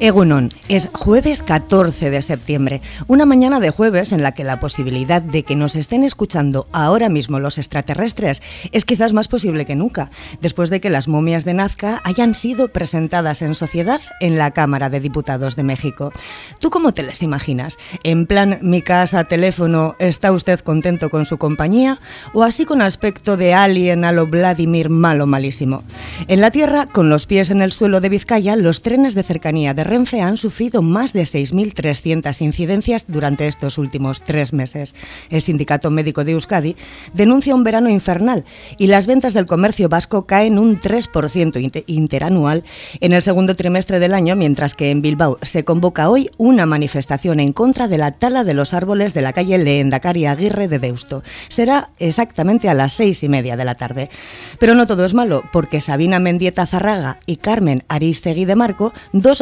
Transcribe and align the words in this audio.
Egunon, 0.00 0.52
es 0.68 0.88
jueves 0.92 1.42
14 1.42 2.10
de 2.10 2.22
septiembre, 2.22 2.80
una 3.08 3.26
mañana 3.26 3.58
de 3.58 3.70
jueves 3.70 4.12
en 4.12 4.22
la 4.22 4.30
que 4.30 4.44
la 4.44 4.60
posibilidad 4.60 5.20
de 5.20 5.42
que 5.42 5.56
nos 5.56 5.74
estén 5.74 6.04
escuchando 6.04 6.68
ahora 6.72 7.08
mismo 7.08 7.40
los 7.40 7.58
extraterrestres 7.58 8.40
es 8.70 8.84
quizás 8.84 9.12
más 9.12 9.26
posible 9.26 9.66
que 9.66 9.74
nunca, 9.74 10.12
después 10.40 10.70
de 10.70 10.80
que 10.80 10.88
las 10.88 11.08
momias 11.08 11.44
de 11.44 11.54
Nazca 11.54 12.00
hayan 12.04 12.36
sido 12.36 12.68
presentadas 12.68 13.42
en 13.42 13.56
sociedad 13.56 14.00
en 14.20 14.38
la 14.38 14.52
Cámara 14.52 14.88
de 14.88 15.00
Diputados 15.00 15.56
de 15.56 15.64
México. 15.64 16.12
¿Tú 16.60 16.70
cómo 16.70 16.94
te 16.94 17.02
las 17.02 17.20
imaginas? 17.20 17.76
¿En 18.04 18.26
plan 18.26 18.60
mi 18.62 18.82
casa, 18.82 19.24
teléfono, 19.24 19.96
está 19.98 20.30
usted 20.30 20.60
contento 20.60 21.10
con 21.10 21.26
su 21.26 21.38
compañía? 21.38 21.98
¿O 22.34 22.44
así 22.44 22.66
con 22.66 22.82
aspecto 22.82 23.36
de 23.36 23.52
alien 23.52 24.04
a 24.04 24.12
lo 24.12 24.28
Vladimir 24.28 24.90
malo 24.90 25.26
malísimo? 25.26 25.82
En 26.28 26.40
la 26.40 26.52
Tierra, 26.52 26.86
con 26.86 27.08
los 27.08 27.26
pies 27.26 27.50
en 27.50 27.62
el 27.62 27.72
suelo 27.72 28.00
de 28.00 28.10
Vizcaya, 28.10 28.54
los 28.54 28.82
trenes 28.82 29.16
de 29.16 29.24
cercanía 29.24 29.74
de 29.74 29.87
Renfe 29.88 30.20
han 30.20 30.36
sufrido 30.36 30.82
más 30.82 31.14
de 31.14 31.22
6.300 31.22 32.42
incidencias 32.42 33.06
durante 33.08 33.48
estos 33.48 33.78
últimos 33.78 34.20
tres 34.20 34.52
meses. 34.52 34.94
El 35.30 35.40
Sindicato 35.40 35.90
Médico 35.90 36.24
de 36.24 36.32
Euskadi 36.32 36.76
denuncia 37.14 37.54
un 37.54 37.64
verano 37.64 37.88
infernal 37.88 38.44
y 38.76 38.88
las 38.88 39.06
ventas 39.06 39.32
del 39.32 39.46
comercio 39.46 39.88
vasco 39.88 40.26
caen 40.26 40.58
un 40.58 40.78
3% 40.78 41.84
interanual 41.86 42.64
en 43.00 43.14
el 43.14 43.22
segundo 43.22 43.56
trimestre 43.56 43.98
del 43.98 44.12
año, 44.12 44.36
mientras 44.36 44.74
que 44.74 44.90
en 44.90 45.00
Bilbao 45.00 45.38
se 45.40 45.64
convoca 45.64 46.10
hoy 46.10 46.30
una 46.36 46.66
manifestación 46.66 47.40
en 47.40 47.54
contra 47.54 47.88
de 47.88 47.96
la 47.96 48.12
tala 48.12 48.44
de 48.44 48.52
los 48.52 48.74
árboles 48.74 49.14
de 49.14 49.22
la 49.22 49.32
calle 49.32 49.56
Leendakari 49.56 50.26
Aguirre 50.26 50.68
de 50.68 50.80
Deusto. 50.80 51.22
Será 51.48 51.88
exactamente 51.98 52.68
a 52.68 52.74
las 52.74 52.92
seis 52.92 53.22
y 53.22 53.30
media 53.30 53.56
de 53.56 53.64
la 53.64 53.74
tarde. 53.74 54.10
Pero 54.58 54.74
no 54.74 54.86
todo 54.86 55.06
es 55.06 55.14
malo, 55.14 55.44
porque 55.50 55.80
Sabina 55.80 56.18
Mendieta 56.18 56.66
Zarraga 56.66 57.20
y 57.24 57.36
Carmen 57.36 57.84
Aristegui 57.88 58.44
de 58.44 58.54
Marco, 58.54 58.92
dos 59.12 59.40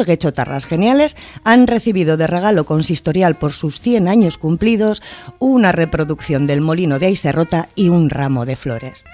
geniales 0.65 1.15
han 1.43 1.67
recibido 1.67 2.17
de 2.17 2.27
regalo 2.27 2.65
consistorial 2.65 3.35
por 3.35 3.53
sus 3.53 3.79
100 3.81 4.07
años 4.07 4.37
cumplidos 4.37 5.01
una 5.39 5.71
reproducción 5.71 6.47
del 6.47 6.61
molino 6.61 6.99
de 6.99 7.07
Aiserrota 7.07 7.69
y 7.75 7.89
un 7.89 8.09
ramo 8.09 8.45
de 8.45 8.55
flores. 8.55 9.05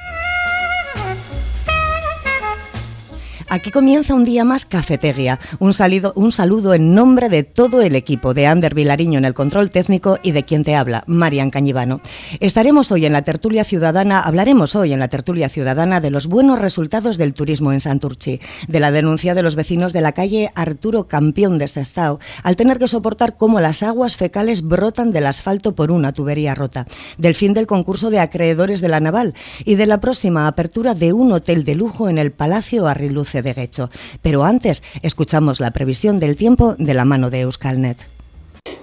Aquí 3.53 3.69
comienza 3.69 4.15
un 4.15 4.25
día 4.25 4.43
más 4.43 4.65
Cafetería. 4.65 5.39
Un, 5.59 5.75
un 6.15 6.31
saludo 6.31 6.73
en 6.73 6.95
nombre 6.95 7.29
de 7.29 7.43
todo 7.43 7.83
el 7.83 7.95
equipo 7.95 8.33
de 8.33 8.47
Ander 8.47 8.73
Vilariño 8.73 9.19
en 9.19 9.25
el 9.25 9.35
control 9.35 9.69
técnico 9.69 10.17
y 10.23 10.31
de 10.31 10.41
quien 10.41 10.63
te 10.63 10.73
habla, 10.73 11.03
Marian 11.05 11.51
Cañivano. 11.51 12.01
Estaremos 12.39 12.91
hoy 12.91 13.05
en 13.05 13.13
la 13.13 13.21
tertulia 13.21 13.63
ciudadana, 13.63 14.21
hablaremos 14.21 14.75
hoy 14.75 14.91
en 14.91 14.97
la 14.97 15.07
tertulia 15.07 15.49
ciudadana 15.49 16.01
de 16.01 16.09
los 16.09 16.25
buenos 16.25 16.57
resultados 16.57 17.19
del 17.19 17.35
turismo 17.35 17.71
en 17.71 17.79
Santurchi, 17.79 18.41
de 18.67 18.79
la 18.79 18.89
denuncia 18.89 19.35
de 19.35 19.43
los 19.43 19.55
vecinos 19.55 19.93
de 19.93 20.01
la 20.01 20.13
calle 20.13 20.49
Arturo 20.55 21.07
Campeón 21.07 21.59
de 21.59 21.67
Sestao, 21.67 22.19
al 22.41 22.55
tener 22.55 22.79
que 22.79 22.87
soportar 22.87 23.37
cómo 23.37 23.59
las 23.59 23.83
aguas 23.83 24.15
fecales 24.15 24.63
brotan 24.63 25.11
del 25.11 25.27
asfalto 25.27 25.75
por 25.75 25.91
una 25.91 26.11
tubería 26.11 26.55
rota, 26.55 26.87
del 27.19 27.35
fin 27.35 27.53
del 27.53 27.67
concurso 27.67 28.09
de 28.09 28.19
acreedores 28.19 28.81
de 28.81 28.89
la 28.89 28.99
Naval 28.99 29.35
y 29.63 29.75
de 29.75 29.85
la 29.85 30.01
próxima 30.01 30.47
apertura 30.47 30.95
de 30.95 31.13
un 31.13 31.31
hotel 31.31 31.63
de 31.63 31.75
lujo 31.75 32.09
en 32.09 32.17
el 32.17 32.31
Palacio 32.31 32.87
Arriluce 32.87 33.42
de 33.43 33.53
Guecho. 33.53 33.89
Pero 34.21 34.43
antes, 34.43 34.81
escuchamos 35.01 35.59
la 35.59 35.71
previsión 35.71 36.19
del 36.19 36.35
tiempo 36.35 36.75
de 36.79 36.93
la 36.93 37.05
mano 37.05 37.29
de 37.29 37.41
Euskalnet. 37.41 38.12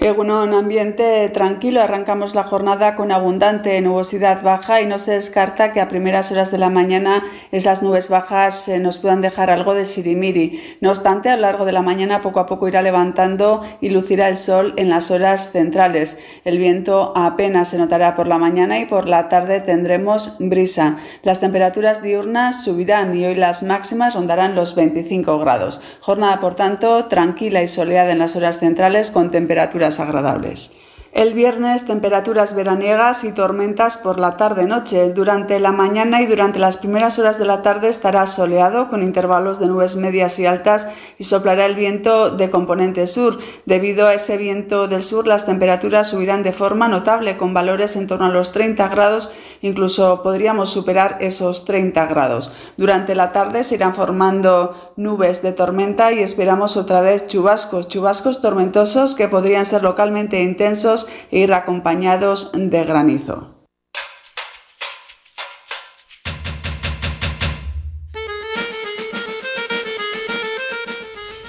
En 0.03 0.31
un 0.31 0.55
ambiente 0.55 1.29
tranquilo, 1.31 1.81
arrancamos 1.81 2.35
la 2.35 2.43
jornada 2.43 2.97
con 2.97 3.13
abundante 3.13 3.81
nubosidad 3.81 4.43
baja 4.43 4.83
y 4.83 4.87
no 4.87 4.99
se 4.99 5.13
descarta 5.13 5.73
que 5.73 5.81
a 5.81 5.89
primeras 5.89 6.31
horas 6.31 6.51
de 6.51 6.59
la 6.59 6.69
mañana 6.69 7.23
esas 7.51 7.83
nubes 7.83 8.11
bajas 8.11 8.69
eh, 8.69 8.79
nos 8.79 8.99
puedan 8.99 9.23
dejar 9.23 9.51
algo 9.51 9.73
de 9.73 9.87
sirimiri. 9.87 10.61
No 10.83 10.91
obstante, 10.91 11.31
a 11.31 11.37
lo 11.37 11.43
largo 11.43 11.65
de 11.65 11.73
la 11.73 11.81
mañana 11.81 12.21
poco 12.21 12.41
a 12.41 12.47
poco 12.47 12.69
irá 12.69 12.83
levantando 12.83 13.63
y 13.81 13.89
lucirá 13.89 14.29
el 14.29 14.37
sol 14.37 14.75
en 14.77 14.91
las 14.91 15.11
horas 15.11 15.53
centrales. 15.53 16.19
El 16.45 16.59
viento 16.59 17.15
apenas 17.17 17.69
se 17.69 17.79
notará 17.79 18.17
por 18.17 18.27
la 18.27 18.37
mañana 18.37 18.81
y 18.81 18.85
por 18.85 19.09
la 19.09 19.31
tarde 19.31 19.61
tendremos 19.61 20.37
brisa. 20.41 20.99
Las 21.23 21.41
temperaturas 21.41 22.03
diurnas 22.03 22.65
subirán 22.65 23.17
y 23.17 23.25
hoy 23.25 23.35
las 23.35 23.63
máximas 23.63 24.15
rondarán 24.15 24.55
los 24.55 24.75
25 24.75 25.39
grados. 25.39 25.81
Jornada, 26.01 26.39
por 26.39 26.55
tanto, 26.55 27.07
tranquila 27.07 27.63
y 27.63 27.69
soleada 27.69 28.13
en 28.13 28.19
las 28.19 28.37
horas 28.37 28.59
centrales 28.59 29.11
con 29.11 29.31
temperaturas 29.31 29.70
agradables. 30.01 30.71
El 31.13 31.35
viernes 31.35 31.87
temperaturas 31.87 32.55
veraniegas 32.55 33.25
y 33.25 33.33
tormentas 33.33 33.99
por 33.99 34.21
la 34.21 34.37
tarde-noche. 34.37 35.11
Durante 35.11 35.59
la 35.59 35.73
mañana 35.73 36.23
y 36.23 36.27
durante 36.27 36.61
las 36.61 36.77
primeras 36.77 37.19
horas 37.19 37.37
de 37.37 37.47
la 37.47 37.63
tarde 37.63 37.89
estará 37.89 38.29
soleado 38.29 38.89
con 38.89 39.03
intervalos 39.03 39.59
de 39.59 39.67
nubes 39.67 39.97
medias 39.97 40.39
y 40.39 40.47
altas 40.47 40.87
y 41.19 41.25
soplará 41.25 41.67
el 41.67 41.75
viento 41.75 42.31
de 42.31 42.49
componente 42.49 43.09
sur. 43.09 43.41
Debido 43.67 44.07
a 44.07 44.15
ese 44.15 44.37
viento 44.37 44.87
del 44.87 45.03
sur 45.03 45.27
las 45.27 45.47
temperaturas 45.47 46.07
subirán 46.11 46.45
de 46.45 46.53
forma 46.53 46.87
notable 46.87 47.37
con 47.37 47.55
valores 47.55 47.97
en 47.97 48.07
torno 48.07 48.27
a 48.27 48.31
los 48.31 48.53
30 48.53 48.87
grados, 48.87 49.33
incluso 49.63 50.23
podríamos 50.23 50.71
superar 50.71 51.19
esos 51.21 51.65
30 51.65 52.07
grados. 52.07 52.53
Durante 52.77 53.17
la 53.17 53.33
tarde 53.33 53.65
se 53.65 53.75
irán 53.75 53.95
formando 53.95 54.95
nubes 54.97 55.43
de 55.43 55.53
tormenta 55.53 56.13
y 56.13 56.21
esperamos 56.21 56.77
otra 56.77 57.01
vez 57.01 57.27
chubascos, 57.27 57.89
chubascos 57.89 58.41
tormentosos 58.41 59.17
que 59.17 59.27
podrían 59.27 59.65
ser 59.65 59.83
localmente 59.83 60.41
intensos 60.41 61.00
e 61.31 61.39
ir 61.41 61.53
acompañados 61.53 62.51
de 62.55 62.85
granizo. 62.85 63.60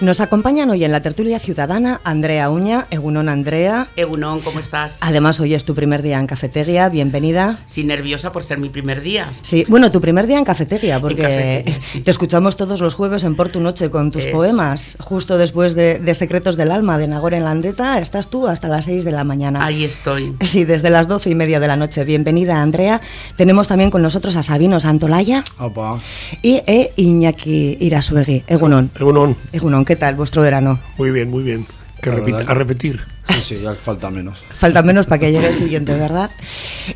Nos 0.01 0.19
acompañan 0.19 0.67
hoy 0.71 0.83
en 0.83 0.91
la 0.91 1.03
tertulia 1.03 1.37
ciudadana 1.37 2.01
Andrea 2.03 2.49
Uña. 2.49 2.87
Egunon, 2.89 3.29
Andrea. 3.29 3.87
Egunon, 3.95 4.39
¿cómo 4.39 4.57
estás? 4.57 4.97
Además, 5.01 5.39
hoy 5.39 5.53
es 5.53 5.63
tu 5.63 5.75
primer 5.75 6.01
día 6.01 6.19
en 6.19 6.25
Cafetería. 6.25 6.89
Bienvenida. 6.89 7.59
Sí, 7.67 7.83
nerviosa 7.83 8.31
por 8.31 8.41
ser 8.41 8.57
mi 8.57 8.69
primer 8.69 9.01
día. 9.01 9.31
Sí, 9.43 9.63
bueno, 9.67 9.91
tu 9.91 10.01
primer 10.01 10.25
día 10.25 10.39
en 10.39 10.43
Cafetería, 10.43 10.99
porque 10.99 11.77
te 12.03 12.09
escuchamos 12.09 12.57
todos 12.57 12.81
los 12.81 12.95
jueves 12.95 13.23
en 13.25 13.35
Por 13.35 13.49
tu 13.49 13.59
Noche 13.59 13.91
con 13.91 14.09
tus 14.09 14.25
poemas. 14.25 14.97
Justo 14.99 15.37
después 15.37 15.75
de, 15.75 16.15
Secretos 16.15 16.57
del 16.57 16.71
Alma 16.71 16.97
de 16.97 17.07
Nagore 17.07 17.37
en 17.37 17.43
Landeta, 17.43 17.99
estás 17.99 18.31
tú 18.31 18.47
hasta 18.47 18.67
las 18.67 18.85
6 18.85 19.03
de 19.03 19.11
la 19.11 19.23
mañana. 19.23 19.63
Ahí 19.63 19.83
estoy. 19.83 20.35
Sí, 20.41 20.65
desde 20.65 20.89
las 20.89 21.07
12 21.07 21.29
y 21.29 21.35
media 21.35 21.59
de 21.59 21.67
la 21.67 21.75
noche. 21.75 22.03
Bienvenida, 22.05 22.59
Andrea. 22.59 23.01
Tenemos 23.35 23.67
también 23.67 23.91
con 23.91 24.01
nosotros 24.01 24.35
a 24.35 24.41
Sabino 24.41 24.79
Santolaya. 24.79 25.43
Opa. 25.59 25.99
Y 26.41 26.63
e 26.65 26.91
Iñaki 26.95 27.77
Irasuegui. 27.79 28.45
Egunon. 28.47 28.89
Egunon. 28.95 29.37
Egunon, 29.51 29.85
¿qué 29.91 29.97
tal 29.97 30.15
vuestro 30.15 30.41
verano? 30.41 30.79
Muy 30.97 31.11
bien, 31.11 31.29
muy 31.29 31.43
bien. 31.43 31.67
Que 32.01 32.11
a 32.11 32.53
repetir. 32.53 33.01
Sí, 33.29 33.41
sí, 33.43 33.61
ya 33.61 33.73
falta 33.73 34.09
menos. 34.09 34.43
Falta 34.53 34.81
menos 34.83 35.05
para 35.05 35.19
que 35.19 35.31
llegue 35.31 35.47
el 35.47 35.55
siguiente, 35.55 35.95
¿verdad? 35.95 36.31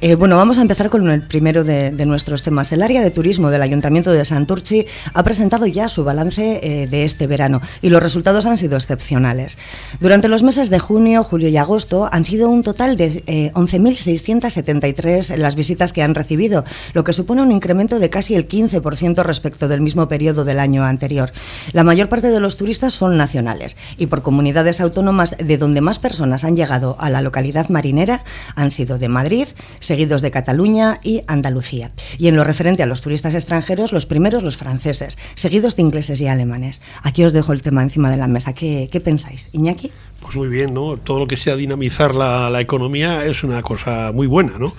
Eh, 0.02 0.16
bueno, 0.16 0.36
vamos 0.38 0.58
a 0.58 0.62
empezar 0.62 0.90
con 0.90 1.10
el 1.10 1.22
primero 1.22 1.64
de, 1.64 1.92
nuestros 2.06 2.44
temas. 2.44 2.72
El 2.72 2.82
área 2.82 3.02
de 3.02 3.12
turismo 3.12 3.50
del 3.50 3.62
Ayuntamiento 3.62 4.12
de 4.12 4.26
Santurci 4.26 4.86
ha 5.14 5.24
presentado 5.24 5.66
ya 5.66 5.88
su 5.88 6.04
balance 6.04 6.60
eh, 6.62 6.88
de 6.88 7.06
este 7.06 7.28
verano 7.28 7.62
y 7.82 7.90
los 7.90 8.04
resultados 8.04 8.46
han 8.46 8.58
sido 8.58 8.76
excepcionales. 8.76 9.58
Durante 10.00 10.28
los 10.28 10.44
meses 10.44 10.70
de 10.70 10.80
junio, 10.80 11.24
julio 11.24 11.48
y 11.48 11.58
agosto 11.58 12.10
han 12.12 12.26
sido 12.26 12.50
un 12.50 12.64
total 12.64 12.98
de 12.98 13.24
11.673 13.54 15.34
eh, 15.34 15.38
las 15.38 15.56
visitas 15.56 15.94
que 15.94 16.04
han 16.04 16.16
recibido, 16.16 16.66
lo 16.94 17.04
que 17.04 17.14
supone 17.14 17.42
un 17.42 17.52
incremento 17.52 18.00
de 18.00 18.10
casi 18.10 18.36
el 18.36 18.48
15% 18.48 19.24
respecto 19.24 19.68
del 19.68 19.82
mismo 19.82 20.08
periodo 20.08 20.44
del 20.44 20.60
año 20.60 20.84
anterior. 20.84 21.32
La 21.72 21.84
mayor 21.84 22.10
parte 22.10 22.30
de 22.30 22.40
los 22.40 22.58
turistas 22.58 22.94
son 22.94 23.18
nacionales 23.18 23.78
y 23.98 24.08
por 24.08 24.22
comunidades 24.22 24.82
autónomas 24.82 25.36
de 25.38 25.58
donde 25.58 25.82
más 25.82 26.00
personas 26.00 26.15
han 26.20 26.56
llegado 26.56 26.96
a 27.00 27.10
la 27.10 27.22
localidad 27.22 27.70
marinera 27.70 28.24
han 28.56 28.72
sido 28.72 28.98
de 28.98 29.10
Madrid, 29.10 29.48
seguidos 29.80 30.22
de 30.22 30.32
Cataluña 30.32 31.00
y 31.04 31.24
Andalucía. 31.28 31.92
Y 32.18 32.28
en 32.28 32.36
lo 32.36 32.44
referente 32.44 32.84
a 32.84 32.86
los 32.86 33.02
turistas 33.02 33.36
extranjeros, 33.36 33.92
los 33.92 34.06
primeros 34.06 34.44
los 34.44 34.58
franceses, 34.58 35.18
seguidos 35.36 35.76
de 35.76 35.84
ingleses 35.84 36.22
y 36.22 36.28
alemanes. 36.28 36.82
Aquí 37.04 37.24
os 37.24 37.34
dejo 37.34 37.54
el 37.54 37.62
tema 37.62 37.84
encima 37.84 38.12
de 38.12 38.18
la 38.18 38.28
mesa. 38.28 38.54
¿Qué, 38.54 39.02
pensáis? 39.04 39.50
Iñaki. 39.52 39.92
Pues 40.22 40.36
muy 40.36 40.48
bien, 40.48 40.74
¿no? 40.74 40.98
Todo 40.98 41.20
lo 41.20 41.28
que 41.28 41.38
sea 41.38 41.56
dinamizar 41.56 42.16
la, 42.16 42.50
la 42.50 42.62
economía 42.62 43.26
es 43.26 43.44
una 43.44 43.62
cosa 43.62 44.12
muy 44.14 44.28
buena, 44.28 44.58
¿no? 44.58 44.74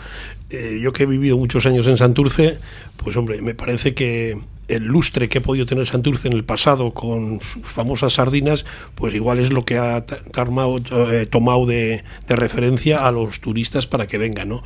Eh, 0.50 0.79
yo 0.81 0.93
que 0.93 1.03
he 1.03 1.06
vivido 1.06 1.37
muchos 1.37 1.67
años 1.67 1.87
en 1.89 1.97
Santurce, 1.97 2.59
pues 2.97 3.17
hombre, 3.17 3.43
me 3.43 3.55
parece 3.55 3.94
que 3.94 4.39
el 4.69 4.85
lustre 4.85 5.29
que 5.29 5.39
ha 5.39 5.43
podido 5.43 5.67
tener 5.67 5.87
Santurce 5.87 6.29
en 6.29 6.35
el 6.35 6.45
pasado 6.45 6.93
con 6.93 7.41
sus 7.41 7.67
famosas 7.67 8.15
sardinas, 8.15 8.65
pues 8.95 9.15
igual 9.15 9.39
es 9.39 9.51
lo 9.51 9.65
que 9.65 9.79
ha 9.79 9.99
eh, 9.99 11.27
tomado 11.27 11.67
de, 11.67 12.05
referencia 12.29 13.07
a 13.07 13.13
los 13.13 13.41
turistas 13.41 13.87
para 13.87 14.07
que 14.07 14.19
vengan. 14.19 14.61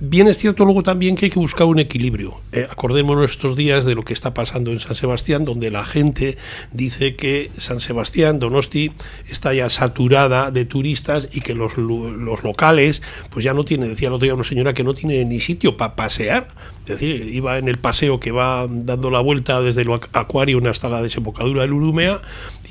Bien 0.00 0.28
es 0.28 0.38
cierto 0.38 0.64
luego 0.64 0.84
también 0.84 1.16
que 1.16 1.26
hay 1.26 1.30
que 1.30 1.40
buscar 1.40 1.66
un 1.66 1.80
equilibrio. 1.80 2.40
Eh, 2.52 2.68
acordémonos 2.70 3.32
estos 3.32 3.56
días 3.56 3.84
de 3.84 3.96
lo 3.96 4.04
que 4.04 4.12
está 4.12 4.32
pasando 4.32 4.70
en 4.70 4.78
San 4.78 4.94
Sebastián, 4.94 5.44
donde 5.44 5.72
la 5.72 5.84
gente 5.84 6.38
dice 6.72 7.16
que 7.16 7.50
San 7.58 7.80
Sebastián, 7.80 8.38
Donosti, 8.38 8.92
está 9.28 9.52
ya 9.54 9.68
saturada 9.70 10.52
de 10.52 10.64
turistas 10.66 11.28
y 11.32 11.40
que 11.40 11.54
los, 11.54 11.76
los 11.76 12.44
locales, 12.44 13.02
pues 13.30 13.44
ya 13.44 13.54
no 13.54 13.64
tiene, 13.64 13.88
decía 13.88 14.06
el 14.06 14.14
otro 14.14 14.26
día 14.26 14.34
una 14.34 14.44
señora 14.44 14.72
que 14.72 14.84
no 14.84 14.94
tiene 14.94 15.24
ni 15.24 15.40
sitio 15.40 15.76
para 15.76 15.96
pasear 15.96 16.48
Es 16.88 16.98
decir, 16.98 17.28
iba 17.34 17.58
en 17.58 17.68
el 17.68 17.78
paseo 17.78 18.18
que 18.18 18.30
va 18.30 18.66
dando 18.66 19.10
la 19.10 19.20
vuelta 19.20 19.60
desde 19.60 19.82
el 19.82 19.90
acuario 20.14 20.58
hasta 20.70 20.88
la 20.88 21.02
desembocadura 21.02 21.60
del 21.62 21.74
Urumea 21.74 22.22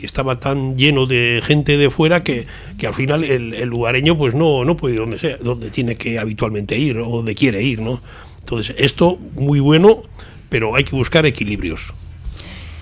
y 0.01 0.05
estaba 0.05 0.39
tan 0.39 0.75
lleno 0.75 1.05
de 1.05 1.39
gente 1.43 1.77
de 1.77 1.91
fuera 1.91 2.21
que, 2.21 2.47
que 2.79 2.87
al 2.87 2.95
final 2.95 3.23
el, 3.23 3.51
lugareño 3.67 4.17
pues 4.17 4.33
no, 4.33 4.65
no 4.65 4.75
puede 4.75 4.95
ir 4.95 5.01
donde 5.01 5.19
sea, 5.19 5.37
donde 5.37 5.69
tiene 5.69 5.97
que 5.97 6.17
habitualmente 6.17 6.79
ir 6.79 6.97
o 6.97 7.17
donde 7.17 7.35
quiere 7.35 7.61
ir, 7.61 7.79
¿no? 7.79 8.01
Entonces, 8.39 8.75
esto 8.79 9.19
muy 9.35 9.59
bueno, 9.59 10.01
pero 10.49 10.75
hay 10.75 10.83
que 10.83 10.95
buscar 10.95 11.27
equilibrios. 11.27 11.93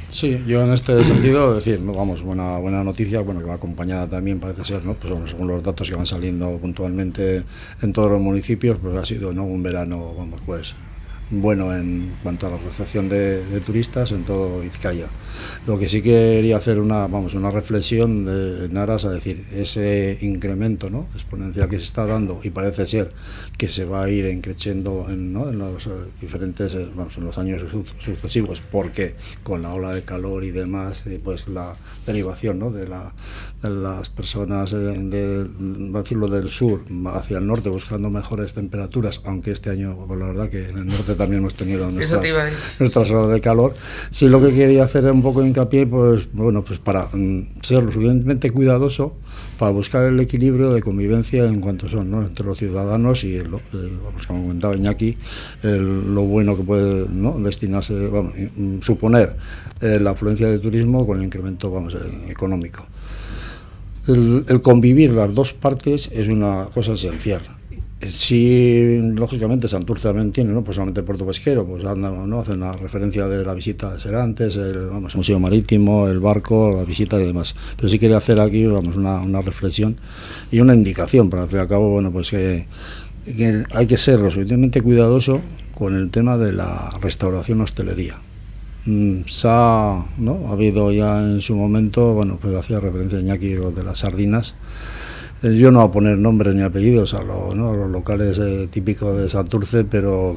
Sí, 0.09 0.39
yo 0.47 0.61
en 0.61 0.71
este 0.71 1.03
sentido, 1.03 1.53
decir, 1.53 1.81
vamos, 1.83 2.21
buena, 2.21 2.57
buena 2.59 2.81
noticia, 2.81 3.19
bueno, 3.19 3.41
que 3.41 3.47
va 3.47 3.55
acompañada 3.55 4.07
también 4.07 4.39
parece 4.39 4.63
ser, 4.63 4.85
¿no? 4.85 4.93
Pues 4.93 5.11
bueno, 5.11 5.27
según 5.27 5.49
los 5.49 5.61
datos 5.61 5.89
que 5.89 5.97
van 5.97 6.05
saliendo 6.05 6.57
puntualmente 6.59 7.43
en 7.81 7.91
todos 7.91 8.09
los 8.09 8.21
municipios, 8.21 8.77
pues 8.81 8.95
ha 8.95 9.03
sido, 9.03 9.33
¿no? 9.33 9.43
Un 9.43 9.61
verano, 9.61 10.13
vamos, 10.15 10.39
pues 10.45 10.75
bueno 11.29 11.75
en 11.75 12.17
cuanto 12.21 12.47
a 12.47 12.51
la 12.51 12.57
recepción 12.57 13.09
de, 13.09 13.61
turistas 13.65 14.11
en 14.11 14.23
todo 14.23 14.61
Vizcaya. 14.61 15.07
Lo 15.65 15.79
que 15.79 15.89
sí 15.89 16.01
quería 16.01 16.57
hacer 16.57 16.79
una, 16.79 17.07
vamos, 17.07 17.33
una 17.33 17.49
reflexión 17.49 18.25
de, 18.25 18.65
en 18.65 18.77
aras 18.77 19.05
a 19.05 19.09
decir, 19.09 19.45
ese 19.53 20.17
incremento 20.21 20.89
¿no? 20.89 21.07
exponencial 21.13 21.67
que 21.69 21.77
se 21.77 21.85
está 21.85 22.05
dando 22.05 22.39
y 22.43 22.49
parece 22.49 22.85
ser 22.85 23.11
que 23.57 23.69
se 23.69 23.85
va 23.85 24.03
a 24.03 24.09
ir 24.09 24.25
increciendo 24.25 25.05
en, 25.09 25.31
¿no? 25.31 25.49
en 25.49 25.59
los 25.59 25.87
eh, 25.87 25.91
diferentes, 26.19 26.75
eh, 26.75 26.87
vamos, 26.93 27.17
en 27.17 27.25
los 27.25 27.37
años 27.37 27.63
sucesivos, 27.99 28.61
porque 28.71 29.15
con 29.43 29.61
la 29.61 29.73
ola 29.73 29.93
de 29.93 30.03
calor 30.03 30.43
y 30.43 30.51
demás, 30.51 31.05
eh, 31.07 31.19
pues 31.23 31.47
la 31.47 31.75
derivación 32.05 32.59
¿no? 32.59 32.71
de, 32.71 32.87
la, 32.87 33.13
de 33.61 33.69
las 33.69 34.09
personas 34.09 34.71
de, 34.71 35.45
decirlo, 35.47 36.27
del 36.27 36.49
sur 36.49 36.81
hacia 37.13 37.37
el 37.37 37.47
norte 37.47 37.69
buscando 37.69 38.09
mejores 38.09 38.53
temperaturas, 38.53 39.21
aunque 39.23 39.51
este 39.51 39.69
año, 39.69 39.95
pues 40.07 40.19
la 40.19 40.27
verdad 40.27 40.49
que 40.49 40.67
en 40.67 40.77
el 40.77 40.87
norte 40.87 41.15
también 41.15 41.41
hemos 41.41 41.55
tenido 41.55 41.89
nuestras, 41.89 42.23
nuestras 42.79 43.11
horas 43.11 43.31
de 43.31 43.41
calor. 43.41 43.73
Sí, 44.11 44.27
lo 44.27 44.41
que 44.41 44.53
quería 44.53 44.83
hacer 44.83 45.05
es 45.05 45.11
un 45.11 45.21
poco 45.21 45.45
hincapié, 45.45 45.87
pues 45.87 46.27
bueno, 46.33 46.63
pues 46.63 46.79
para 46.79 47.05
mm, 47.13 47.61
ser 47.61 47.83
lo 47.83 47.91
suficientemente 47.91 48.51
cuidadoso 48.51 49.15
para 49.57 49.71
buscar 49.71 50.05
el 50.05 50.19
equilibrio 50.19 50.73
de 50.73 50.81
convivencia 50.81 51.45
en 51.45 51.61
cuanto 51.61 51.89
son 51.89 52.11
¿no? 52.11 52.21
entre 52.21 52.45
los 52.45 52.57
ciudadanos 52.57 53.23
y, 53.23 53.39
lo, 53.41 53.57
eh, 53.57 53.91
vamos, 54.03 54.27
como 54.27 54.41
comentaba 54.43 54.75
Iñaki, 54.75 55.17
lo 55.63 56.23
bueno 56.23 56.55
que 56.55 56.63
puede 56.63 57.07
¿no? 57.09 57.39
destinarse, 57.39 58.07
vamos, 58.07 58.33
mm, 58.55 58.81
suponer 58.81 59.35
eh, 59.81 59.99
la 60.01 60.11
afluencia 60.11 60.47
de 60.49 60.59
turismo 60.59 61.05
con 61.05 61.19
el 61.19 61.25
incremento 61.25 61.69
vamos, 61.71 61.95
eh, 61.95 61.97
económico. 62.29 62.85
El, 64.07 64.45
el, 64.47 64.61
convivir 64.61 65.11
las 65.11 65.33
dos 65.33 65.53
partes 65.53 66.11
es 66.11 66.27
una 66.27 66.67
cosa 66.73 66.93
esencial. 66.93 67.41
Sí, 68.09 68.99
lógicamente 69.15 69.67
Santurce 69.67 70.07
también 70.07 70.31
tiene, 70.31 70.51
¿no? 70.51 70.63
Pues 70.63 70.75
solamente 70.75 71.01
el 71.01 71.05
puerto 71.05 71.25
pesquero, 71.25 71.65
pues 71.65 71.83
andan, 71.85 72.29
¿no? 72.29 72.39
Hacen 72.39 72.59
la 72.59 72.73
referencia 72.73 73.27
de 73.27 73.43
la 73.43 73.53
visita 73.53 73.93
de 73.93 73.99
Serantes, 73.99 74.55
el, 74.57 74.87
vamos, 74.87 75.15
museo 75.15 75.39
marítimo, 75.39 76.07
el 76.07 76.19
barco, 76.19 76.73
la 76.75 76.83
visita 76.83 77.19
y 77.21 77.25
demás. 77.25 77.55
Pero 77.75 77.89
sí 77.89 77.99
quería 77.99 78.17
hacer 78.17 78.39
aquí, 78.39 78.65
vamos, 78.65 78.95
una, 78.97 79.21
una 79.21 79.41
reflexión 79.41 79.95
y 80.51 80.59
una 80.59 80.73
indicación, 80.73 81.29
para 81.29 81.43
al 81.43 81.49
fin 81.49 81.59
y 81.59 81.61
al 81.61 81.67
cabo, 81.67 81.89
bueno, 81.91 82.11
pues 82.11 82.31
que, 82.31 82.67
que 83.25 83.63
hay 83.71 83.87
que 83.87 83.97
ser 83.97 84.19
lo 84.19 84.29
suficientemente 84.29 84.81
cuidadoso 84.81 85.41
con 85.73 85.95
el 85.95 86.09
tema 86.09 86.37
de 86.37 86.53
la 86.53 86.91
restauración 87.01 87.61
hostelería. 87.61 88.19
Mm, 88.85 89.21
se 89.27 89.47
ha, 89.49 90.05
¿no? 90.17 90.47
ha 90.47 90.51
habido 90.51 90.91
ya 90.91 91.19
en 91.21 91.41
su 91.41 91.55
momento, 91.55 92.13
bueno, 92.13 92.37
pues 92.41 92.55
hacía 92.55 92.79
referencia 92.79 93.17
a 93.17 93.21
Iñaki 93.21 93.49
de 93.49 93.83
las 93.83 93.99
sardinas, 93.99 94.55
yo 95.53 95.71
no 95.71 95.79
voy 95.79 95.89
a 95.89 95.91
poner 95.91 96.17
nombres 96.17 96.55
ni 96.55 96.61
apellidos 96.61 97.13
a, 97.13 97.21
los 97.23 97.55
locales 97.89 98.39
eh, 98.39 98.67
típicos 98.71 99.17
de 99.17 99.29
Santurce, 99.29 99.83
pero 99.83 100.35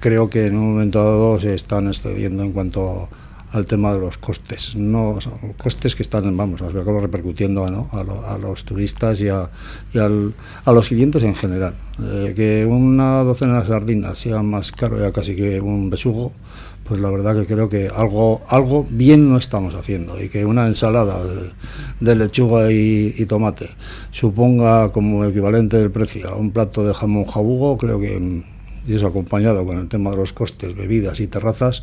creo 0.00 0.28
que 0.28 0.46
en 0.46 0.56
un 0.56 0.72
momento 0.72 1.02
dado 1.02 1.40
se 1.40 1.54
están 1.54 1.88
excediendo 1.88 2.42
en 2.42 2.52
cuanto 2.52 3.08
al 3.52 3.66
tema 3.66 3.92
de 3.92 4.00
los 4.00 4.18
costes. 4.18 4.76
No, 4.76 5.18
costes 5.56 5.94
que 5.94 6.02
están, 6.02 6.36
vamos, 6.36 6.60
repercutiendo 6.60 7.64
a, 7.64 8.38
los 8.38 8.64
turistas 8.64 9.20
y, 9.20 9.28
a, 9.28 9.48
a 10.64 10.72
los 10.72 10.88
clientes 10.88 11.22
en 11.22 11.34
general. 11.34 11.74
Eh, 12.02 12.34
que 12.36 12.66
una 12.66 13.22
docena 13.22 13.60
de 13.60 13.68
sardinas 13.68 14.18
sea 14.18 14.42
más 14.42 14.72
caro 14.72 15.00
ya 15.00 15.12
casi 15.12 15.34
que 15.34 15.60
un 15.60 15.88
besugo, 15.88 16.32
pues 16.86 17.00
la 17.00 17.10
verdad 17.10 17.34
que 17.34 17.46
creo 17.46 17.68
que 17.68 17.88
algo, 17.94 18.42
algo 18.48 18.86
bien 18.88 19.28
no 19.30 19.38
estamos 19.38 19.74
haciendo 19.74 20.22
y 20.22 20.28
que 20.28 20.44
una 20.44 20.66
ensalada 20.66 21.22
de, 22.00 22.14
lechuga 22.14 22.70
y, 22.70 23.24
tomate 23.26 23.68
suponga 24.12 24.92
como 24.92 25.24
equivalente 25.24 25.76
del 25.76 25.90
precio 25.90 26.30
a 26.30 26.36
un 26.36 26.52
plato 26.52 26.86
de 26.86 26.94
jamón 26.94 27.24
jabugo, 27.24 27.76
creo 27.76 27.98
que, 27.98 28.42
y 28.86 28.94
eso 28.94 29.08
acompañado 29.08 29.66
con 29.66 29.78
el 29.78 29.88
tema 29.88 30.10
de 30.10 30.16
los 30.16 30.32
costes, 30.32 30.76
bebidas 30.76 31.18
y 31.18 31.26
terrazas, 31.26 31.82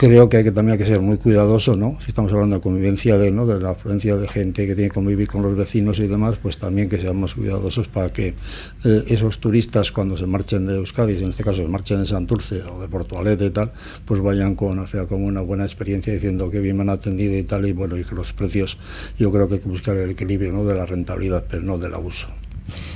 creo 0.00 0.30
que, 0.30 0.38
hay 0.38 0.44
que 0.44 0.50
también 0.50 0.72
hay 0.72 0.78
que 0.78 0.86
ser 0.86 1.02
muy 1.02 1.18
cuidadoso, 1.18 1.76
¿no? 1.76 1.98
Si 2.00 2.08
estamos 2.08 2.32
hablando 2.32 2.56
de 2.56 2.62
convivencia, 2.62 3.18
de, 3.18 3.30
¿no? 3.30 3.44
de 3.44 3.60
la 3.60 3.72
afluencia 3.72 4.16
de 4.16 4.26
gente 4.26 4.66
que 4.66 4.74
tiene 4.74 4.88
que 4.88 4.94
convivir 4.94 5.28
con 5.28 5.42
los 5.42 5.54
vecinos 5.54 5.98
y 5.98 6.06
demás, 6.06 6.36
pues 6.40 6.56
también 6.56 6.88
que 6.88 6.98
seamos 6.98 7.34
cuidadosos 7.34 7.86
para 7.88 8.10
que 8.10 8.28
eh, 8.28 9.04
esos 9.08 9.40
turistas 9.40 9.92
cuando 9.92 10.16
se 10.16 10.24
marchen 10.24 10.66
de 10.66 10.76
Euskadi, 10.76 11.18
en 11.18 11.28
este 11.28 11.44
caso 11.44 11.60
se 11.60 11.68
marchen 11.68 11.98
de 11.98 12.06
Santurce 12.06 12.62
o 12.62 12.80
de 12.80 12.88
Portugalete 12.88 13.44
y 13.44 13.50
tal, 13.50 13.72
pues 14.06 14.22
vayan 14.22 14.54
con, 14.54 14.78
o 14.78 14.86
sea, 14.86 15.04
con 15.04 15.22
una 15.22 15.42
buena 15.42 15.66
experiencia 15.66 16.14
diciendo 16.14 16.50
que 16.50 16.60
bien 16.60 16.78
me 16.78 16.82
han 16.82 16.88
atendido 16.88 17.36
y 17.36 17.42
tal, 17.42 17.66
y 17.66 17.72
bueno, 17.72 17.98
y 17.98 18.04
que 18.04 18.14
los 18.14 18.32
precios, 18.32 18.78
yo 19.18 19.30
creo 19.30 19.48
que 19.48 19.56
hay 19.56 19.60
que 19.60 19.68
buscar 19.68 19.98
el 19.98 20.08
equilibrio, 20.08 20.50
¿no? 20.50 20.64
De 20.64 20.74
la 20.74 20.86
rentabilidad, 20.86 21.44
pero 21.50 21.62
no 21.62 21.76
del 21.76 21.92
abuso. 21.92 22.28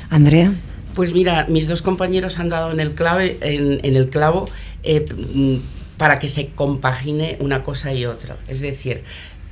Andrea. 0.09 0.55
Pues 0.95 1.13
mira, 1.13 1.45
mis 1.51 1.69
dos 1.69 1.83
compañeros 1.83 2.39
han 2.39 2.49
dado 2.49 2.73
en 2.73 2.79
el 2.79 2.95
clave, 2.95 3.37
en, 3.43 3.97
el 3.97 4.09
clavo. 4.11 4.49
Eh, 4.85 5.05
para 5.97 6.19
que 6.19 6.29
se 6.29 6.51
compagine 6.51 7.37
una 7.41 7.63
cosa 7.63 7.93
y 7.93 8.07
otra. 8.07 8.37
Es 8.49 8.61
decir, 8.61 9.03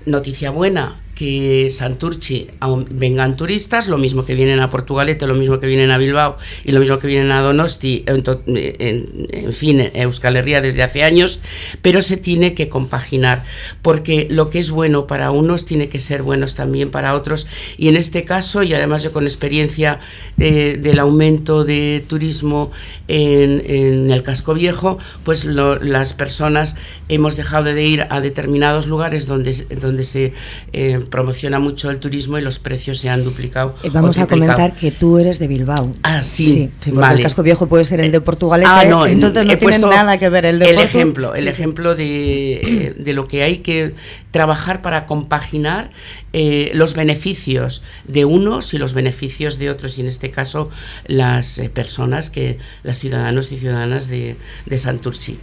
noticia 0.07 0.51
buena, 0.51 1.01
que 1.23 1.71
Santurchi 1.71 2.49
vengan 2.91 3.37
turistas, 3.37 3.87
lo 3.87 3.97
mismo 3.97 4.25
que 4.25 4.35
vienen 4.35 4.59
a 4.59 4.71
Portugalete, 4.71 5.29
lo 5.29 5.35
mismo 5.35 5.61
que 5.61 5.69
vienen 5.69 5.93
a 5.93 5.97
Bilbao 5.97 6.37
y 6.65 6.73
lo 6.73 6.81
mismo 6.81 6.99
que 6.99 7.07
vienen 7.07 7.31
a 7.31 7.43
Donosti, 7.43 8.05
en, 8.09 9.53
fin, 9.53 9.89
Euskal 9.95 10.35
Herria 10.35 10.61
desde 10.61 10.83
hace 10.83 11.05
años, 11.05 11.39
pero 11.81 12.03
se 12.03 12.17
tiene 12.17 12.55
que 12.55 12.69
compaginar, 12.69 13.45
porque 13.83 14.27
lo 14.33 14.51
que 14.51 14.59
es 14.59 14.73
bueno 14.73 15.07
para 15.07 15.31
unos 15.31 15.65
tiene 15.65 15.89
que 15.89 16.01
ser 16.01 16.25
bueno 16.25 16.45
también 16.57 16.91
para 16.91 17.15
otros, 17.15 17.47
y 17.77 17.87
en 17.87 17.95
este 17.95 18.25
caso, 18.25 18.65
y 18.65 18.75
además 18.75 19.05
yo 19.05 19.13
con 19.13 19.23
experiencia 19.23 20.01
eh, 20.41 20.77
del 20.83 20.99
aumento 20.99 21.63
de 21.63 22.05
turismo 22.05 22.73
en, 23.07 24.11
el 24.11 24.25
casco 24.25 24.55
viejo, 24.55 24.99
pues 25.23 25.45
las 25.45 26.15
personas 26.15 26.75
hemos 27.09 27.37
dejado 27.37 27.73
de 27.73 27.85
ir 27.85 28.07
a 28.11 28.21
determinados 28.21 28.89
lugares 28.89 29.29
donde, 29.29 29.53
donde 29.81 30.03
se... 30.03 30.33
Eh, 30.73 31.01
promociona 31.13 31.61
mucho 31.61 31.91
el 31.91 31.99
turismo 31.99 32.39
y 32.39 32.43
los 32.43 32.59
precios 32.59 32.99
se 32.99 33.11
han 33.11 33.23
duplicado. 33.23 33.77
Eh, 33.85 33.91
vamos 33.93 34.19
a 34.19 34.27
comentar 34.27 34.73
que 34.73 34.91
tú 34.91 35.19
eres 35.19 35.39
de 35.39 35.47
Bilbao. 35.47 35.95
Ah, 36.03 36.23
sí. 36.23 36.73
El 36.85 37.23
casco 37.23 37.45
viejo 37.45 37.69
puede 37.69 37.85
ser 37.85 38.01
el 38.01 38.11
de 38.11 38.21
Portugal. 38.21 38.63
Ah, 38.67 38.85
no, 38.89 39.07
entonces 39.07 39.45
no 39.45 39.57
tiene 39.57 39.79
nada 39.79 40.19
que 40.19 40.29
ver 40.29 40.47
el 40.47 40.59
de 40.59 40.71
El 40.71 40.79
ejemplo, 40.79 41.35
el 41.35 41.47
ejemplo 41.47 41.95
de, 41.95 42.95
de, 42.99 43.13
lo 43.13 43.29
que 43.29 43.43
hay 43.43 43.59
que 43.59 43.95
trabajar 44.31 44.81
para 44.81 45.07
compaginar 45.07 45.93
eh, 46.33 46.73
los 46.75 46.95
beneficios 46.95 47.83
de 48.09 48.25
unos 48.25 48.73
y 48.73 48.79
los 48.79 48.95
beneficios 48.95 49.59
de 49.59 49.69
otros, 49.71 49.99
y 49.99 50.01
en 50.01 50.07
este 50.07 50.31
caso 50.31 50.71
las 51.07 51.59
eh, 51.59 51.69
personas, 51.69 52.31
que 52.31 52.59
las 52.83 52.99
ciudadanos 52.99 53.53
y 53.53 53.59
ciudadanas 53.59 54.09
de, 54.09 54.37
de 54.65 54.79
Santurci. 54.79 55.39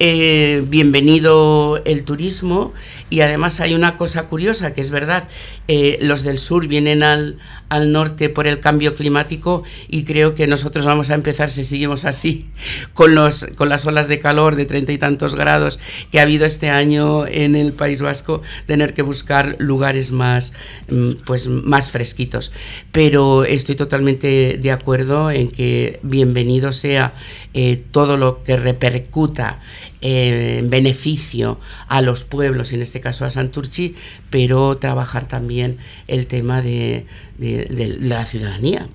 Eh, 0.00 0.64
bienvenido 0.66 1.80
el 1.84 2.02
turismo 2.02 2.72
y 3.10 3.20
además 3.20 3.60
hay 3.60 3.76
una 3.76 3.96
cosa 3.96 4.24
curiosa 4.24 4.74
que 4.74 4.80
es 4.80 4.90
verdad, 4.90 5.28
eh, 5.68 5.98
los 6.00 6.24
del 6.24 6.40
sur 6.40 6.66
vienen 6.66 7.04
al, 7.04 7.38
al, 7.68 7.92
norte 7.92 8.28
por 8.28 8.48
el 8.48 8.58
cambio 8.58 8.96
climático 8.96 9.62
y 9.86 10.02
creo 10.02 10.34
que 10.34 10.48
nosotros 10.48 10.84
vamos 10.84 11.10
a 11.10 11.14
empezar, 11.14 11.48
si 11.48 11.62
seguimos 11.62 12.04
así, 12.04 12.46
con, 12.92 13.14
los, 13.14 13.46
con 13.54 13.68
las 13.68 13.86
olas 13.86 14.08
de 14.08 14.18
calor 14.18 14.56
de 14.56 14.66
treinta 14.66 14.90
y 14.90 14.98
tantos 14.98 15.36
grados 15.36 15.78
que 16.10 16.18
ha 16.18 16.22
habido 16.22 16.44
este 16.44 16.70
año 16.70 17.24
en 17.28 17.54
el 17.54 17.72
País 17.72 18.02
Vasco, 18.02 18.42
tener 18.66 18.94
que 18.94 19.02
buscar 19.02 19.54
lugares 19.60 20.10
más, 20.10 20.54
mm, 20.90 21.22
pues, 21.24 21.46
más 21.46 21.92
fresquitos. 21.92 22.50
Pero 22.90 23.44
estoy 23.44 23.76
totalmente 23.76 24.58
de 24.60 24.72
acuerdo 24.72 25.30
en 25.30 25.52
que 25.52 26.00
bienvenido 26.02 26.72
sea 26.72 27.14
eh, 27.56 27.80
todo 27.92 28.16
lo 28.16 28.42
que 28.42 28.56
repercuta 28.56 29.60
en 30.06 30.68
beneficio 30.68 31.58
a 31.88 32.02
los 32.02 32.24
pueblos, 32.24 32.74
en 32.74 32.82
este 32.82 33.00
caso 33.00 33.24
a 33.24 33.30
Santurchi, 33.30 33.94
pero 34.28 34.76
trabajar 34.76 35.26
también 35.26 35.78
el 36.08 36.26
tema 36.26 36.60
de, 36.60 37.06
la 37.38 38.26
ciudadanía, 38.26 38.86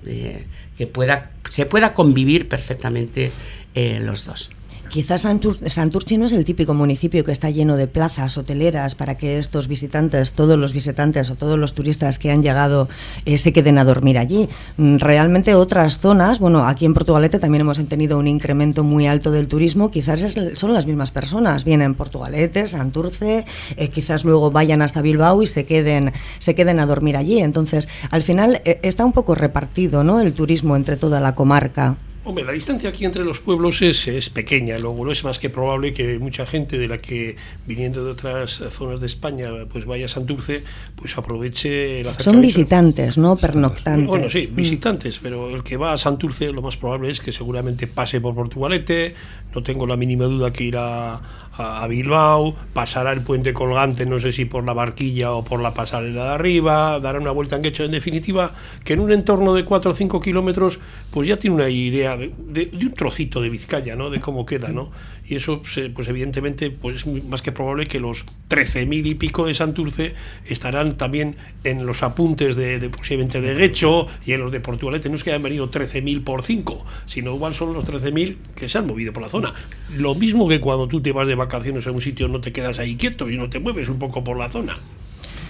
que 0.78 0.86
pueda, 0.86 1.32
se 1.48 1.66
pueda 1.66 1.94
convivir 1.94 2.48
perfectamente 2.48 3.32
eh, 3.74 3.98
los 4.00 4.24
dos. 4.24 4.50
Quizás 4.90 5.20
Santurce 5.22 6.18
no 6.18 6.26
es 6.26 6.32
el 6.32 6.44
típico 6.44 6.74
municipio 6.74 7.24
que 7.24 7.30
está 7.30 7.48
lleno 7.48 7.76
de 7.76 7.86
plazas 7.86 8.36
hoteleras 8.36 8.96
para 8.96 9.16
que 9.16 9.38
estos 9.38 9.68
visitantes, 9.68 10.32
todos 10.32 10.58
los 10.58 10.72
visitantes 10.72 11.30
o 11.30 11.36
todos 11.36 11.56
los 11.56 11.74
turistas 11.74 12.18
que 12.18 12.32
han 12.32 12.42
llegado 12.42 12.88
eh, 13.24 13.38
se 13.38 13.52
queden 13.52 13.78
a 13.78 13.84
dormir 13.84 14.18
allí. 14.18 14.48
Mm, 14.78 14.96
realmente 14.96 15.54
otras 15.54 16.00
zonas, 16.00 16.40
bueno, 16.40 16.66
aquí 16.66 16.86
en 16.86 16.94
Portugalete 16.94 17.38
también 17.38 17.60
hemos 17.60 17.78
tenido 17.86 18.18
un 18.18 18.26
incremento 18.26 18.82
muy 18.82 19.06
alto 19.06 19.30
del 19.30 19.46
turismo, 19.46 19.92
quizás 19.92 20.36
son 20.54 20.74
las 20.74 20.86
mismas 20.86 21.12
personas, 21.12 21.62
vienen 21.62 21.94
Portugalete, 21.94 22.66
Santurce, 22.66 23.46
eh, 23.76 23.88
quizás 23.90 24.24
luego 24.24 24.50
vayan 24.50 24.82
hasta 24.82 25.02
Bilbao 25.02 25.40
y 25.40 25.46
se 25.46 25.66
queden, 25.66 26.12
se 26.38 26.56
queden 26.56 26.80
a 26.80 26.86
dormir 26.86 27.16
allí. 27.16 27.38
Entonces, 27.38 27.88
al 28.10 28.24
final 28.24 28.60
eh, 28.64 28.80
está 28.82 29.04
un 29.04 29.12
poco 29.12 29.36
repartido 29.36 30.02
¿no? 30.02 30.20
el 30.20 30.32
turismo 30.32 30.74
entre 30.74 30.96
toda 30.96 31.20
la 31.20 31.36
comarca. 31.36 31.96
Hombre, 32.22 32.44
la 32.44 32.52
distancia 32.52 32.90
aquí 32.90 33.06
entre 33.06 33.24
los 33.24 33.40
pueblos 33.40 33.80
es, 33.80 34.06
es, 34.06 34.28
pequeña, 34.28 34.76
luego 34.76 35.06
no 35.06 35.10
es 35.10 35.24
más 35.24 35.38
que 35.38 35.48
probable 35.48 35.94
que 35.94 36.18
mucha 36.18 36.44
gente 36.44 36.76
de 36.76 36.86
la 36.86 36.98
que 36.98 37.36
viniendo 37.66 38.04
de 38.04 38.10
otras 38.10 38.60
zonas 38.70 39.00
de 39.00 39.06
España 39.06 39.48
pues 39.72 39.86
vaya 39.86 40.04
a 40.04 40.08
Santurce, 40.08 40.62
pues 40.96 41.16
aproveche 41.16 42.04
la 42.04 42.14
Son 42.18 42.42
visitantes, 42.42 43.16
no 43.16 43.36
pernoctantes. 43.36 44.06
Bueno, 44.06 44.28
sí, 44.28 44.50
mm. 44.52 44.54
visitantes, 44.54 45.18
pero 45.18 45.48
el 45.56 45.62
que 45.62 45.78
va 45.78 45.94
a 45.94 45.98
Santurce 45.98 46.52
lo 46.52 46.60
más 46.60 46.76
probable 46.76 47.10
es 47.10 47.20
que 47.20 47.32
seguramente 47.32 47.86
pase 47.86 48.20
por 48.20 48.34
Portugalete, 48.34 49.14
no 49.54 49.62
tengo 49.62 49.86
la 49.86 49.96
mínima 49.96 50.26
duda 50.26 50.52
que 50.52 50.64
irá 50.64 51.22
a, 51.60 51.86
Bilbao, 51.86 52.54
pasará 52.72 53.12
el 53.12 53.22
puente 53.22 53.52
colgante, 53.52 54.06
no 54.06 54.18
sé 54.18 54.32
si 54.32 54.44
por 54.44 54.64
la 54.64 54.72
barquilla 54.72 55.32
o 55.32 55.44
por 55.44 55.60
la 55.60 55.74
pasarela 55.74 56.24
de 56.24 56.30
arriba, 56.30 56.98
dará 57.00 57.18
una 57.18 57.30
vuelta 57.30 57.56
en 57.56 57.62
quecho, 57.62 57.84
en 57.84 57.92
definitiva, 57.92 58.52
que 58.84 58.94
en 58.94 59.00
un 59.00 59.12
entorno 59.12 59.54
de 59.54 59.64
4 59.64 59.90
o 59.90 59.94
5 59.94 60.20
kilómetros, 60.20 60.78
pues 61.10 61.28
ya 61.28 61.36
tiene 61.36 61.56
una 61.56 61.68
idea 61.68 62.16
de, 62.16 62.32
de, 62.48 62.70
un 62.72 62.92
trocito 62.92 63.40
de 63.40 63.50
Vizcaya, 63.50 63.96
¿no? 63.96 64.10
De 64.10 64.20
cómo 64.20 64.46
queda, 64.46 64.68
¿no? 64.68 64.90
Y 65.30 65.36
eso, 65.36 65.62
pues 65.94 66.08
evidentemente, 66.08 66.72
pues 66.72 66.96
es 66.96 67.06
más 67.06 67.40
que 67.40 67.52
probable 67.52 67.86
que 67.86 68.00
los 68.00 68.24
13.000 68.48 69.06
y 69.06 69.14
pico 69.14 69.46
de 69.46 69.54
Santurce 69.54 70.14
estarán 70.46 70.96
también 70.96 71.36
en 71.62 71.86
los 71.86 72.02
apuntes 72.02 72.56
de, 72.56 72.90
posiblemente 72.90 73.40
de 73.40 73.54
Guecho 73.54 74.08
y 74.26 74.32
en 74.32 74.40
los 74.40 74.50
de 74.50 74.60
Portugalete. 74.60 75.08
No 75.08 75.14
es 75.14 75.22
que 75.22 75.30
hayan 75.30 75.44
venido 75.44 75.70
13.000 75.70 76.24
por 76.24 76.42
5, 76.42 76.84
sino 77.06 77.34
igual 77.34 77.54
son 77.54 77.74
los 77.74 77.84
13.000 77.84 78.36
que 78.56 78.68
se 78.68 78.78
han 78.78 78.88
movido 78.88 79.12
por 79.12 79.22
la 79.22 79.28
zona. 79.28 79.54
Lo 79.96 80.16
mismo 80.16 80.48
que 80.48 80.60
cuando 80.60 80.88
tú 80.88 81.00
te 81.00 81.12
vas 81.12 81.28
de 81.28 81.36
vacaciones 81.36 81.49
a 81.56 81.90
un 81.90 82.00
sitio, 82.00 82.28
no 82.28 82.40
te 82.40 82.52
quedas 82.52 82.78
ahí 82.78 82.96
quieto 82.96 83.30
y 83.30 83.36
no 83.36 83.48
te 83.48 83.60
mueves 83.60 83.88
un 83.88 83.98
poco 83.98 84.22
por 84.24 84.36
la 84.36 84.48
zona. 84.48 84.78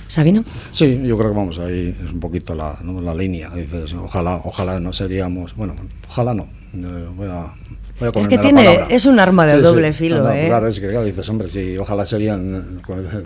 Sabino. 0.07 0.43
Sí, 0.73 1.01
yo 1.05 1.17
creo 1.17 1.31
que 1.31 1.37
vamos 1.37 1.59
ahí, 1.61 1.97
es 2.05 2.13
un 2.13 2.19
poquito 2.19 2.55
la, 2.55 2.79
la 2.83 3.15
línea. 3.15 3.51
Dices, 3.51 3.93
ojalá, 3.95 4.41
ojalá 4.45 4.81
no 4.81 4.93
seríamos, 4.93 5.55
bueno, 5.55 5.77
ojalá 6.09 6.35
no. 6.35 6.49
Eh, 6.75 7.09
voy 7.15 7.29
a 7.29 7.55
es 8.01 8.29
que 8.29 8.39
tiene, 8.39 8.67
es 8.89 9.05
un 9.05 9.21
arma 9.21 9.45
de 9.47 9.61
doble 9.61 9.93
filo, 9.93 10.31
¿eh? 10.31 10.47
Claro, 10.47 10.69
es 10.69 10.81
que 10.81 10.89
claro, 10.89 11.05
dices, 11.05 11.29
hombre, 11.29 11.51
si 11.51 11.77
ojalá 11.77 12.07
serían 12.07 12.81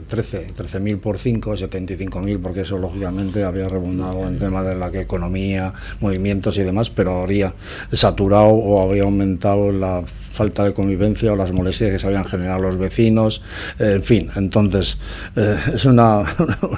13 0.09 0.53
13.000 0.53 0.99
por 0.99 1.19
5, 1.19 1.55
75.000, 1.55 2.41
porque 2.43 2.63
eso 2.63 2.77
lógicamente 2.79 3.45
había 3.45 3.69
rebundado 3.69 4.27
en 4.27 4.39
tema 4.39 4.65
de 4.65 4.75
la 4.75 4.89
economía, 4.89 5.73
movimientos 6.01 6.59
y 6.59 6.63
demás, 6.63 6.91
pero 6.91 7.21
habría 7.21 7.55
saturado 7.93 8.49
o 8.49 8.83
habría 8.83 9.05
aumentado 9.05 9.71
la 9.71 10.03
falta 10.35 10.65
de 10.65 10.75
convivencia 10.75 11.33
o 11.33 11.37
las 11.37 11.53
molestias 11.53 11.93
que 11.93 11.99
se 11.99 12.07
habían 12.07 12.25
generado 12.25 12.61
los 12.61 12.77
vecinos, 12.77 13.41
eh, 13.79 13.93
en 13.95 14.03
fin, 14.03 14.31
entonces 14.37 14.99
eh, 15.37 15.57
es 15.75 15.85
una, 15.85 16.25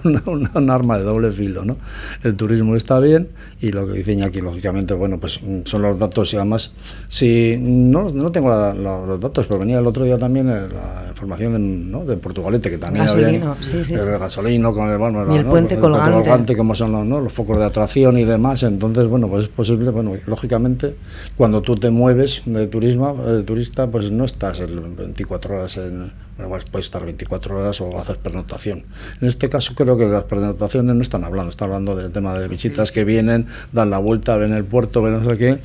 un 0.05 0.71
arma 0.71 0.99
de 0.99 1.05
doble 1.05 1.33
filo, 1.33 1.65
¿no? 1.65 1.77
El 2.23 2.37
turismo 2.37 2.77
está 2.77 3.01
bien 3.01 3.29
y 3.61 3.73
lo 3.73 3.87
que 3.87 3.95
dicen 3.95 4.23
aquí, 4.23 4.41
lógicamente, 4.41 4.93
bueno, 4.93 5.19
pues 5.19 5.41
son 5.65 5.83
los 5.83 5.99
datos 5.99 6.33
y 6.35 6.37
además, 6.37 6.73
si 7.09 7.57
no, 7.59 8.11
no 8.11 8.31
tengo 8.31 8.51
los 8.51 9.21
datos, 9.21 9.47
pero 9.47 9.59
venía 9.61 9.79
el 9.79 9.87
otro 9.87 10.05
día 10.05 10.19
también 10.19 10.49
eh, 10.51 10.65
la 10.69 11.09
información 11.09 11.53
de, 11.55 11.59
¿no? 11.59 12.05
de 12.05 12.17
Portugalete, 12.19 12.69
que 12.69 12.79
también 12.79 13.07
gasolino, 13.07 13.53
había 13.53 13.63
sí, 13.63 13.85
sí. 13.85 13.95
el 13.95 14.19
gasolino 14.19 14.75
con 14.75 14.91
el, 14.91 14.99
bueno, 14.99 15.33
y 15.33 15.39
el 15.39 15.47
puente 15.47 15.79
colgante. 15.79 16.55
como 16.55 16.75
son 16.75 16.93
los, 16.93 17.07
¿no? 17.07 17.21
los 17.21 17.33
focos 17.33 17.59
de 17.59 17.65
atracción 17.65 18.19
y 18.19 18.25
demás, 18.25 18.63
entonces, 18.63 19.07
bueno, 19.07 19.29
pues 19.29 19.45
es 19.45 19.51
posible, 19.51 19.91
bueno, 19.91 20.13
lógicamente, 20.27 20.95
cuando 21.37 21.63
tú 21.63 21.77
te 21.77 21.91
mueves 21.91 22.43
de 22.45 22.67
turismo, 22.67 23.17
turista, 23.47 23.91
pues 23.91 24.11
no 24.11 24.25
estás 24.25 24.61
24 24.61 25.55
horas 25.55 25.77
en. 25.79 26.13
Bueno, 26.37 26.51
pues 26.51 26.65
puedes 26.65 26.87
estar 26.87 27.05
24 27.05 27.59
horas 27.59 27.81
o 27.81 27.99
hacer 27.99 28.19
pernotación. 28.19 28.85
En 29.21 29.29
este 29.29 29.49
caso, 29.49 29.75
creo 29.75 29.97
que 29.97 30.07
las 30.07 30.25
pernotaciones 30.25 30.95
no 30.95 31.01
están 31.01 31.25
hablando, 31.25 31.51
están 31.51 31.69
hablando 31.69 31.97
del 31.97 32.13
tema 32.13 32.39
de 32.39 32.49
visitas 32.49 32.93
que 32.93 33.05
vienen, 33.05 33.47
dan 33.73 33.89
la 33.89 33.99
vuelta, 33.99 34.37
ven 34.37 34.53
el 34.53 34.65
puerto, 34.65 35.01
ven 35.01 35.15
no 35.15 35.31
sé 35.31 35.39
qué 35.39 35.59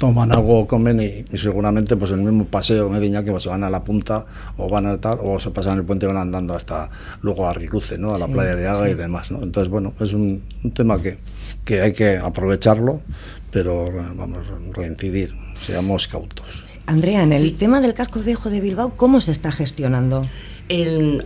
toman 0.00 0.32
algo, 0.32 0.66
comen 0.66 0.98
y, 0.98 1.36
seguramente 1.36 1.94
pues 1.94 2.10
el 2.10 2.20
mismo 2.22 2.46
paseo 2.46 2.88
Mediña 2.88 3.22
que 3.22 3.32
pues, 3.32 3.42
se 3.42 3.50
van 3.50 3.62
a 3.64 3.70
la 3.70 3.84
punta 3.84 4.24
o 4.56 4.68
van 4.70 4.86
a 4.86 4.98
tal 4.98 5.18
o 5.22 5.38
se 5.38 5.50
pasan 5.50 5.76
el 5.76 5.84
puente 5.84 6.06
y 6.06 6.08
van 6.08 6.16
andando 6.16 6.54
hasta 6.54 6.88
luego 7.20 7.46
a 7.46 7.52
Riluce, 7.52 7.98
¿no? 7.98 8.14
a 8.14 8.18
la 8.18 8.26
playa 8.26 8.56
de 8.56 8.66
Aga 8.66 8.88
y 8.88 8.94
demás. 8.94 9.30
¿no? 9.30 9.42
Entonces, 9.42 9.70
bueno, 9.70 9.92
es 10.00 10.14
un, 10.14 10.42
un 10.64 10.70
tema 10.72 11.00
que, 11.02 11.18
que 11.66 11.82
hay 11.82 11.92
que 11.92 12.16
aprovecharlo, 12.16 13.02
pero 13.50 13.92
vamos 14.16 14.46
a 14.48 14.72
reincidir, 14.72 15.36
seamos 15.60 16.08
cautos. 16.08 16.69
Andrea, 16.90 17.22
en 17.22 17.32
el 17.32 17.56
tema 17.56 17.80
del 17.80 17.94
casco 17.94 18.18
viejo 18.18 18.50
de 18.50 18.60
Bilbao, 18.60 18.96
¿cómo 18.96 19.20
se 19.20 19.30
está 19.30 19.52
gestionando? 19.52 20.26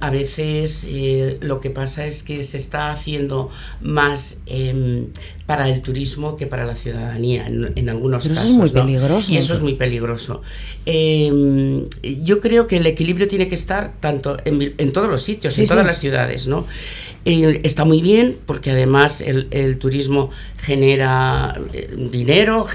a 0.00 0.08
veces 0.08 0.86
eh, 0.88 1.36
lo 1.42 1.60
que 1.60 1.68
pasa 1.68 2.06
es 2.06 2.22
que 2.22 2.44
se 2.44 2.56
está 2.56 2.90
haciendo 2.90 3.50
más 3.82 4.38
em, 4.46 5.08
para 5.46 5.68
el 5.68 5.82
turismo 5.82 6.36
que 6.36 6.46
para 6.46 6.64
la 6.64 6.74
ciudadanía 6.74 7.46
en, 7.46 7.88
algunos 7.88 8.26
casos. 8.26 8.44
Eso 8.44 8.52
es 8.52 8.56
muy 8.56 8.70
peligroso. 8.70 9.32
Y 9.32 9.36
eso 9.36 9.52
es 9.52 9.60
muy 9.60 9.74
peligroso. 9.74 10.42
Em, 10.86 11.86
yo 12.22 12.40
creo 12.40 12.66
que 12.66 12.78
el 12.78 12.86
equilibrio 12.86 13.28
tiene 13.28 13.48
que 13.48 13.54
estar 13.54 13.92
tanto 14.00 14.38
en, 14.44 14.92
todos 14.92 15.10
los 15.10 15.22
sitios, 15.22 15.58
en 15.58 15.66
todas 15.66 15.84
las 15.84 16.00
ciudades, 16.00 16.46
¿no? 16.46 16.66
está 17.24 17.86
muy 17.86 18.02
bien 18.02 18.36
porque 18.44 18.70
además 18.70 19.22
el, 19.22 19.78
turismo 19.78 20.30
genera 20.58 21.58
eh, 21.72 21.94
dinero, 22.10 22.66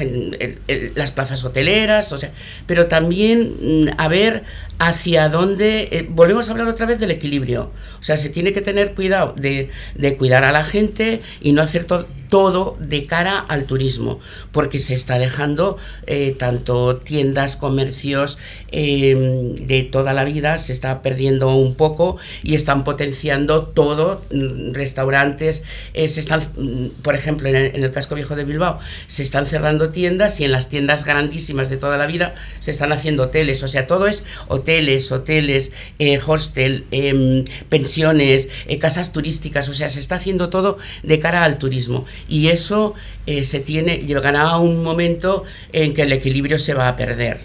las 0.96 1.12
plazas 1.12 1.44
hoteleras, 1.46 2.12
o 2.14 2.18
sea, 2.18 2.32
pero 2.66 2.88
también 2.88 3.86
mm, 3.86 3.90
a 3.98 4.08
ver 4.08 4.44
hacia 4.80 5.30
dónde, 5.30 5.90
eh, 5.92 6.08
volvemos 6.10 6.48
a 6.48 6.54
hablar 6.54 6.68
otra 6.68 6.88
vez 6.88 7.00
del 7.00 7.12
equilibrio, 7.12 7.72
o 8.00 8.04
sea, 8.04 8.18
se 8.18 8.30
tiene 8.30 8.52
que 8.52 8.62
tener 8.62 8.96
cuidado 8.96 9.34
de, 9.38 9.70
de 9.96 10.18
cuidar 10.18 10.44
a 10.44 10.52
la 10.52 10.64
gente 10.64 11.22
y 11.42 11.52
no 11.52 11.62
hacer 11.62 11.84
todo 11.84 12.08
todo 12.30 12.78
de 12.80 13.06
cara 13.06 13.40
al 13.40 13.66
turismo, 13.66 14.20
porque 14.52 14.80
se 14.80 14.94
está 14.94 15.18
dejando 15.18 15.78
eh, 16.06 16.36
tanto 16.38 16.98
tiendas, 16.98 17.58
comercios 17.58 18.38
em, 18.72 19.56
de 19.56 19.82
toda 19.84 20.14
la 20.14 20.24
vida, 20.24 20.58
se 20.60 20.72
está 20.72 21.02
perdiendo 21.02 21.56
un 21.56 21.74
poco 21.74 22.18
y 22.44 22.56
están 22.56 22.84
potenciando 22.84 23.64
todo, 23.64 24.24
mm, 24.32 24.74
restaurantes, 24.74 25.64
eh, 25.94 26.08
se 26.08 26.20
están, 26.20 26.42
mm, 26.56 27.02
por 27.02 27.16
ejemplo, 27.16 27.50
en 27.50 27.84
el, 27.84 27.90
casco 27.92 28.14
viejo 28.14 28.36
de 28.36 28.44
Bilbao, 28.44 28.78
se 29.08 29.24
están 29.24 29.48
cerrando 29.48 29.90
tiendas 29.90 30.40
y 30.40 30.46
en 30.46 30.52
las 30.52 30.70
tiendas 30.70 31.06
grandísimas 31.06 31.70
de 31.70 31.78
toda 31.78 31.98
la 31.98 32.06
vida 32.06 32.36
se 32.60 32.70
están 32.70 32.92
haciendo 32.92 33.24
hoteles, 33.24 33.64
o 33.64 33.68
sea, 33.68 33.88
todo 33.88 34.06
es 34.06 34.26
hoteles, 34.48 35.12
hoteles, 35.12 35.72
eh, 35.98 36.20
hostel, 36.26 36.86
em, 36.92 37.44
pensiones, 37.70 38.50
casas 38.80 39.12
turísticas, 39.12 39.68
o 39.68 39.74
sea, 39.74 39.90
se 39.90 40.00
está 40.00 40.16
haciendo 40.16 40.50
todo 40.50 40.78
de 41.02 41.20
cara 41.20 41.44
al 41.44 41.58
turismo 41.58 42.06
y 42.28 42.48
eso 42.48 42.94
eh, 43.30 43.44
se 43.44 43.60
tiene, 43.60 43.98
llegará 44.00 44.42
a 44.42 44.58
un 44.58 44.84
momento 44.84 45.44
en 45.72 45.94
que 45.94 46.02
el 46.02 46.12
equilibrio 46.12 46.58
se 46.58 46.74
va 46.74 46.88
a 46.88 46.96
perder. 46.96 47.38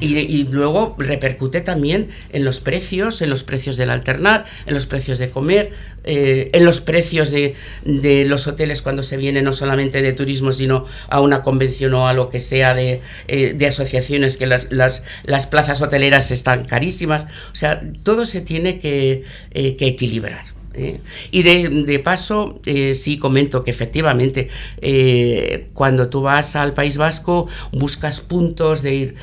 Y, 0.00 0.44
luego 0.44 0.96
repercute 0.98 1.60
también 1.60 2.08
en 2.32 2.44
los 2.44 2.60
precios, 2.60 3.20
en 3.20 3.28
los 3.28 3.44
precios 3.44 3.76
del 3.76 3.90
alternar, 3.90 4.46
en 4.64 4.72
los 4.72 4.86
precios 4.86 5.18
de 5.18 5.28
comer, 5.28 5.70
eh, 6.04 6.48
en 6.54 6.64
los 6.64 6.80
precios 6.80 7.30
de, 7.30 7.54
los 7.84 8.46
hoteles 8.46 8.80
cuando 8.80 9.02
se 9.02 9.18
viene 9.18 9.42
no 9.42 9.52
solamente 9.52 10.00
de 10.00 10.14
turismo, 10.14 10.50
sino 10.50 10.86
a 11.08 11.20
una 11.20 11.42
convención 11.42 11.92
o 11.92 12.08
a 12.08 12.14
lo 12.14 12.30
que 12.30 12.40
sea 12.40 12.74
de, 12.74 13.02
eh, 13.28 13.66
asociaciones, 13.68 14.38
que 14.38 14.46
las, 14.46 14.68
las, 14.70 15.46
plazas 15.46 15.82
hoteleras 15.82 16.30
están 16.30 16.64
carísimas. 16.64 17.26
O 17.52 17.54
sea, 17.54 17.82
todo 18.02 18.24
se 18.24 18.40
tiene 18.40 18.78
que 18.78 19.24
equilibrar. 19.52 20.61
¿Eh? 20.74 21.00
Y 21.30 21.42
de, 21.42 21.98
paso, 21.98 22.60
eh, 22.66 22.94
sí 22.94 23.18
comento 23.18 23.64
que 23.64 23.70
efectivamente 23.70 24.48
eh, 24.80 25.68
cuando 25.72 26.08
tú 26.08 26.22
vas 26.22 26.56
al 26.56 26.74
País 26.74 26.96
Vasco 26.96 27.48
buscas 27.72 28.20
puntos 28.20 28.82
de 28.82 28.94
ir 28.94 29.14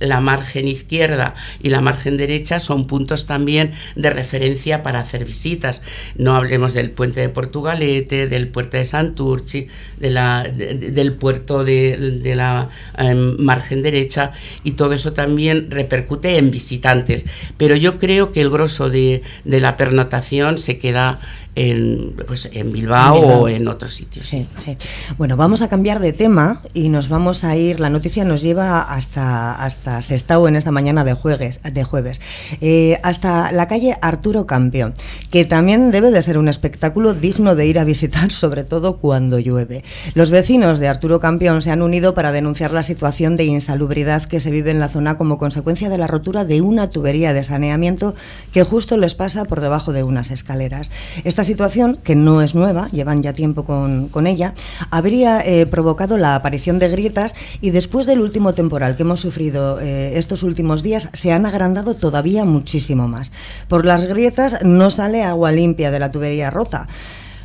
la 0.00 0.20
margen 0.20 0.66
izquierda 0.66 1.34
y 1.62 1.70
la 1.70 1.80
margen 1.80 2.16
derecha 2.16 2.58
son 2.58 2.86
puntos 2.86 3.26
también 3.26 3.72
de 3.94 4.10
referencia 4.10 4.82
para 4.82 5.00
hacer 5.00 5.24
visitas. 5.24 5.82
No 6.16 6.34
hablemos 6.34 6.74
del 6.74 6.90
puente 6.90 7.20
de 7.20 7.28
Portugalete, 7.28 8.26
del 8.26 8.48
puerto 8.48 8.76
de 8.76 8.84
Santurci, 8.84 9.68
de 9.98 10.10
la, 10.10 10.42
del 10.44 11.14
puerto 11.14 11.64
de, 11.64 12.22
la 12.36 12.68
em, 12.98 13.36
margen 13.38 13.82
derecha 13.82 14.32
y 14.64 14.72
todo 14.72 14.92
eso 14.94 15.12
también 15.12 15.70
repercute 15.70 16.38
en 16.38 16.50
visitantes. 16.50 17.24
Pero 17.56 17.76
yo 17.76 17.98
creo 17.98 18.32
que 18.32 18.40
el 18.40 18.50
grosso 18.50 18.90
de, 18.90 19.22
de 19.44 19.60
la 19.60 19.76
pernotación 19.76 20.58
se 20.58 20.78
queda 20.78 21.20
en, 21.56 22.14
pues, 22.26 22.50
en 22.52 22.72
Bilbao, 22.72 23.18
o 23.18 23.48
en 23.48 23.68
otros 23.68 23.94
sitios. 23.94 24.26
Sí, 24.26 24.46
sí. 24.64 24.76
Bueno, 25.18 25.36
vamos 25.36 25.62
a 25.62 25.68
cambiar 25.68 26.00
de 26.00 26.12
tema 26.12 26.62
y 26.72 26.88
nos 26.88 27.08
vamos 27.08 27.44
a 27.44 27.56
ir, 27.56 27.80
la 27.80 27.90
noticia 27.90 28.24
nos 28.24 28.42
lleva 28.42 28.80
hasta, 28.80 29.52
hasta 29.52 30.02
Sestao 30.02 30.48
en 30.48 30.56
esta 30.56 30.70
mañana 30.70 31.04
de 31.04 31.14
jueves, 31.14 31.60
de 31.62 31.84
jueves 31.84 32.20
eh, 32.60 32.98
hasta 33.02 33.52
la 33.52 33.68
calle 33.68 33.96
Arturo 34.02 34.46
Campeón, 34.46 34.94
que 35.30 35.44
también 35.44 35.90
debe 35.90 36.10
de 36.10 36.22
ser 36.22 36.38
un 36.38 36.48
espectáculo 36.48 37.14
digno 37.14 37.54
de 37.54 37.66
ir 37.66 37.78
a 37.78 37.84
visitar, 37.84 38.30
sobre 38.32 38.64
todo 38.64 38.96
cuando 38.98 39.38
llueve. 39.38 39.84
Los 40.14 40.30
vecinos 40.30 40.78
de 40.78 40.88
Arturo 40.88 41.20
Campeón 41.20 41.62
se 41.62 41.70
han 41.70 41.82
unido 41.82 42.14
para 42.14 42.32
denunciar 42.32 42.72
la 42.72 42.82
situación 42.82 43.36
de 43.36 43.44
insalubridad 43.44 44.24
que 44.24 44.40
se 44.40 44.50
vive 44.50 44.70
en 44.70 44.80
la 44.80 44.88
zona 44.88 45.16
como 45.16 45.38
consecuencia 45.38 45.88
de 45.88 45.98
la 45.98 46.06
rotura 46.06 46.44
de 46.44 46.60
una 46.60 46.90
tubería 46.90 47.32
de 47.32 47.44
saneamiento 47.44 48.14
que 48.52 48.64
justo 48.64 48.96
les 48.96 49.14
pasa 49.14 49.44
por 49.44 49.60
debajo 49.60 49.92
de 49.92 50.02
unas 50.02 50.30
escaleras. 50.30 50.90
Esta 51.24 51.43
situación, 51.44 51.98
que 52.02 52.14
no 52.14 52.42
es 52.42 52.54
nueva, 52.54 52.88
llevan 52.88 53.22
ya 53.22 53.32
tiempo 53.32 53.64
con, 53.64 54.08
con 54.08 54.26
ella, 54.26 54.54
habría 54.90 55.40
eh, 55.40 55.66
provocado 55.66 56.18
la 56.18 56.34
aparición 56.34 56.78
de 56.78 56.88
grietas 56.88 57.34
y 57.60 57.70
después 57.70 58.06
del 58.06 58.20
último 58.20 58.54
temporal 58.54 58.96
que 58.96 59.02
hemos 59.02 59.20
sufrido 59.20 59.80
eh, 59.80 60.18
estos 60.18 60.42
últimos 60.42 60.82
días 60.82 61.08
se 61.12 61.32
han 61.32 61.46
agrandado 61.46 61.94
todavía 61.94 62.44
muchísimo 62.44 63.08
más. 63.08 63.32
Por 63.68 63.84
las 63.84 64.04
grietas 64.04 64.58
no 64.62 64.90
sale 64.90 65.22
agua 65.22 65.52
limpia 65.52 65.90
de 65.90 65.98
la 65.98 66.10
tubería 66.10 66.50
rota. 66.50 66.88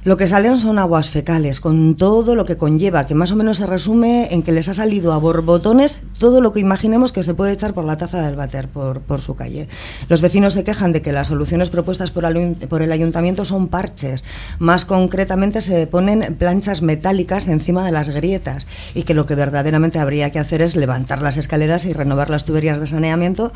Lo 0.05 0.15
que 0.15 0.27
salen 0.27 0.57
son 0.57 0.79
aguas 0.79 1.09
fecales, 1.09 1.59
con 1.59 1.95
todo 1.95 2.33
lo 2.33 2.45
que 2.45 2.55
conlleva, 2.55 3.05
que 3.05 3.15
más 3.15 3.33
o 3.33 3.35
menos 3.35 3.57
se 3.57 3.65
resume 3.65 4.33
en 4.33 4.43
que 4.43 4.53
les 4.53 4.69
ha 4.69 4.73
salido 4.73 5.11
a 5.11 5.17
borbotones 5.17 5.97
todo 6.17 6.39
lo 6.39 6.53
que 6.53 6.61
imaginemos 6.61 7.11
que 7.11 7.21
se 7.21 7.33
puede 7.33 7.51
echar 7.51 7.73
por 7.73 7.83
la 7.83 7.97
taza 7.97 8.21
del 8.21 8.37
por, 8.69 9.01
por 9.01 9.19
su 9.19 9.35
calle. 9.35 9.67
Los 10.07 10.21
vecinos 10.21 10.53
se 10.53 10.63
quejan 10.63 10.93
de 10.93 11.01
que 11.01 11.11
las 11.11 11.27
soluciones 11.27 11.69
propuestas 11.69 12.11
por, 12.11 12.23
por 12.69 12.81
el 12.81 12.93
ayuntamiento 12.93 13.43
son 13.43 13.67
parches. 13.67 14.23
Más 14.57 14.85
concretamente 14.85 15.59
se 15.59 15.85
ponen 15.85 16.35
planchas 16.35 16.81
metálicas 16.81 17.49
encima 17.49 17.83
de 17.83 17.91
las 17.91 18.07
grietas 18.07 18.67
y 18.93 19.03
que 19.03 19.13
lo 19.13 19.25
que 19.25 19.35
verdaderamente 19.35 19.99
habría 19.99 20.31
que 20.31 20.39
hacer 20.39 20.61
es 20.61 20.77
levantar 20.77 21.21
las 21.21 21.35
escaleras 21.35 21.83
y 21.83 21.91
renovar 21.91 22.29
las 22.29 22.45
tuberías 22.45 22.79
de 22.79 22.87
saneamiento, 22.87 23.51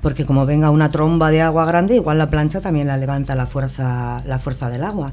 porque 0.00 0.24
como 0.24 0.46
venga 0.46 0.70
una 0.70 0.92
tromba 0.92 1.30
de 1.30 1.42
agua 1.42 1.66
grande, 1.66 1.96
igual 1.96 2.18
la 2.18 2.30
plancha 2.30 2.60
también 2.60 2.86
la 2.86 2.96
levanta 2.96 3.34
la 3.34 3.46
fuerza, 3.46 4.22
la 4.24 4.38
fuerza 4.38 4.70
del 4.70 4.84
agua. 4.84 5.12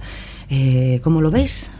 Eh, 0.49 0.99
¿Cómo 1.03 1.21
lo 1.21 1.31
ves? 1.31 1.71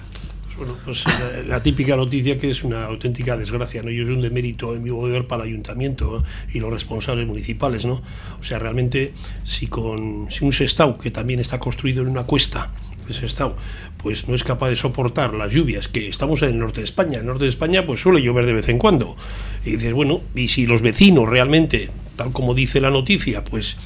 Pues 0.44 0.58
bueno, 0.58 0.76
pues 0.86 1.06
la, 1.06 1.44
la, 1.44 1.64
típica 1.64 1.96
noticia 1.96 2.38
que 2.38 2.50
es 2.50 2.64
una 2.64 2.86
auténtica 2.86 3.36
desgracia, 3.36 3.84
¿no? 3.84 3.92
Y 3.92 4.00
es 4.00 4.08
un 4.08 4.22
demérito 4.22 4.76
en 4.76 4.84
mi 4.84 4.90
poder 4.90 5.28
para 5.28 5.44
el 5.44 5.50
ayuntamiento 5.50 6.24
y 6.54 6.60
los 6.60 6.72
responsables 6.72 7.28
municipales, 7.28 7.86
¿no? 7.86 8.02
O 8.40 8.44
sea, 8.44 8.60
realmente, 8.60 9.14
si 9.44 9.68
con 9.68 10.28
si 10.32 10.46
un 10.46 10.54
sestao 10.54 10.98
que 10.98 11.12
también 11.12 11.40
está 11.40 11.60
construido 11.60 12.02
en 12.02 12.08
una 12.08 12.24
cuesta, 12.24 12.72
ese 13.10 13.26
estado, 13.26 13.56
pues 13.98 14.28
no 14.28 14.36
es 14.36 14.44
capaz 14.44 14.70
de 14.70 14.76
soportar 14.76 15.34
las 15.34 15.52
lluvias, 15.52 15.88
que 15.88 16.08
estamos 16.08 16.42
en 16.42 16.50
el 16.50 16.60
norte 16.60 16.82
de 16.82 16.86
España. 16.86 17.16
En 17.16 17.22
el 17.22 17.28
norte 17.28 17.44
de 17.44 17.50
España, 17.50 17.86
pues 17.86 18.02
suele 18.02 18.22
llover 18.22 18.46
de 18.46 18.54
vez 18.54 18.70
en 18.70 18.78
cuando. 18.78 19.16
Y 19.64 19.72
dices, 19.72 19.94
bueno, 19.94 20.22
y 20.36 20.48
si 20.48 20.66
los 20.66 20.82
vecinos 20.82 21.30
realmente, 21.30 21.90
tal 22.16 22.32
como 22.32 22.54
dice 22.54 22.82
la 22.82 22.92
noticia, 22.92 23.44
pues 23.44 23.78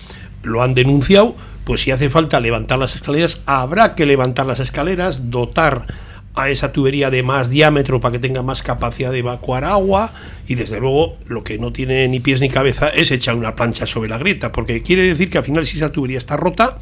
lo 0.43 0.61
han 0.61 0.73
denunciado, 0.73 1.35
pues 1.63 1.81
si 1.81 1.91
hace 1.91 2.09
falta 2.09 2.39
levantar 2.39 2.79
las 2.79 2.95
escaleras, 2.95 3.41
habrá 3.45 3.95
que 3.95 4.05
levantar 4.05 4.45
las 4.45 4.59
escaleras, 4.59 5.29
dotar 5.29 5.87
a 6.35 6.49
esa 6.49 6.71
tubería 6.71 7.09
de 7.09 7.23
más 7.23 7.49
diámetro 7.49 7.99
para 7.99 8.13
que 8.13 8.19
tenga 8.19 8.43
más 8.43 8.63
capacidad 8.63 9.11
de 9.11 9.19
evacuar 9.19 9.65
agua 9.65 10.13
y 10.47 10.55
desde 10.55 10.79
luego 10.79 11.17
lo 11.27 11.43
que 11.43 11.57
no 11.57 11.73
tiene 11.73 12.07
ni 12.07 12.19
pies 12.19 12.39
ni 12.39 12.49
cabeza 12.49 12.89
es 12.89 13.11
echar 13.11 13.35
una 13.35 13.55
plancha 13.55 13.85
sobre 13.85 14.09
la 14.09 14.17
grieta, 14.17 14.51
porque 14.51 14.81
quiere 14.81 15.03
decir 15.03 15.29
que 15.29 15.37
al 15.37 15.43
final 15.43 15.65
si 15.65 15.77
esa 15.77 15.91
tubería 15.91 16.17
está 16.17 16.37
rota, 16.37 16.79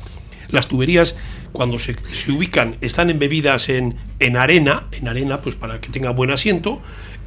las 0.50 0.68
tuberías 0.68 1.16
cuando 1.52 1.80
se, 1.80 1.96
se 2.04 2.32
ubican 2.32 2.76
están 2.82 3.10
embebidas 3.10 3.70
en, 3.70 3.98
en 4.20 4.38
arena, 4.38 4.88
en 4.92 5.08
arena 5.08 5.42
pues 5.42 5.56
para 5.56 5.80
que 5.80 5.90
tenga 5.90 6.12
buen 6.12 6.30
asiento, 6.30 6.82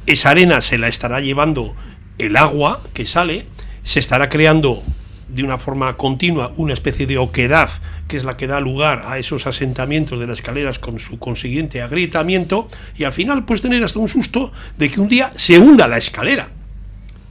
esa 0.05 0.29
arena 0.29 0.61
se 0.61 0.77
la 0.77 0.87
estará 0.87 1.19
llevando 1.19 1.75
el 2.17 2.37
agua 2.37 2.81
que 2.93 3.05
sale, 3.05 3.45
se 3.83 3.99
estará 3.99 4.29
creando 4.29 4.83
de 5.33 5.43
una 5.43 5.57
forma 5.57 5.97
continua 5.97 6.53
una 6.57 6.73
especie 6.73 7.07
de 7.07 7.17
oquedad, 7.17 7.69
que 8.07 8.17
es 8.17 8.23
la 8.23 8.37
que 8.37 8.47
da 8.47 8.59
lugar 8.59 9.03
a 9.07 9.17
esos 9.17 9.47
asentamientos 9.47 10.19
de 10.19 10.27
las 10.27 10.39
escaleras 10.39 10.79
con 10.79 10.99
su 10.99 11.19
consiguiente 11.19 11.81
agrietamiento, 11.81 12.67
y 12.97 13.03
al 13.03 13.13
final 13.13 13.45
pues 13.45 13.61
tener 13.61 13.83
hasta 13.83 13.99
un 13.99 14.07
susto 14.07 14.51
de 14.77 14.89
que 14.89 14.99
un 14.99 15.07
día 15.07 15.31
se 15.35 15.59
hunda 15.59 15.87
la 15.87 15.97
escalera 15.97 16.49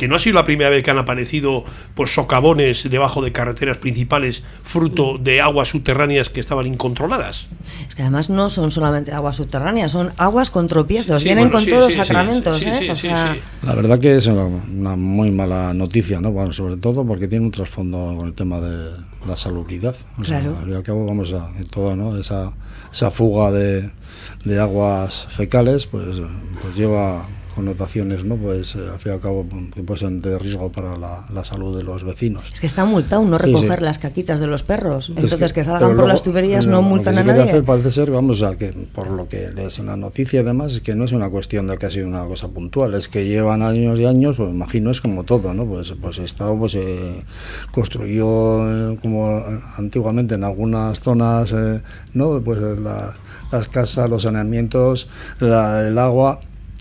que 0.01 0.09
no 0.09 0.17
ha 0.17 0.19
sido 0.19 0.37
la 0.37 0.47
primera 0.47 0.71
vez 0.71 0.83
que 0.83 0.91
han 0.91 0.97
aparecido 0.97 1.63
pues, 1.95 2.15
socavones 2.15 2.89
debajo 2.89 3.21
de 3.21 3.33
carreteras 3.33 3.77
principales 3.77 4.43
fruto 4.63 5.19
de 5.19 5.43
aguas 5.43 5.69
subterráneas 5.69 6.31
que 6.31 6.41
estaban 6.41 6.67
incontroladas. 6.67 7.49
Es 7.87 7.95
que 7.95 8.01
además 8.01 8.31
no 8.31 8.49
son 8.49 8.71
solamente 8.71 9.13
aguas 9.13 9.37
subterráneas, 9.37 9.93
son 9.93 10.15
aguas 10.17 10.49
con 10.49 10.69
tropiezos, 10.69 11.21
sí, 11.21 11.29
vienen 11.29 11.51
bueno, 11.51 11.57
con 11.59 11.65
sí, 11.65 11.71
todos 11.71 11.85
los 11.85 11.93
sí, 11.93 11.99
sacramentos. 11.99 12.63
¿eh? 12.63 12.91
O 12.91 12.97
sea... 12.97 13.37
La 13.63 13.75
verdad 13.75 13.99
que 13.99 14.17
es 14.17 14.27
una, 14.27 14.47
una, 14.47 14.97
muy 14.97 15.31
mala 15.31 15.75
noticia, 15.75 16.19
¿no? 16.19 16.33
Bueno, 16.33 16.55
sobre 16.55 16.79
todo 16.79 17.05
porque 17.05 17.29
tiene 17.29 17.45
un 17.45 17.51
trasfondo 17.51 18.17
con 18.17 18.27
el 18.27 18.33
tema 18.33 18.59
de 18.59 18.93
la 19.27 19.37
salubridad. 19.37 19.97
O 20.19 20.23
claro. 20.23 20.57
Sea, 20.67 20.79
al 20.79 20.83
cabo 20.83 21.05
vamos 21.05 21.35
a 21.35 21.51
todo, 21.69 21.95
¿no? 21.95 22.17
Esa, 22.17 22.53
esa 22.91 23.11
fuga 23.11 23.53
de, 23.53 23.91
de 24.47 24.59
aguas 24.59 25.27
fecales, 25.29 25.85
pues, 25.85 26.23
pues 26.63 26.75
lleva 26.75 27.27
connotaciones, 27.51 28.25
¿no? 28.25 28.37
Pues 28.37 28.75
eh, 28.75 28.81
al 28.93 28.99
fin 28.99 29.13
y 29.13 29.15
al 29.15 29.21
cabo 29.21 29.47
que 29.75 29.83
pueden 29.83 30.23
ser 30.23 30.31
de 30.31 30.39
riesgo 30.39 30.71
para 30.71 30.97
la, 30.97 31.27
la, 31.33 31.45
salud 31.45 31.77
de 31.77 31.83
los 31.83 32.05
vecinos. 32.05 32.45
Es 32.53 32.61
que 32.61 32.67
está 32.67 32.85
multado 32.85 33.25
no 33.25 33.39
recoger 33.39 33.71
sí, 33.71 33.77
sí. 33.79 33.85
las 33.85 33.99
caquitas 33.99 34.41
de 34.41 34.47
los 34.47 34.63
perros. 34.63 35.09
Entonces 35.09 35.41
es 35.41 35.53
que, 35.53 35.61
que, 35.61 35.65
salgan 35.65 35.97
por 35.97 36.09
las 36.09 36.23
tuberías 36.23 36.67
no 36.67 36.83
multan 36.83 37.17
lo 37.17 37.25
que 37.25 37.31
a 37.31 37.35
nadie. 37.35 37.51
Hacer, 37.51 37.65
parece 37.65 37.91
ser, 37.91 38.11
vamos 38.11 38.43
a 38.43 38.57
que 38.57 38.69
por 38.69 39.11
lo 39.11 39.29
que 39.29 39.51
lees 39.51 39.79
en 39.79 39.87
la 39.87 39.97
noticia 39.97 40.41
además 40.41 40.75
es 40.75 40.81
que 40.81 40.95
no 40.95 41.05
es 41.05 41.13
una 41.13 41.31
cuestión 41.31 41.67
de 41.67 41.79
que 41.79 41.87
ha 41.87 41.91
sido 41.91 42.07
una 42.07 42.25
cosa 42.25 42.49
puntual, 42.49 42.95
es 42.95 43.09
que 43.09 43.27
llevan 43.27 43.63
años 43.63 43.99
y 43.99 44.07
años, 44.07 44.37
pues 44.37 44.51
imagino 44.51 44.91
es 44.91 45.01
como 45.01 45.25
todo, 45.25 45.53
¿no? 45.55 45.67
Pues 45.67 45.95
pues 46.01 46.19
el 46.19 46.25
Estado 46.25 46.57
pues 46.59 46.75
eh, 46.75 47.23
construyó 47.71 48.93
eh, 48.93 48.99
como 49.01 49.43
antiguamente 49.77 50.35
en 50.35 50.45
algunas 50.45 51.01
zonas, 51.01 51.53
eh, 51.53 51.83
¿no? 52.15 52.41
Pues 52.41 52.61
la, 52.61 53.17
las 53.53 53.69
casas, 53.69 54.09
los 54.09 54.23
saneamientos, 54.23 55.09
la, 55.41 55.87
el 55.87 55.99
agua 55.99 56.41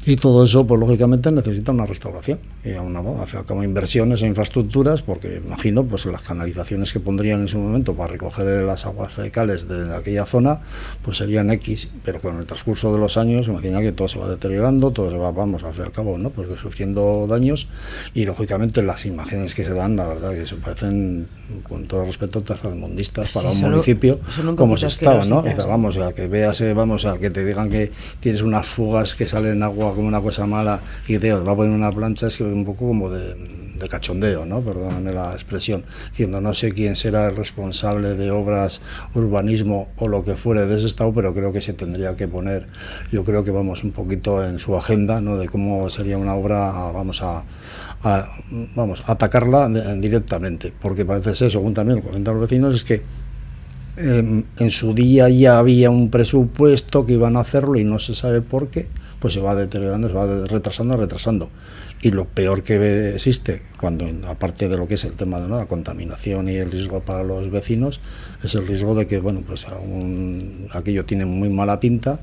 y 0.10 0.16
todo 0.16 0.44
eso, 0.44 0.66
pues 0.66 0.80
lógicamente 0.80 1.32
necesita 1.32 1.72
una 1.72 1.86
restauración 1.86 2.40
y 2.64 2.72
una, 2.72 3.00
bueno, 3.00 3.26
como 3.48 3.64
inversiones 3.64 4.22
en 4.22 4.30
infraestructuras, 4.30 5.02
porque 5.02 5.42
imagino 5.46 5.86
pues 5.86 6.06
las 6.06 6.22
canalizaciones 6.22 6.92
que 6.92 7.00
pondrían 7.00 7.42
en 7.42 7.48
su 7.48 7.58
momento 7.58 7.96
para 7.96 8.12
recoger 8.12 8.46
las 8.64 8.86
aguas 8.86 9.14
fecales 9.14 9.68
de 9.68 9.96
aquella 9.96 10.26
zona, 10.26 10.60
pues 11.02 11.18
serían 11.18 11.50
X, 11.52 11.88
pero 12.04 12.20
con 12.20 12.38
el 12.38 12.46
transcurso 12.46 12.92
de 12.92 13.00
los 13.00 13.18
años, 13.18 13.48
imagina 13.48 13.80
que 13.80 13.94
todo 13.94 14.08
se 14.08 14.20
va 14.20 14.30
deteriorando, 14.30 14.92
todo 14.92 15.10
se 15.10 15.18
va, 15.18 15.32
vamos, 15.32 15.64
al 15.64 15.74
fin 15.74 15.84
y 15.84 15.86
al 15.86 15.92
cabo, 15.92 16.18
¿no? 16.18 16.32
Pues 16.32 16.48
sufriendo 16.60 17.28
daños 17.28 17.68
y 18.14 18.26
lógicamente 18.26 18.84
las 18.84 19.06
imágenes 19.06 19.56
que 19.56 19.64
se 19.64 19.74
dan, 19.74 19.96
la 19.96 20.08
verdad 20.08 20.34
que 20.34 20.46
se 20.46 20.56
parecen, 20.56 21.28
con 21.64 21.86
todo 21.86 22.04
respeto, 22.04 22.42
tercermundistas 22.42 23.34
para 23.34 23.50
un 23.50 23.60
municipio 23.62 24.20
como 24.56 24.78
se 24.78 24.88
estaba, 24.88 25.24
¿no? 25.26 25.44
Y, 25.48 25.54
vamos, 25.54 25.98
a 25.98 26.14
que 26.14 26.28
veas, 26.28 26.62
vamos, 26.76 27.06
a 27.06 27.18
que 27.18 27.30
te 27.30 27.46
digan 27.46 27.70
que 27.70 27.92
tienes 28.20 28.42
unas 28.42 28.68
fugas 28.68 29.16
que 29.16 29.26
salen 29.28 29.64
agua 29.64 29.96
como 29.96 30.08
una 30.08 30.22
cosa 30.22 30.46
mala 30.46 30.82
y 31.08 31.18
te 31.18 31.34
va 31.34 31.52
a 31.52 31.56
poner 31.56 31.72
una 31.72 31.92
plancha, 31.92 32.28
es 32.28 32.38
que 32.38 32.49
un 32.54 32.66
poco 32.66 32.88
como 32.88 33.10
de, 33.10 33.36
de 33.80 33.88
cachondeo, 33.88 34.46
¿no? 34.46 34.62
Perdóname 34.62 35.14
la 35.14 35.34
expresión, 35.34 35.84
diciendo 36.10 36.42
no 36.42 36.54
sé 36.54 36.72
quién 36.72 36.96
será 36.96 37.28
el 37.30 37.36
responsable 37.36 38.16
de 38.16 38.32
obras, 38.32 38.82
urbanismo 39.16 39.90
o 39.98 40.08
lo 40.08 40.24
que 40.24 40.36
fuere 40.36 40.66
de 40.66 40.78
ese 40.78 40.88
estado, 40.88 41.14
pero 41.14 41.34
creo 41.34 41.52
que 41.52 41.62
se 41.62 41.74
tendría 41.74 42.16
que 42.16 42.28
poner, 42.28 42.68
yo 43.12 43.24
creo 43.24 43.44
que 43.44 43.52
vamos 43.52 43.84
un 43.84 43.92
poquito 43.92 44.46
en 44.46 44.60
su 44.60 44.76
agenda, 44.76 45.22
¿no? 45.22 45.38
De 45.38 45.48
cómo 45.48 45.90
sería 45.90 46.18
una 46.18 46.36
obra, 46.36 46.72
vamos 46.92 47.22
a, 47.24 47.44
vamos 48.76 49.04
a 49.06 49.14
atacarla 49.14 49.70
directamente, 49.98 50.74
porque 50.80 51.06
parece 51.06 51.36
ser, 51.36 51.52
según 51.52 51.74
también 51.74 52.02
comentan 52.02 52.36
los 52.36 52.50
vecinos, 52.50 52.76
es 52.76 52.84
que 52.84 53.02
eh, 53.98 54.44
en 54.58 54.72
su 54.72 54.94
día 54.94 55.30
ya 55.30 55.58
había 55.58 55.90
un 55.90 56.10
presupuesto 56.10 57.06
que 57.06 57.14
iban 57.14 57.36
a 57.36 57.42
hacerlo 57.42 57.78
y 57.78 57.84
no 57.84 58.00
se 58.00 58.16
sabe 58.16 58.42
por 58.42 58.68
qué, 58.68 58.88
pues 59.20 59.34
se 59.34 59.40
va 59.40 59.56
deteriorando, 59.56 60.08
se 60.08 60.14
va 60.14 60.46
retrasando, 60.46 60.98
retrasando. 60.98 61.50
Y 62.02 62.12
lo 62.12 62.26
peor 62.26 62.64
que 62.64 63.16
existe, 63.16 63.62
cuando 63.80 64.06
aparte 64.28 64.70
de 64.70 64.78
lo 64.78 64.88
que 64.88 64.94
es 64.94 65.04
el 65.04 65.14
tema 65.14 65.40
de 65.40 65.50
la 65.50 65.66
contaminación 65.66 66.48
y 66.48 66.56
el 66.56 66.72
riesgo 66.72 67.02
para 67.02 67.24
los 67.24 67.52
vecinos, 67.52 68.00
es 68.44 68.56
el 68.56 68.66
riesgo 68.66 68.96
de 68.96 69.06
que 69.06 69.20
bueno, 69.20 69.42
pues 69.46 69.68
aún 69.68 70.68
aquello 70.72 71.06
tiene 71.06 71.26
muy 71.26 71.50
mala 71.50 71.80
pinta 71.80 72.20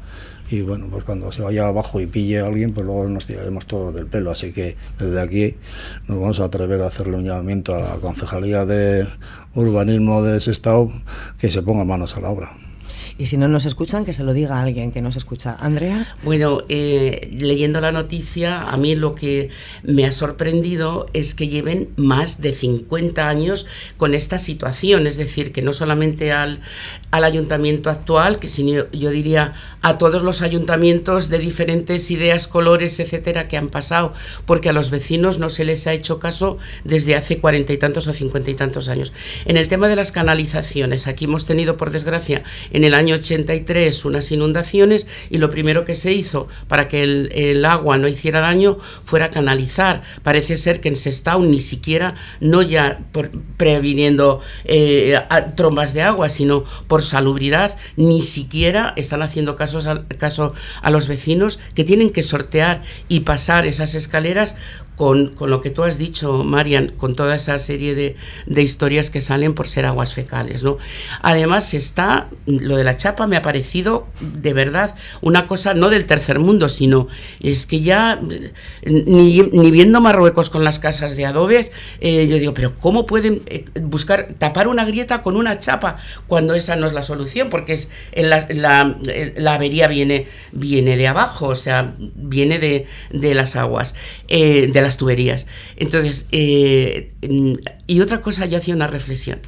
y 0.51 0.61
bueno, 0.61 0.87
pues 0.91 1.05
cuando 1.05 1.33
se 1.33 1.43
vaya 1.43 1.67
abajo 1.67 2.01
y 2.01 2.07
pille 2.07 2.41
a 2.41 2.47
alguien, 2.47 2.73
pues 2.73 2.87
luego 2.87 3.09
nos 3.09 3.27
tiraremos 3.27 3.67
todos 3.67 3.95
del 3.95 4.07
pelo. 4.07 4.31
Así 4.31 4.53
que 4.53 4.77
desde 4.99 5.21
aquí 5.21 5.57
nos 6.07 6.21
vamos 6.21 6.41
a 6.41 6.45
atrever 6.45 6.81
a 6.83 6.87
hacerle 6.87 7.17
un 7.17 7.25
llamamiento 7.25 7.75
a 7.75 7.79
la 7.79 7.97
Concejalía 7.97 8.65
de 8.65 9.07
Urbanismo 9.55 10.23
de 10.23 10.39
ese 10.39 10.53
estado 10.53 10.93
que 11.39 11.51
se 11.51 11.63
ponga 11.63 11.85
manos 11.85 12.17
a 12.17 12.21
la 12.21 12.31
obra. 12.31 12.66
Y 13.19 13.27
si 13.27 13.39
no 13.39 13.49
nos 13.49 13.65
escuchan, 13.65 14.05
que 14.05 14.13
se 14.13 14.25
lo 14.25 14.35
diga 14.35 14.59
a 14.59 14.63
alguien 14.63 14.93
que 14.93 15.01
nos 15.01 15.17
escucha. 15.17 15.57
Andrea. 15.59 16.07
Bueno, 16.23 16.61
eh, 16.69 17.31
leyendo 17.33 17.81
la 17.81 17.91
noticia, 17.91 18.63
a 18.63 18.77
mí 18.77 18.95
lo 18.95 19.15
que 19.15 19.49
me 19.83 20.05
ha 20.05 20.13
sorprendido 20.13 21.07
es 21.15 21.35
que 21.35 21.49
lleven 21.49 21.89
más 21.97 22.43
de 22.43 22.53
50 22.53 23.27
años 23.27 23.67
con 23.97 24.15
esta 24.15 24.39
situación. 24.39 25.07
Es 25.07 25.17
decir, 25.17 25.53
que 25.53 25.63
no 25.63 25.73
solamente 25.73 26.33
al, 26.33 26.61
al 27.11 27.25
ayuntamiento 27.25 27.89
actual, 27.89 28.39
que 28.39 28.49
sino 28.49 28.91
yo 28.93 29.11
diría 29.11 29.55
a 29.81 29.97
todos 29.97 30.23
los 30.23 30.43
ayuntamientos 30.43 31.31
de 31.31 31.39
diferentes 31.39 32.11
ideas, 32.11 32.49
colores, 32.49 33.01
etcétera, 33.01 33.49
que 33.49 33.57
han 33.57 33.69
pasado, 33.69 34.13
porque 34.45 34.69
a 34.69 34.73
los 34.73 34.91
vecinos 34.91 35.39
no 35.39 35.49
se 35.49 35.65
les 35.65 35.87
ha 35.87 35.93
hecho 35.93 36.19
caso 36.19 36.59
desde 36.85 37.15
hace 37.15 37.39
cuarenta 37.39 37.73
y 37.73 37.79
tantos 37.79 38.09
o 38.09 38.13
cincuenta 38.13 38.51
y 38.51 38.55
tantos 38.55 38.89
años. 38.89 39.13
En 39.47 39.57
el 39.57 39.69
tema 39.69 39.89
de 39.89 39.97
las 39.97 40.13
canalizaciones, 40.13 41.07
aquí 41.07 41.25
hemos 41.25 41.47
tenido, 41.47 41.77
por 41.77 41.91
desgracia, 41.93 42.43
en 42.73 42.85
el 42.85 42.95
año 42.95 43.06
83 43.13 44.05
unas 44.05 44.31
inundaciones 44.33 45.07
y 45.31 45.39
lo 45.39 45.51
primero 45.51 45.85
que 45.85 45.95
se 45.95 46.13
hizo 46.13 46.49
para 46.69 46.89
que 46.89 47.03
el, 47.03 47.65
agua 47.65 47.99
no 47.99 48.07
hiciera 48.07 48.41
daño 48.41 48.79
fuera 49.05 49.31
canalizar. 49.31 50.03
Parece 50.23 50.57
ser 50.57 50.81
que 50.81 50.89
en 50.89 50.97
Sestao 50.97 51.41
ni 51.41 51.61
siquiera, 51.61 52.15
no 52.41 52.63
ya 52.63 53.01
por, 53.13 53.31
previniendo 53.57 54.41
eh, 54.65 55.19
trombas 55.57 55.95
de 55.95 56.03
agua, 56.03 56.29
sino 56.29 56.65
por 56.87 57.03
salubridad, 57.03 57.77
ni 57.97 58.23
siquiera 58.23 58.93
están 58.97 59.23
haciendo 59.23 59.57
caso 59.57 59.81
caso 60.19 60.55
a 60.83 60.91
los 60.91 61.09
vecinos 61.09 61.59
que 61.75 61.85
tienen 61.85 62.11
que 62.11 62.23
sortear 62.23 62.83
y 63.09 63.21
pasar 63.21 63.67
esas 63.67 63.95
escaleras 63.95 64.57
con, 64.97 65.35
lo 65.39 65.61
que 65.61 65.71
tú 65.71 65.85
has 65.85 65.99
dicho, 65.99 66.43
Marian, 66.43 66.89
con 66.97 67.15
toda 67.15 67.37
esa 67.37 67.59
serie 67.59 67.95
de, 67.95 68.63
historias 68.63 69.11
que 69.11 69.21
salen 69.21 69.55
por 69.55 69.69
ser 69.69 69.85
aguas 69.85 70.15
fecales. 70.15 70.63
¿no? 70.63 70.79
Además, 71.23 71.75
está, 71.75 72.29
lo 72.47 72.77
de 72.77 72.85
la 72.85 72.97
chapa 72.97 73.27
me 73.27 73.37
ha 73.37 73.43
parecido 73.43 74.07
de 74.21 74.53
verdad 74.55 74.95
una 75.21 75.47
cosa 75.47 75.75
no 75.75 75.91
del 75.91 76.07
tercer 76.07 76.39
mundo, 76.39 76.69
sino 76.69 77.09
es 77.41 77.67
que 77.67 77.83
ya 77.83 78.21
ni, 78.85 79.43
viendo 79.71 80.01
Marruecos 80.01 80.51
con 80.51 80.65
las 80.65 80.79
casas 80.79 81.17
de 81.17 81.27
adobe, 81.27 81.71
eh, 82.01 82.27
yo 82.27 82.39
digo, 82.39 82.55
pero 82.55 82.77
¿cómo 82.77 83.07
pueden 83.07 83.43
eh, 83.47 83.65
buscar 83.83 84.29
tapar 84.39 84.67
una 84.69 84.85
grieta 84.85 85.23
con 85.23 85.37
una 85.37 85.61
chapa 85.61 85.99
cuando 86.27 86.55
esa 86.55 86.77
no 86.77 86.87
es 86.87 86.95
la 86.95 87.03
solución? 87.03 87.51
Porque 87.51 87.75
es 87.75 87.91
la, 88.15 88.47
la, 89.37 89.55
avería 89.55 89.89
viene, 89.89 90.27
viene 90.53 90.97
de 90.97 91.07
abajo, 91.07 91.49
o 91.49 91.57
sea, 91.57 91.93
viene 91.99 92.59
de, 92.59 92.87
de 93.11 93.35
las 93.35 93.57
aguas, 93.57 93.95
eh, 94.29 94.69
de 94.73 94.86
las 94.87 94.97
tuberías. 94.97 95.47
Entonces, 95.77 96.27
eh, 96.33 97.13
y 97.87 98.01
otra 98.01 98.21
cosa, 98.21 98.47
yo 98.47 98.59
hacía 98.59 98.75
una 98.75 98.87
reflexión. 98.87 99.41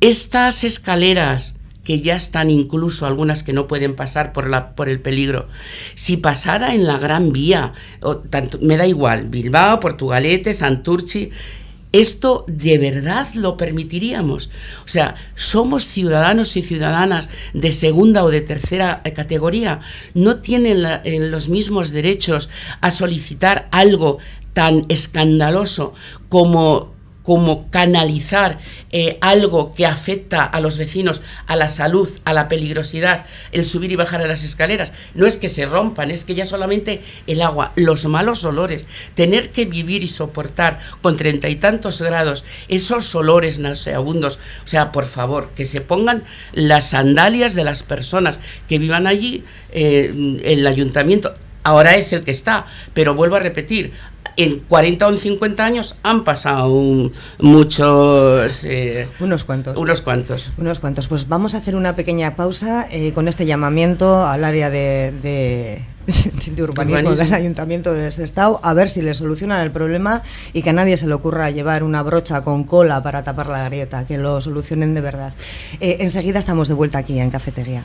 Estas 0.00 0.64
escaleras 0.64 1.56
que 1.86 2.00
ya 2.00 2.16
están 2.16 2.50
incluso 2.50 3.06
algunas 3.06 3.44
que 3.44 3.52
no 3.52 3.68
pueden 3.68 3.94
pasar 3.94 4.32
por, 4.32 4.50
la, 4.50 4.74
por 4.74 4.88
el 4.88 5.00
peligro. 5.00 5.48
Si 5.94 6.16
pasara 6.16 6.74
en 6.74 6.84
la 6.84 6.98
Gran 6.98 7.32
Vía, 7.32 7.74
o 8.00 8.16
tanto, 8.16 8.58
me 8.60 8.76
da 8.76 8.86
igual, 8.86 9.28
Bilbao, 9.28 9.78
Portugalete, 9.78 10.52
Santurchi, 10.52 11.30
¿Esto 11.92 12.44
de 12.48 12.78
verdad 12.78 13.28
lo 13.34 13.56
permitiríamos? 13.56 14.50
O 14.84 14.88
sea, 14.88 15.14
¿somos 15.34 15.84
ciudadanos 15.84 16.56
y 16.56 16.62
ciudadanas 16.62 17.30
de 17.54 17.72
segunda 17.72 18.24
o 18.24 18.30
de 18.30 18.40
tercera 18.40 19.02
categoría? 19.14 19.80
¿No 20.14 20.36
tienen 20.36 20.82
los 21.30 21.48
mismos 21.48 21.92
derechos 21.92 22.50
a 22.80 22.90
solicitar 22.90 23.68
algo 23.70 24.18
tan 24.52 24.84
escandaloso 24.88 25.94
como 26.28 26.95
como 27.26 27.68
canalizar 27.72 28.60
eh, 28.92 29.18
algo 29.20 29.74
que 29.74 29.84
afecta 29.84 30.44
a 30.44 30.60
los 30.60 30.78
vecinos, 30.78 31.22
a 31.48 31.56
la 31.56 31.68
salud, 31.68 32.08
a 32.24 32.32
la 32.32 32.46
peligrosidad, 32.46 33.26
el 33.50 33.64
subir 33.64 33.90
y 33.90 33.96
bajar 33.96 34.22
a 34.22 34.28
las 34.28 34.44
escaleras. 34.44 34.92
No 35.14 35.26
es 35.26 35.36
que 35.36 35.48
se 35.48 35.66
rompan, 35.66 36.12
es 36.12 36.22
que 36.22 36.36
ya 36.36 36.46
solamente 36.46 37.02
el 37.26 37.42
agua, 37.42 37.72
los 37.74 38.06
malos 38.06 38.44
olores, 38.44 38.86
tener 39.16 39.50
que 39.50 39.64
vivir 39.64 40.04
y 40.04 40.08
soportar 40.08 40.78
con 41.02 41.16
treinta 41.16 41.48
y 41.48 41.56
tantos 41.56 42.00
grados 42.00 42.44
esos 42.68 43.12
olores 43.16 43.58
nauseabundos. 43.58 44.36
O 44.64 44.68
sea, 44.68 44.92
por 44.92 45.04
favor, 45.04 45.50
que 45.56 45.64
se 45.64 45.80
pongan 45.80 46.22
las 46.52 46.90
sandalias 46.90 47.56
de 47.56 47.64
las 47.64 47.82
personas 47.82 48.38
que 48.68 48.78
vivan 48.78 49.08
allí, 49.08 49.42
eh, 49.72 50.40
el 50.44 50.64
ayuntamiento 50.64 51.34
ahora 51.66 51.96
es 51.96 52.12
el 52.12 52.22
que 52.22 52.30
está, 52.30 52.66
pero 52.94 53.16
vuelvo 53.16 53.34
a 53.34 53.40
repetir, 53.40 53.92
en 54.36 54.60
40 54.60 55.06
o 55.06 55.16
50 55.16 55.64
años 55.64 55.96
han 56.02 56.24
pasado 56.24 57.10
muchos... 57.38 58.64
Eh, 58.64 59.08
unos 59.20 59.44
cuantos. 59.44 59.76
Unos 59.76 60.02
cuantos. 60.02 60.52
Unos 60.58 60.78
cuantos. 60.78 61.08
Pues 61.08 61.28
vamos 61.28 61.54
a 61.54 61.58
hacer 61.58 61.74
una 61.74 61.96
pequeña 61.96 62.36
pausa 62.36 62.86
eh, 62.90 63.12
con 63.12 63.28
este 63.28 63.46
llamamiento 63.46 64.26
al 64.26 64.44
área 64.44 64.70
de, 64.70 65.12
de, 65.22 66.62
urbanismo, 66.62 67.14
del 67.14 67.32
Ayuntamiento 67.32 67.92
de 67.92 68.08
Estado 68.08 68.60
a 68.62 68.74
ver 68.74 68.88
si 68.88 69.02
le 69.02 69.14
solucionan 69.14 69.62
el 69.62 69.70
problema 69.70 70.22
y 70.52 70.62
que 70.62 70.70
a 70.70 70.72
nadie 70.72 70.96
se 70.96 71.06
le 71.06 71.14
ocurra 71.14 71.50
llevar 71.50 71.82
una 71.82 72.02
brocha 72.02 72.42
con 72.42 72.64
cola 72.64 73.02
para 73.02 73.24
tapar 73.24 73.48
la 73.48 73.64
grieta, 73.68 74.06
que 74.06 74.18
lo 74.18 74.40
solucionen 74.40 74.94
de 74.94 75.00
verdad. 75.00 75.34
Eh, 75.80 75.98
enseguida 76.00 76.38
estamos 76.38 76.68
de 76.68 76.74
vuelta 76.74 76.98
aquí 76.98 77.18
en 77.18 77.30
Cafetería. 77.30 77.84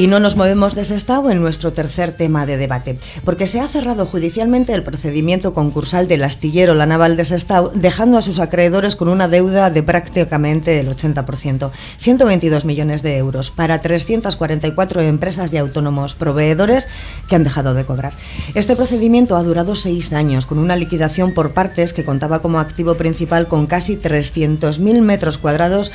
Y 0.00 0.06
no 0.06 0.18
nos 0.18 0.34
movemos 0.34 0.74
de 0.74 0.80
ese 0.80 0.94
estado 0.94 1.30
en 1.30 1.42
nuestro 1.42 1.74
tercer 1.74 2.12
tema 2.12 2.46
de 2.46 2.56
debate, 2.56 2.98
porque 3.22 3.46
se 3.46 3.60
ha 3.60 3.68
cerrado 3.68 4.06
judicialmente 4.06 4.72
el 4.72 4.82
procedimiento 4.82 5.52
concursal 5.52 6.08
del 6.08 6.24
astillero 6.24 6.72
La 6.72 6.86
Naval 6.86 7.18
de 7.18 7.26
Sestao, 7.26 7.70
dejando 7.74 8.16
a 8.16 8.22
sus 8.22 8.38
acreedores 8.38 8.96
con 8.96 9.10
una 9.10 9.28
deuda 9.28 9.68
de 9.68 9.82
prácticamente 9.82 10.80
el 10.80 10.88
80%, 10.88 11.70
122 11.98 12.64
millones 12.64 13.02
de 13.02 13.18
euros, 13.18 13.50
para 13.50 13.82
344 13.82 15.02
empresas 15.02 15.52
y 15.52 15.58
autónomos 15.58 16.14
proveedores 16.14 16.88
que 17.28 17.36
han 17.36 17.44
dejado 17.44 17.74
de 17.74 17.84
cobrar. 17.84 18.14
Este 18.54 18.76
procedimiento 18.76 19.36
ha 19.36 19.42
durado 19.42 19.76
seis 19.76 20.14
años, 20.14 20.46
con 20.46 20.58
una 20.58 20.76
liquidación 20.76 21.34
por 21.34 21.52
partes 21.52 21.92
que 21.92 22.06
contaba 22.06 22.40
como 22.40 22.58
activo 22.58 22.94
principal 22.94 23.48
con 23.48 23.66
casi 23.66 23.98
300.000 23.98 25.02
metros 25.02 25.36
cuadrados 25.36 25.92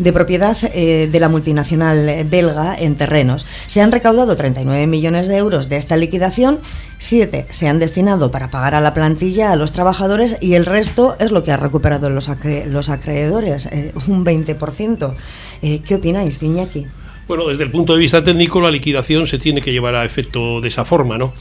de 0.00 0.12
propiedad 0.12 0.56
eh, 0.74 1.08
de 1.10 1.20
la 1.20 1.28
multinacional 1.28 2.26
belga 2.28 2.74
en 2.78 2.96
terrenos. 2.96 3.46
Se 3.66 3.80
han 3.80 3.92
recaudado 3.92 4.34
39 4.36 4.86
millones 4.86 5.28
de 5.28 5.36
euros 5.36 5.68
de 5.68 5.76
esta 5.76 5.96
liquidación, 5.96 6.60
7 6.98 7.46
se 7.50 7.68
han 7.68 7.78
destinado 7.78 8.30
para 8.30 8.50
pagar 8.50 8.74
a 8.74 8.80
la 8.80 8.94
plantilla, 8.94 9.52
a 9.52 9.56
los 9.56 9.72
trabajadores 9.72 10.38
y 10.40 10.54
el 10.54 10.66
resto 10.66 11.16
es 11.20 11.32
lo 11.32 11.44
que 11.44 11.52
ha 11.52 11.56
recuperado 11.56 12.08
los, 12.10 12.30
los 12.66 12.88
acreedores, 12.88 13.66
eh, 13.66 13.92
un 14.08 14.24
20%. 14.24 15.14
Eh, 15.62 15.80
¿Qué 15.86 15.94
opináis, 15.96 16.42
Iñaki? 16.42 16.86
Bueno, 17.28 17.46
desde 17.46 17.64
el 17.64 17.70
punto 17.70 17.92
de 17.92 18.00
vista 18.00 18.24
técnico, 18.24 18.60
la 18.60 18.70
liquidación 18.70 19.26
se 19.26 19.38
tiene 19.38 19.60
que 19.60 19.72
llevar 19.72 19.94
a 19.94 20.04
efecto 20.04 20.60
de 20.60 20.68
esa 20.68 20.84
forma, 20.84 21.18
¿no? 21.18 21.32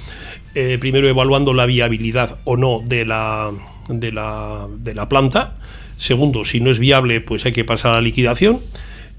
primero 0.81 1.07
evaluando 1.07 1.53
la 1.53 1.65
viabilidad 1.65 2.39
o 2.43 2.57
no 2.57 2.81
de 2.83 3.05
la, 3.05 3.51
de 3.87 4.11
la, 4.11 4.67
de 4.77 4.93
la 4.93 5.07
planta 5.07 5.53
Segundo, 5.99 6.45
si 6.45 6.61
no 6.61 6.71
es 6.71 6.79
viable, 6.79 7.19
pues 7.19 7.45
hay 7.45 7.51
que 7.51 7.65
pasar 7.65 7.91
a 7.91 7.95
la 7.95 8.01
liquidación. 8.01 8.61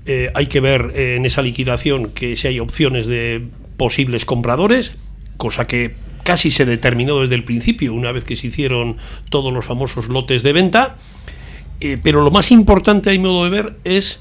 Eh, 0.06 0.30
hay 0.34 0.46
que 0.46 0.60
ver 0.60 0.92
eh, 0.96 1.16
en 1.16 1.26
esa 1.26 1.42
liquidación 1.42 2.10
que 2.10 2.38
si 2.38 2.48
hay 2.48 2.58
opciones 2.58 3.06
de 3.06 3.44
posibles 3.76 4.24
compradores, 4.24 4.94
cosa 5.36 5.66
que 5.66 5.94
casi 6.24 6.50
se 6.50 6.64
determinó 6.64 7.20
desde 7.20 7.34
el 7.34 7.44
principio, 7.44 7.92
una 7.92 8.12
vez 8.12 8.24
que 8.24 8.34
se 8.34 8.46
hicieron 8.46 8.96
todos 9.28 9.52
los 9.52 9.66
famosos 9.66 10.08
lotes 10.08 10.42
de 10.42 10.54
venta. 10.54 10.96
Eh, 11.82 11.98
pero 12.02 12.22
lo 12.22 12.30
más 12.30 12.50
importante, 12.50 13.10
a 13.10 13.12
mi 13.12 13.18
modo 13.18 13.44
de 13.44 13.50
ver, 13.50 13.76
es 13.84 14.20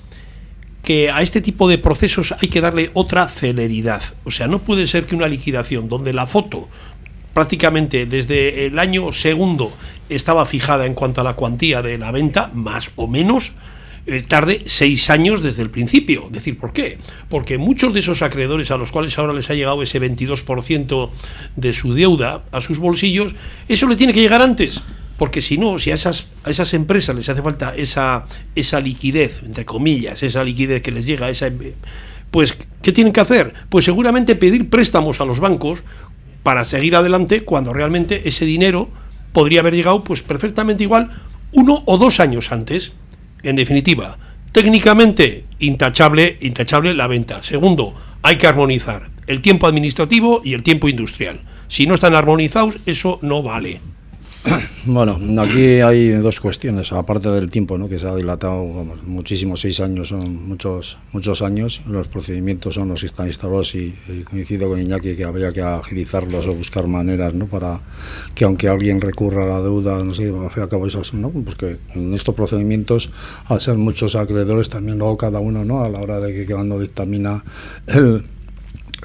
que 0.84 1.10
a 1.12 1.22
este 1.22 1.40
tipo 1.40 1.70
de 1.70 1.78
procesos 1.78 2.36
hay 2.42 2.50
que 2.50 2.60
darle 2.60 2.92
otra 2.94 3.30
celeridad. 3.30 4.02
O 4.26 4.32
sea, 4.32 4.48
no 4.48 4.60
puede 4.60 4.86
ser 4.86 5.06
que 5.06 5.16
una 5.16 5.30
liquidación 5.30 5.88
donde 5.88 6.12
la 6.12 6.28
foto 6.28 6.68
prácticamente 7.34 8.06
desde 8.06 8.66
el 8.66 8.80
año 8.80 9.14
segundo 9.14 9.72
estaba 10.10 10.46
fijada 10.46 10.86
en 10.86 10.94
cuanto 10.94 11.22
a 11.22 11.24
la 11.24 11.36
cuantía 11.36 11.82
de 11.82 11.98
la 11.98 12.12
venta, 12.12 12.52
más 12.54 12.92
o 12.96 13.08
menos, 13.08 13.54
eh, 14.06 14.24
tarde 14.28 14.64
seis 14.66 15.10
años 15.10 15.44
desde 15.44 15.62
el 15.62 15.70
principio. 15.70 16.30
Decir, 16.32 16.58
¿por 16.58 16.74
qué? 16.74 16.98
Porque 17.30 17.58
muchos 17.58 17.94
de 17.94 18.00
esos 18.00 18.22
acreedores 18.22 18.72
a 18.72 18.78
los 18.78 18.92
cuales 18.92 19.18
ahora 19.18 19.34
les 19.34 19.50
ha 19.50 19.54
llegado 19.54 19.84
ese 19.84 20.02
22% 20.02 21.10
de 21.56 21.74
su 21.74 21.94
deuda 21.94 22.44
a 22.52 22.62
sus 22.62 22.80
bolsillos, 22.80 23.36
eso 23.68 23.88
le 23.88 23.96
tiene 23.96 24.14
que 24.14 24.22
llegar 24.22 24.42
antes. 24.42 24.82
Porque 25.18 25.42
si 25.42 25.58
no, 25.58 25.78
si 25.80 25.92
a 25.92 25.96
esas, 25.96 26.28
a 26.44 26.50
esas 26.50 26.74
empresas 26.74 27.16
les 27.16 27.28
hace 27.28 27.42
falta 27.42 27.76
esa, 27.76 28.26
esa 28.56 28.80
liquidez, 28.80 29.42
entre 29.44 29.66
comillas, 29.66 30.24
esa 30.24 30.44
liquidez 30.44 30.82
que 30.82 30.92
les 30.92 31.06
llega, 31.06 31.30
esa, 31.30 31.52
pues, 32.32 32.58
¿qué 32.82 32.92
tienen 32.94 33.12
que 33.12 33.20
hacer? 33.20 33.54
Pues 33.68 33.86
seguramente 33.86 34.36
pedir 34.36 34.70
préstamos 34.70 35.20
a 35.20 35.26
los 35.26 35.40
bancos 35.42 35.84
para 36.42 36.64
seguir 36.64 36.96
adelante 36.96 37.44
cuando 37.44 37.74
realmente 37.74 38.30
ese 38.30 38.46
dinero 38.46 38.90
podría 39.32 39.62
haber 39.62 39.76
llegado 39.76 40.04
pues 40.04 40.22
perfectamente 40.22 40.84
igual 40.84 41.12
uno 41.52 41.82
o 41.86 41.98
dos 41.98 42.20
años 42.20 42.52
antes. 42.52 42.94
En 43.44 43.56
definitiva, 43.56 44.18
técnicamente 44.52 45.46
intachable, 45.60 46.38
intachable 46.42 46.94
la 46.94 47.08
venta. 47.08 47.42
Segundo, 47.44 47.96
hay 48.22 48.38
que 48.38 48.48
armonizar 48.48 49.10
el 49.28 49.42
tiempo 49.42 49.68
administrativo 49.68 50.42
y 50.44 50.54
el 50.54 50.64
tiempo 50.64 50.90
industrial. 50.90 51.42
Si 51.68 51.86
no 51.86 51.94
están 51.94 52.16
armonizados, 52.16 52.78
eso 52.86 53.20
no 53.22 53.44
vale. 53.44 53.82
Bueno, 54.86 55.20
aquí 55.42 55.82
hay 55.82 56.12
dos 56.12 56.40
cuestiones, 56.40 56.92
aparte 56.94 57.30
del 57.30 57.52
tiempo, 57.52 57.78
¿no? 57.78 57.90
que 57.90 58.00
se 58.00 58.08
ha 58.08 58.16
dilatado 58.16 58.64
muchísimos 59.06 59.62
seis 59.62 59.80
años, 59.82 60.10
son 60.10 60.48
muchos 60.48 60.98
muchos 61.12 61.42
años, 61.42 61.82
los 61.86 62.08
procedimientos 62.08 62.76
son 62.76 62.90
los 62.90 63.02
que 63.02 63.08
están 63.08 63.28
instalados 63.28 63.76
y, 63.76 63.94
coincido 64.30 64.70
con 64.70 64.82
Iñaki 64.82 65.16
que 65.16 65.26
habría 65.26 65.52
que 65.52 65.62
agilizarlos 65.62 66.48
o 66.48 66.54
buscar 66.54 66.88
maneras 66.88 67.34
¿no? 67.34 67.48
para 67.48 67.82
que 68.34 68.46
aunque 68.46 68.70
alguien 68.70 69.02
recurra 69.02 69.44
a 69.44 69.48
la 69.48 69.62
deuda, 69.62 70.02
no 70.04 70.14
sé, 70.14 70.32
a 70.32 70.68
cabo 70.68 70.88
eso, 70.88 71.02
¿no? 71.14 71.30
pues 71.30 71.56
que 71.56 71.78
en 71.94 72.14
estos 72.14 72.34
procedimientos, 72.34 73.12
al 73.46 73.60
ser 73.60 73.76
muchos 73.76 74.16
acreedores, 74.16 74.70
también 74.70 74.98
luego 74.98 75.18
cada 75.18 75.40
uno 75.40 75.66
¿no? 75.66 75.84
a 75.84 75.90
la 75.90 76.00
hora 76.00 76.20
de 76.20 76.34
que 76.34 76.52
cuando 76.52 76.80
dictamina 76.80 77.44
el 77.88 78.24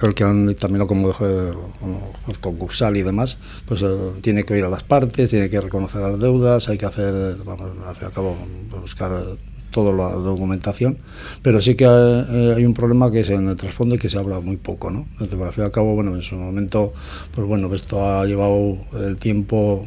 el 0.02 0.14
que 0.14 0.24
han 0.24 0.46
dictaminado 0.46 0.86
como, 0.86 1.12
como 1.12 2.14
concursal 2.40 2.96
y 2.96 3.02
demás, 3.02 3.38
pues 3.66 3.82
eh, 3.82 3.96
tiene 4.20 4.44
que 4.44 4.58
ir 4.58 4.64
a 4.64 4.68
las 4.68 4.82
partes, 4.82 5.30
tiene 5.30 5.48
que 5.48 5.60
reconocer 5.60 6.00
las 6.02 6.18
deudas, 6.18 6.68
hay 6.68 6.78
que 6.78 6.86
hacer, 6.86 7.36
vamos, 7.44 7.70
al 7.86 7.94
fin 7.94 8.02
y 8.02 8.06
al 8.06 8.12
cabo, 8.12 8.36
buscar 8.80 9.36
toda 9.70 9.92
la 9.92 10.10
documentación, 10.14 10.98
pero 11.42 11.60
sí 11.60 11.74
que 11.74 11.84
eh, 11.84 12.54
hay, 12.56 12.64
un 12.64 12.74
problema 12.74 13.10
que 13.10 13.20
es 13.20 13.30
en 13.30 13.48
el 13.48 13.56
trasfondo 13.56 13.96
y 13.96 13.98
que 13.98 14.08
se 14.08 14.18
habla 14.18 14.38
muy 14.40 14.56
poco, 14.56 14.90
¿no? 14.90 15.06
Entonces, 15.12 15.40
al 15.40 15.52
fin 15.52 15.64
y 15.64 15.66
al 15.66 15.72
cabo, 15.72 15.94
bueno, 15.94 16.14
en 16.14 16.22
su 16.22 16.36
momento, 16.36 16.92
pues 17.34 17.46
bueno, 17.46 17.74
esto 17.74 18.06
ha 18.06 18.24
llevado 18.24 18.78
el 18.94 19.16
tiempo 19.16 19.84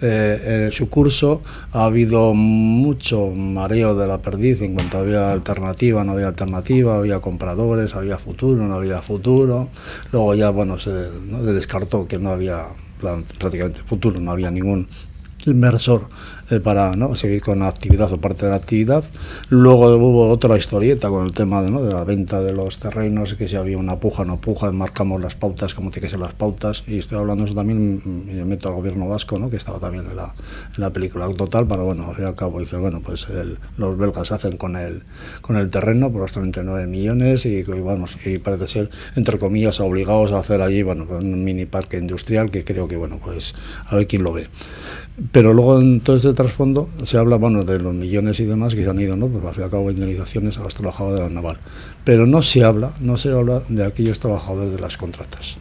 eh, 0.00 0.70
su 0.72 0.88
curso 0.88 1.42
ha 1.72 1.84
habido 1.84 2.34
mucho 2.34 3.30
mareo 3.30 3.94
de 3.94 4.06
la 4.06 4.18
perdiz 4.18 4.60
en 4.62 4.74
cuanto 4.74 4.98
había 4.98 5.32
alternativa, 5.32 6.04
no 6.04 6.12
había 6.12 6.28
alternativa, 6.28 6.96
había 6.96 7.20
compradores, 7.20 7.94
había 7.94 8.18
futuro, 8.18 8.66
no 8.66 8.74
había 8.74 9.00
futuro. 9.02 9.68
Luego 10.12 10.34
ya, 10.34 10.50
bueno, 10.50 10.78
se, 10.78 10.90
descartó 10.90 12.06
que 12.06 12.18
no 12.18 12.30
había 12.30 12.66
prácticamente 13.38 13.80
futuro, 13.82 14.20
no 14.20 14.30
había 14.30 14.50
ningún 14.50 14.88
inversor 15.46 16.08
eh, 16.50 16.60
para 16.60 16.94
¿no? 16.96 17.16
seguir 17.16 17.40
con 17.42 17.60
la 17.60 17.68
actividad 17.68 18.12
o 18.12 18.20
parte 18.20 18.44
de 18.44 18.50
la 18.50 18.56
actividad. 18.56 19.04
Luego 19.48 19.96
hubo 19.96 20.28
otra 20.28 20.56
historieta 20.56 21.08
con 21.08 21.24
el 21.24 21.32
tema 21.32 21.62
de, 21.62 21.70
¿no? 21.70 21.82
de 21.82 21.92
la 21.92 22.04
venta 22.04 22.42
de 22.42 22.52
los 22.52 22.78
terrenos, 22.78 23.34
que 23.34 23.48
si 23.48 23.56
había 23.56 23.78
una 23.78 23.98
puja 23.98 24.22
o 24.22 24.24
no 24.24 24.40
puja, 24.40 24.70
marcamos 24.72 25.20
las 25.20 25.34
pautas, 25.34 25.74
como 25.74 25.90
tiene 25.90 26.06
que 26.06 26.10
ser 26.10 26.20
las 26.20 26.34
pautas, 26.34 26.84
y 26.86 26.98
estoy 26.98 27.18
hablando 27.18 27.44
eso 27.44 27.54
también, 27.54 28.26
me 28.26 28.44
meto 28.44 28.68
al 28.68 28.74
gobierno 28.74 29.08
vasco, 29.08 29.38
¿no? 29.38 29.50
que 29.50 29.56
estaba 29.56 29.78
también 29.78 30.06
en 30.06 30.16
la, 30.16 30.34
en 30.76 30.80
la 30.80 30.92
película 30.92 31.28
total, 31.34 31.66
pero 31.66 31.84
bueno, 31.84 32.08
al 32.08 32.14
fin 32.14 32.24
y 32.24 32.28
al 32.28 32.34
cabo 32.34 32.60
dice, 32.60 32.76
bueno, 32.76 33.00
pues 33.00 33.26
los 33.76 33.98
belgas 33.98 34.32
hacen 34.32 34.56
con 34.56 34.76
el, 34.76 35.02
con 35.40 35.56
el 35.56 35.70
terreno 35.70 36.10
por 36.12 36.22
los 36.22 36.32
39 36.32 36.86
millones 36.86 37.46
y, 37.46 37.60
y, 37.60 38.30
y 38.30 38.38
parece 38.38 38.68
ser, 38.68 38.90
entre 39.16 39.38
comillas, 39.38 39.80
obligados 39.80 40.32
a 40.32 40.38
hacer 40.38 40.60
allí, 40.60 40.82
bueno, 40.82 41.06
un 41.10 41.44
mini 41.44 41.66
parque 41.66 41.98
industrial 41.98 42.50
que 42.50 42.64
creo 42.64 42.88
que, 42.88 42.96
bueno, 42.96 43.18
pues 43.22 43.54
a 43.86 43.96
ver 43.96 44.06
quién 44.06 44.22
lo 44.22 44.32
ve. 44.32 44.48
Pero 45.30 45.52
luego 45.52 45.80
en 45.80 46.00
todo 46.00 46.16
este 46.16 46.32
trasfondo 46.32 46.88
se 47.04 47.18
habla 47.18 47.36
bueno, 47.36 47.64
de 47.64 47.78
los 47.78 47.94
millones 47.94 48.40
y 48.40 48.46
demás 48.46 48.74
que 48.74 48.82
se 48.82 48.90
han 48.90 49.00
ido, 49.00 49.16
¿no? 49.16 49.28
Pues 49.28 49.58
al 49.58 49.70
cabo 49.70 49.90
indemnizaciones 49.90 50.58
a 50.58 50.62
los 50.62 50.74
trabajadores 50.74 51.20
de 51.20 51.26
la 51.26 51.30
naval. 51.32 51.58
Pero 52.02 52.26
no 52.26 52.42
se 52.42 52.64
habla, 52.64 52.94
no 53.00 53.16
se 53.16 53.30
habla 53.30 53.62
de 53.68 53.84
aquellos 53.84 54.18
trabajadores 54.18 54.72
de 54.72 54.80
las 54.80 54.96
contratas. 54.96 55.56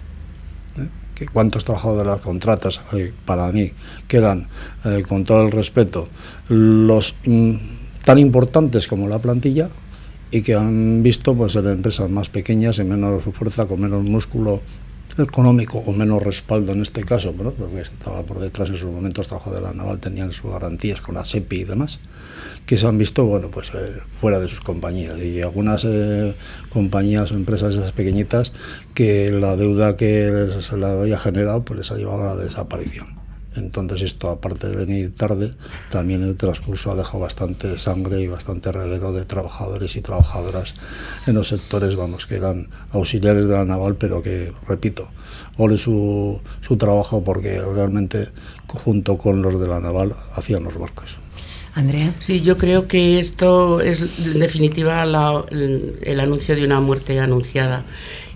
¿eh? 0.79 1.27
¿Cuántos 1.31 1.65
trabajadores 1.65 2.03
de 2.03 2.09
las 2.09 2.21
contratas 2.21 2.81
para 3.25 3.51
mí 3.51 3.71
que 4.07 4.17
eran, 4.17 4.47
eh, 4.85 5.03
con 5.07 5.23
todo 5.23 5.43
el 5.43 5.51
respeto, 5.51 6.07
los 6.49 7.15
mm, 7.25 7.53
tan 8.03 8.17
importantes 8.17 8.87
como 8.87 9.07
la 9.07 9.19
plantilla 9.19 9.69
y 10.31 10.41
que 10.41 10.55
han 10.55 11.03
visto 11.03 11.35
pues 11.35 11.55
en 11.55 11.67
empresas 11.67 12.09
más 12.09 12.27
pequeñas 12.27 12.79
y 12.79 12.83
menos 12.83 13.23
fuerza, 13.23 13.67
con 13.67 13.81
menos 13.81 14.03
músculo 14.03 14.61
económico 15.21 15.79
o 15.79 15.91
menos 15.91 16.21
respaldo 16.23 16.71
en 16.71 16.81
este 16.81 17.03
caso, 17.03 17.33
porque 17.33 17.81
estaba 17.81 18.23
por 18.23 18.39
detrás 18.39 18.69
en 18.69 18.75
sus 18.75 18.89
momentos 18.89 19.27
trabajo 19.27 19.53
de 19.53 19.61
la 19.61 19.73
naval, 19.73 19.99
tenían 19.99 20.31
sus 20.31 20.51
garantías 20.51 21.01
con 21.01 21.15
la 21.15 21.25
SEPI 21.25 21.61
y 21.61 21.63
demás, 21.65 21.99
que 22.65 22.77
se 22.77 22.87
han 22.87 22.97
visto 22.97 23.25
bueno 23.25 23.49
pues 23.49 23.71
eh, 23.75 23.99
fuera 24.19 24.39
de 24.39 24.47
sus 24.49 24.61
compañías 24.61 25.19
y 25.19 25.41
algunas 25.41 25.85
eh, 25.85 26.35
compañías 26.69 27.31
o 27.31 27.35
empresas 27.35 27.75
esas 27.75 27.91
pequeñitas 27.91 28.53
que 28.93 29.31
la 29.31 29.55
deuda 29.55 29.95
que 29.95 30.49
se 30.61 30.77
le 30.77 30.85
había 30.85 31.17
generado 31.17 31.63
pues 31.63 31.79
les 31.79 31.91
ha 31.91 31.95
llevado 31.95 32.23
a 32.23 32.35
la 32.35 32.43
desaparición. 32.43 33.22
Entonces 33.55 34.01
esto, 34.01 34.29
aparte 34.29 34.67
de 34.67 34.75
venir 34.75 35.13
tarde, 35.15 35.53
también 35.89 36.23
el 36.23 36.35
transcurso 36.35 36.91
ha 36.91 36.95
dejado 36.95 37.19
bastante 37.19 37.77
sangre 37.77 38.21
y 38.21 38.27
bastante 38.27 38.71
reguero 38.71 39.11
de 39.13 39.25
trabajadores 39.25 39.95
y 39.95 40.01
trabajadoras 40.01 40.73
en 41.27 41.35
los 41.35 41.47
sectores, 41.47 41.95
vamos, 41.95 42.25
que 42.25 42.35
eran 42.35 42.67
auxiliares 42.91 43.47
de 43.47 43.53
la 43.53 43.65
naval, 43.65 43.95
pero 43.95 44.21
que, 44.21 44.53
repito, 44.67 45.09
ole 45.57 45.77
su, 45.77 46.39
su 46.61 46.77
trabajo 46.77 47.23
porque 47.23 47.59
realmente 47.59 48.29
junto 48.67 49.17
con 49.17 49.41
los 49.41 49.59
de 49.59 49.67
la 49.67 49.79
naval 49.79 50.15
hacían 50.33 50.63
los 50.63 50.77
barcos. 50.77 51.17
Andrea. 51.75 52.13
Sí, 52.19 52.41
yo 52.41 52.57
creo 52.57 52.87
que 52.87 53.17
esto 53.17 53.81
es 53.81 54.01
en 54.23 54.39
definitiva 54.39 55.03
el 55.03 56.19
anuncio 56.19 56.55
de 56.55 56.65
una 56.65 56.79
muerte 56.81 57.19
anunciada 57.19 57.83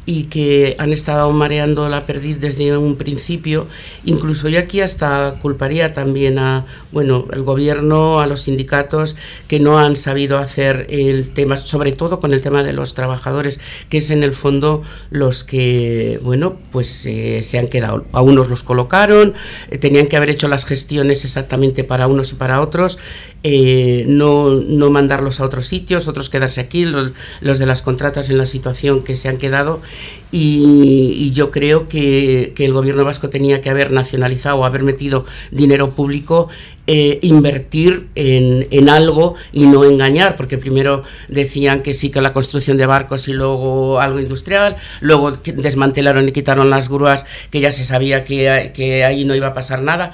y 0.08 0.24
que 0.24 0.78
han 0.80 0.94
estado 0.94 1.30
mareando 1.34 1.90
la 1.90 2.06
perdiz 2.06 2.40
desde 2.40 2.76
un 2.78 2.96
principio. 2.96 3.68
Incluso 4.06 4.48
yo 4.48 4.58
aquí 4.58 4.80
hasta 4.80 5.38
culparía 5.42 5.92
también 5.92 6.40
a 6.40 6.66
bueno, 6.94 7.26
el 7.34 7.44
gobierno, 7.44 8.22
a 8.22 8.26
los 8.26 8.44
sindicatos 8.44 9.18
que 9.50 9.60
no 9.60 9.78
han 9.78 9.98
sabido 9.98 10.38
hacer 10.38 10.88
el 10.90 11.30
tema, 11.34 11.58
sobre 11.58 11.92
todo 11.92 12.22
con 12.22 12.32
el 12.32 12.42
tema 12.42 12.64
de 12.64 12.72
los 12.72 12.94
trabajadores, 12.94 13.60
que 13.90 13.98
es 13.98 14.10
en 14.10 14.24
el 14.24 14.32
fondo 14.32 14.82
los 15.10 15.44
que, 15.44 16.22
bueno, 16.24 16.58
pues 16.72 17.06
eh, 17.06 17.44
se 17.44 17.60
han 17.60 17.68
quedado. 17.68 18.06
A 18.14 18.22
unos 18.22 18.50
los 18.50 18.64
colocaron, 18.64 19.34
eh, 19.70 19.78
tenían 19.78 20.08
que 20.08 20.16
haber 20.16 20.30
hecho 20.30 20.48
las 20.48 20.64
gestiones 20.64 21.26
exactamente 21.26 21.84
para 21.84 22.08
unos 22.08 22.32
y 22.32 22.36
para 22.36 22.62
otros, 22.62 22.98
eh, 23.44 24.06
no, 24.08 24.52
no 24.52 24.90
mandarlos 24.90 25.42
a 25.42 25.46
otros 25.46 25.66
sitios, 25.66 26.08
otros 26.08 26.30
quedarse 26.30 26.62
aquí, 26.62 26.86
los, 26.86 27.12
los 27.42 27.60
de 27.60 27.66
las 27.66 27.82
contratas 27.82 28.30
en 28.30 28.38
la 28.38 28.46
situación 28.46 29.04
que 29.04 29.18
se 29.18 29.28
han 29.28 29.38
quedado 29.38 29.82
y, 30.32 31.32
yo 31.32 31.52
creo 31.52 31.88
que, 31.88 32.54
que, 32.56 32.66
el 32.66 32.74
gobierno 32.74 33.04
vasco 33.04 33.30
tenía 33.30 33.62
que 33.62 33.70
haber 33.70 33.92
nacionalizado 33.92 34.58
o 34.58 34.66
haber 34.66 34.84
metido 34.84 35.26
dinero 35.52 35.92
público 35.92 36.50
eh, 36.88 37.20
invertir 37.22 38.08
en, 38.16 38.68
en, 38.72 38.90
algo 38.90 39.36
y 39.52 39.68
no 39.68 39.84
engañar, 39.84 40.36
porque 40.38 40.58
primero 40.58 41.04
decían 41.28 41.84
que 41.84 41.94
sí 41.94 42.10
que 42.10 42.22
la 42.22 42.34
construcción 42.34 42.78
de 42.78 42.86
barcos 42.86 43.28
y 43.28 43.34
luego 43.34 44.00
algo 44.00 44.20
industrial, 44.20 44.78
luego 45.02 45.32
desmantelaron 45.32 46.28
y 46.30 46.32
quitaron 46.32 46.70
las 46.70 46.90
grúas, 46.90 47.26
que 47.52 47.60
ya 47.60 47.72
se 47.72 47.84
sabía 47.84 48.24
que, 48.24 48.72
que 48.74 49.04
ahí 49.04 49.26
no 49.26 49.36
iba 49.36 49.48
a 49.48 49.54
pasar 49.54 49.82
nada, 49.82 50.14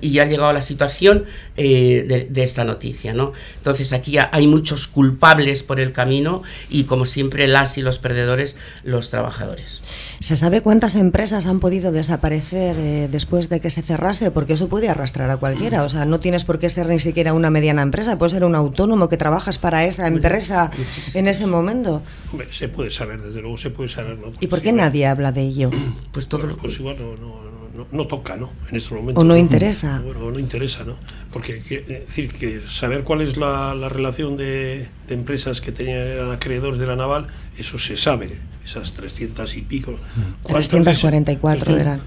y 0.00 0.12
ya 0.12 0.22
ha 0.22 0.26
llegado 0.26 0.52
la 0.52 0.62
situación 0.62 1.24
eh, 1.56 2.04
de, 2.08 2.26
de, 2.30 2.42
esta 2.42 2.64
noticia. 2.64 3.12
¿no? 3.12 3.32
Entonces 3.58 3.92
aquí 3.92 4.16
hay 4.18 4.46
muchos 4.46 4.88
culpables 4.88 5.62
por 5.62 5.78
el 5.78 5.92
camino 5.92 6.42
y 6.70 6.84
como 6.84 7.06
siempre 7.06 7.46
las 7.46 7.78
y 7.78 7.82
los 7.82 7.98
perdedores, 7.98 8.56
los 8.82 9.10
trabajadores. 9.10 9.82
¿Se 10.20 10.36
sabe 10.36 10.62
cuántas 10.62 10.94
empresas 10.94 11.46
han 11.46 11.60
podido 11.60 11.92
desaparecer 11.92 12.76
eh, 12.78 13.08
después 13.10 13.48
de 13.48 13.60
que 13.60 13.70
se 13.70 13.82
cerrase? 13.82 14.30
Porque 14.30 14.54
eso 14.54 14.68
puede 14.68 14.88
arrastrar 14.88 15.30
a 15.30 15.36
cualquiera, 15.36 15.82
o 15.84 15.88
sea, 15.88 16.04
no 16.04 16.13
tienes 16.20 16.44
por 16.44 16.58
qué 16.58 16.68
ser 16.68 16.86
ni 16.86 16.98
siquiera 16.98 17.32
una 17.32 17.50
mediana 17.50 17.82
empresa, 17.82 18.18
puedes 18.18 18.32
ser 18.32 18.44
un 18.44 18.54
autónomo 18.54 19.08
que 19.08 19.16
trabajas 19.16 19.58
para 19.58 19.84
esa 19.84 20.06
empresa 20.06 20.70
en 21.14 21.28
ese 21.28 21.46
momento. 21.46 22.02
se 22.50 22.68
puede 22.68 22.90
saber, 22.90 23.22
desde 23.22 23.40
luego 23.40 23.58
se 23.58 23.70
puede 23.70 23.88
saber. 23.88 24.18
¿no? 24.18 24.32
¿Y 24.40 24.46
por 24.46 24.60
qué 24.60 24.72
nadie 24.72 25.06
habla 25.06 25.32
de 25.32 25.42
ello? 25.42 25.70
Pues 26.12 26.28
todo 26.28 26.56
pues 26.56 26.78
igual 26.78 26.96
no, 26.98 27.16
no 27.16 27.44
no, 27.90 28.06
toca, 28.06 28.36
¿no? 28.36 28.52
En 28.70 28.76
estos 28.76 28.92
momentos. 28.92 29.22
O 29.22 29.26
no, 29.26 29.36
interesa. 29.36 30.00
Bueno, 30.04 30.30
no 30.30 30.38
interesa, 30.38 30.84
¿no? 30.84 30.96
Porque 31.32 31.62
es 31.68 31.86
decir 31.88 32.32
que 32.32 32.60
saber 32.68 33.04
cuál 33.04 33.20
es 33.20 33.36
la, 33.36 33.74
relación 33.88 34.36
de, 34.36 34.88
empresas 35.08 35.60
que 35.60 35.72
tenían 35.72 36.30
acreedores 36.30 36.78
de 36.78 36.86
la 36.86 36.96
naval, 36.96 37.26
eso 37.58 37.78
se 37.78 37.96
sabe, 37.96 38.38
esas 38.64 38.92
300 38.92 39.56
y 39.56 39.62
pico. 39.62 39.98
344 40.46 41.76
eran. 41.76 42.00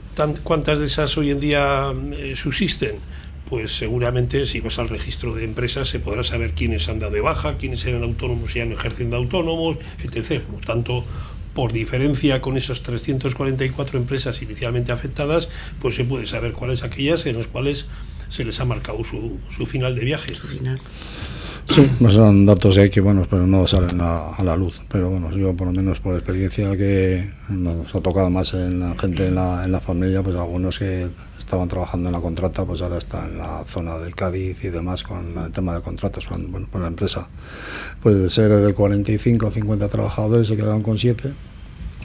¿Cuántas 0.43 0.79
de 0.79 0.85
esas 0.85 1.17
hoy 1.17 1.31
en 1.31 1.39
día 1.39 1.91
eh, 2.13 2.33
subsisten? 2.35 2.95
Pues 3.49 3.77
seguramente 3.77 4.45
si 4.45 4.59
vas 4.59 4.77
al 4.79 4.89
registro 4.89 5.33
de 5.33 5.45
empresas 5.45 5.87
se 5.87 5.99
podrá 5.99 6.23
saber 6.23 6.53
quiénes 6.53 6.89
han 6.89 6.99
dado 6.99 7.13
de 7.13 7.21
baja, 7.21 7.57
quiénes 7.57 7.85
eran 7.85 8.03
autónomos 8.03 8.55
y 8.55 8.59
han 8.59 8.71
ejerciendo 8.71 9.15
autónomos, 9.17 9.77
etc. 10.03 10.41
Por 10.41 10.59
lo 10.59 10.65
tanto, 10.65 11.05
por 11.53 11.71
diferencia 11.71 12.41
con 12.41 12.57
esas 12.57 12.81
344 12.83 13.97
empresas 13.97 14.41
inicialmente 14.41 14.91
afectadas, 14.91 15.49
pues 15.79 15.95
se 15.95 16.03
puede 16.03 16.27
saber 16.27 16.53
cuáles 16.53 16.83
aquellas 16.83 17.25
en 17.25 17.37
las 17.37 17.47
cuales 17.47 17.87
se 18.29 18.43
les 18.43 18.59
ha 18.59 18.65
marcado 18.65 19.03
su, 19.03 19.39
su 19.49 19.65
final 19.65 19.95
de 19.95 20.05
viaje. 20.05 20.35
Su 20.35 20.47
final. 20.47 20.79
Sí, 21.69 21.89
pues 21.99 22.13
son 22.13 22.45
datos 22.45 22.77
que, 22.91 23.01
bueno, 23.01 23.25
pero 23.29 23.45
no 23.45 23.67
salen 23.67 23.99
a, 24.01 24.41
la 24.43 24.55
luz. 24.55 24.81
Pero 24.87 25.09
bueno, 25.09 25.31
yo 25.35 25.53
por 25.55 25.67
lo 25.67 25.73
menos 25.73 25.99
por 25.99 26.15
experiencia 26.15 26.75
que 26.77 27.29
nos 27.49 27.93
ha 27.93 28.01
tocado 28.01 28.29
más 28.29 28.53
en 28.53 28.79
la 28.79 28.95
gente 28.97 29.27
en 29.27 29.35
la, 29.35 29.65
en 29.65 29.71
la 29.71 29.81
familia, 29.81 30.23
pues 30.23 30.35
algunos 30.35 30.79
que 30.79 31.09
estaban 31.47 31.69
trabajando 31.69 32.09
en 32.09 32.13
la 32.13 32.19
contrata, 32.19 32.65
pues 32.65 32.81
ahora 32.81 32.97
están 32.97 33.29
en 33.29 33.37
la 33.37 33.63
zona 33.63 33.97
de 33.99 34.11
Cádiz 34.11 34.65
y 34.65 34.69
demás 34.69 35.03
con 35.03 35.37
el 35.37 35.51
tema 35.53 35.75
de 35.75 35.81
contratos 35.81 36.27
bueno, 36.49 36.67
con 36.69 36.81
la 36.81 36.89
empresa. 36.89 37.29
Puede 38.03 38.29
ser 38.29 38.53
de 38.53 38.73
45 38.73 39.47
o 39.47 39.51
50 39.51 39.87
trabajadores, 39.87 40.49
se 40.49 40.57
quedaron 40.57 40.83
con 40.83 40.97
7 40.97 41.33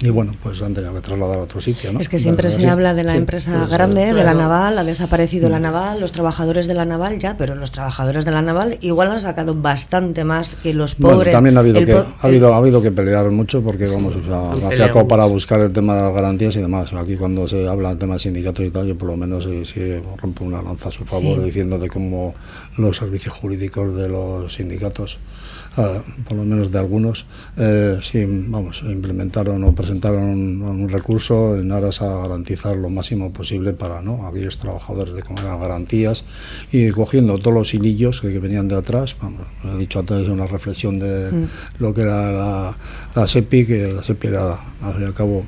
y 0.01 0.11
bueno, 0.11 0.35
pues 0.43 0.61
han 0.63 0.75
tenido 0.75 0.95
que 0.95 1.01
trasladar 1.01 1.39
a 1.39 1.43
otro 1.43 1.61
sitio. 1.61 1.93
¿no? 1.93 2.01
Es 2.01 2.09
que 2.09 2.19
siempre 2.19 2.51
se 2.51 2.67
habla 2.67 2.95
de 2.95 3.05
la 3.05 3.15
empresa 3.15 3.57
pues, 3.59 3.71
grande, 3.71 4.09
eh, 4.09 4.15
de 4.15 4.25
la 4.25 4.35
naval, 4.35 4.79
ha 4.79 4.85
desaparecido 4.85 5.49
la 5.49 5.59
mm. 5.59 5.63
naval, 5.63 6.01
los 6.01 6.13
trabajadores 6.13 6.67
de 6.67 6.75
la 6.75 6.85
naval 6.85 7.19
ya, 7.19 7.37
pero 7.37 7.55
los 7.55 7.71
trabajadores 7.71 8.25
de 8.25 8.33
la 8.33 8.43
naval 8.43 8.79
igual 8.81 9.11
han 9.11 9.21
sacado 9.21 9.55
bastante 9.55 10.25
más 10.25 10.55
que 10.63 10.75
los 10.75 10.97
pobres. 10.97 11.33
también 11.33 11.57
ha 11.57 11.61
habido, 11.61 11.85
que, 11.85 11.93
ha, 11.93 12.07
habido, 12.21 12.53
ha 12.53 12.57
habido 12.57 12.83
que 12.83 12.91
pelear 12.91 13.31
mucho 13.31 13.63
porque 13.63 13.87
vamos, 13.87 14.17
o 14.17 15.09
para 15.09 15.25
buscar 15.27 15.61
el 15.61 15.73
tema 15.73 15.95
de 15.95 16.03
las 16.03 16.15
garantías 16.15 16.57
y 16.57 16.61
demás. 16.61 16.93
Aquí 16.93 17.17
cuando 17.17 17.47
se 17.47 17.69
habla 17.69 17.91
del 17.91 17.99
tema 17.99 18.15
de 18.15 18.21
sindicatos 18.21 18.65
y 18.67 18.71
tal, 18.71 18.87
yo 18.87 18.97
por 18.97 19.09
lo 19.09 19.17
menos 19.17 19.45
sí, 19.45 19.95
rompo 20.21 20.45
una 20.45 20.63
lanza 20.63 20.89
a 20.89 20.93
su 20.93 21.05
favor 21.05 21.43
diciendo 21.45 21.79
de 21.79 21.89
cómo 21.89 22.35
los 22.77 22.97
servicios 22.97 23.35
jurídicos 23.35 23.95
de 23.95 24.09
los 24.09 24.55
sindicatos 24.55 25.19
por 25.75 26.37
lo 26.37 26.45
menos 26.45 26.71
de 26.71 26.79
algunos, 26.79 27.27
eh, 27.57 27.99
sí, 28.03 28.25
vamos, 28.27 28.83
implementaron 28.85 29.65
o 29.65 29.75
presentaron 29.75 30.63
un, 30.63 30.89
recurso 30.89 31.57
en 31.57 31.73
aras 31.73 32.03
a 32.03 32.23
garantizar 32.23 32.77
lo 32.77 32.91
máximo 32.91 33.33
posible 33.33 33.73
para 33.73 34.03
¿no? 34.03 34.27
aquellos 34.27 34.59
trabajadores 34.59 35.15
de 35.15 35.23
las 35.23 35.61
garantías 35.61 36.25
y 36.71 36.91
cogiendo 36.91 37.39
todos 37.39 37.55
los 37.55 37.75
hilillos 37.75 38.21
que, 38.21 38.39
venían 38.39 38.69
de 38.69 38.77
atrás, 38.77 39.17
vamos, 39.21 39.47
he 39.65 39.79
dicho 39.79 40.01
antes 40.01 40.29
una 40.29 40.47
reflexión 40.47 40.99
de 40.99 41.31
mm. 41.31 41.49
lo 41.79 41.95
que 41.95 42.03
era 42.03 42.31
la, 42.31 42.77
la 43.15 43.27
SEPI, 43.27 43.67
que 43.67 43.93
la 43.93 44.03
SEPI 44.03 44.27
era 44.29 44.53
al 44.83 44.95
fin 44.95 45.03
y 45.03 45.07
al 45.07 45.15
cabo 45.15 45.45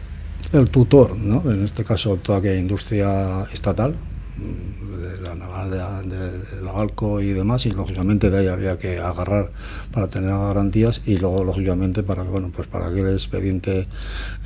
el 0.53 0.69
tutor, 0.71 1.17
¿no? 1.17 1.43
en 1.51 1.65
este 1.65 1.85
caso 1.85 2.17
toda 2.17 2.39
aquella 2.39 2.59
industria 2.59 3.45
estatal, 3.53 3.97
de 4.37 5.21
la 5.21 5.35
naval 5.35 5.71
de, 5.71 6.63
la 6.63 6.73
Alco 6.73 7.21
y 7.21 7.33
demás 7.33 7.67
y 7.67 7.71
lógicamente 7.71 8.31
de 8.31 8.39
ahí 8.39 8.49
había 8.49 8.79
que 8.79 8.99
agarrar 8.99 9.51
para 9.93 10.09
tener 10.09 10.31
garantías 10.31 11.03
y 11.07 11.19
luego 11.19 11.45
lógicamente 11.45 12.03
para 12.03 12.23
bueno 12.25 12.51
pues 12.55 12.67
para 12.67 12.89
aquel 12.89 13.09
expediente 13.09 13.87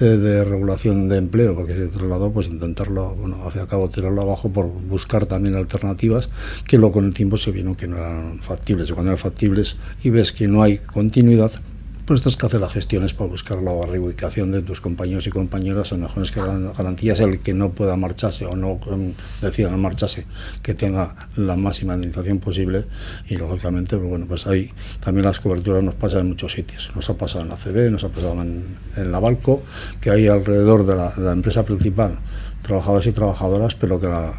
eh, 0.01 0.05
de 0.05 0.44
regulación 0.44 1.09
de 1.09 1.16
empleo 1.16 1.55
porque 1.55 1.74
se 1.74 1.88
trasladó 1.88 2.31
pues 2.33 2.48
intentarlo 2.48 3.14
bueno 3.14 3.42
hacia 3.46 3.66
cabo 3.66 3.88
tirarlo 3.88 4.22
abajo 4.22 4.51
por 4.51 4.66
buscar 4.66 5.27
también 5.27 5.55
alternativas 5.55 6.29
que 6.66 6.77
luego 6.77 6.92
con 6.92 7.05
el 7.07 7.14
tiempo 7.14 7.38
se 7.38 7.51
vieron 7.51 7.74
que 7.74 7.87
no 7.87 7.96
eran 7.96 8.40
factibles. 8.40 8.92
Cuando 8.92 9.12
eran 9.12 9.18
factibles 9.18 9.77
y 10.03 10.11
ves 10.11 10.33
que 10.33 10.48
no 10.48 10.62
hay 10.62 10.79
continuidad 10.79 11.53
pues 12.08 12.22
tienes 12.22 12.38
que 12.38 12.46
hacer 12.46 12.60
las 12.60 12.72
gestiones 12.72 13.12
para 13.12 13.28
buscar 13.28 13.62
la 13.62 13.82
reubicación 13.82 14.50
de 14.50 14.62
tus 14.62 14.80
compañeros 14.80 15.26
y 15.26 15.30
compañeras 15.30 15.92
en 15.92 16.00
mejores 16.00 16.32
garantías, 16.34 17.20
el 17.20 17.40
que 17.40 17.52
no 17.52 17.72
pueda 17.72 17.96
marcharse 17.96 18.46
o 18.46 18.56
no 18.56 18.80
decida 19.42 19.70
no 19.70 19.76
marcharse, 19.76 20.24
que 20.62 20.72
tenga 20.72 21.28
la 21.36 21.54
máxima 21.54 21.96
indemnización 21.96 22.38
posible 22.38 22.86
y 23.28 23.36
lógicamente, 23.36 23.98
pues 23.98 24.08
bueno, 24.08 24.24
pues 24.26 24.46
ahí 24.46 24.72
también 25.00 25.26
las 25.26 25.38
coberturas 25.38 25.84
nos 25.84 25.96
pasan 25.96 26.20
en 26.20 26.28
muchos 26.28 26.52
sitios. 26.52 26.90
Nos 26.96 27.10
ha 27.10 27.18
pasado 27.18 27.42
en 27.42 27.50
la 27.50 27.56
CB, 27.56 27.90
nos 27.90 28.04
ha 28.04 28.08
pasado 28.08 28.40
en, 28.40 29.12
la 29.12 29.18
Balco, 29.18 29.62
que 30.00 30.10
hay 30.10 30.28
alrededor 30.28 30.86
de 30.86 30.96
la, 30.96 31.10
de 31.10 31.22
la 31.24 31.32
empresa 31.32 31.62
principal 31.62 32.18
trabajadores 32.62 33.06
y 33.06 33.12
trabajadoras, 33.12 33.74
pero 33.74 34.00
que 34.00 34.08
la, 34.08 34.32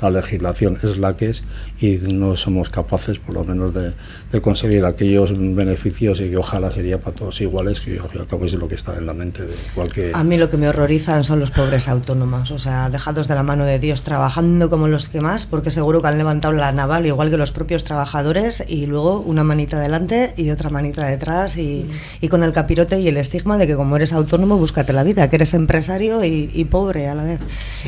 la 0.00 0.10
legislación 0.10 0.78
es 0.82 0.98
la 0.98 1.16
que 1.16 1.30
es 1.30 1.42
y 1.80 1.96
no 1.96 2.36
somos 2.36 2.70
capaces 2.70 3.18
por 3.18 3.34
lo 3.34 3.44
menos 3.44 3.72
de, 3.74 3.94
conseguir 4.40 4.84
aquellos 4.84 5.32
beneficios 5.34 6.20
y 6.20 6.28
que 6.28 6.36
ojalá 6.36 6.70
sería 6.70 7.00
para 7.00 7.16
todos 7.16 7.40
iguales, 7.40 7.80
que 7.80 7.98
al 7.98 8.08
fin 8.08 8.16
y 8.16 8.18
al 8.20 8.26
cabo 8.26 8.44
es 8.44 8.52
lo 8.52 8.68
que 8.68 8.74
está 8.74 8.96
en 8.96 9.06
la 9.06 9.14
mente 9.14 9.46
de 9.46 9.54
cualquier... 9.74 10.14
A 10.14 10.22
mí 10.24 10.36
lo 10.36 10.50
que 10.50 10.58
me 10.58 10.68
horrorizan 10.68 11.24
son 11.24 11.40
los 11.40 11.50
pobres 11.50 11.88
autónomos, 11.88 12.50
o 12.50 12.58
sea, 12.58 12.90
dejados 12.90 13.28
de 13.28 13.34
la 13.34 13.42
mano 13.42 13.64
de 13.64 13.78
Dios, 13.78 14.02
trabajando 14.02 14.68
como 14.68 14.88
los 14.88 15.08
que 15.08 15.22
más, 15.22 15.46
porque 15.46 15.70
seguro 15.70 16.02
que 16.02 16.08
han 16.08 16.18
levantado 16.18 16.52
la 16.52 16.70
naval 16.70 17.06
igual 17.06 17.30
que 17.30 17.38
los 17.38 17.50
propios 17.50 17.84
trabajadores 17.84 18.62
y 18.68 18.84
luego 18.86 19.20
una 19.20 19.42
manita 19.42 19.78
adelante 19.78 20.34
y 20.36 20.50
otra 20.50 20.68
manita 20.68 21.06
detrás 21.06 21.56
y, 21.56 21.88
y 22.20 22.28
con 22.28 22.42
el 22.42 22.52
capirote 22.52 23.00
y 23.00 23.08
el 23.08 23.16
estigma 23.16 23.56
de 23.56 23.66
que 23.66 23.74
como 23.74 23.96
eres 23.96 24.12
autónomo, 24.12 24.58
búscate 24.58 24.92
la 24.92 25.02
vida, 25.02 25.30
que 25.30 25.36
eres 25.36 25.54
empresario 25.54 26.24
y, 26.24 26.64
pobre 26.66 27.08
a 27.08 27.14
la 27.14 27.24
vez. 27.24 27.40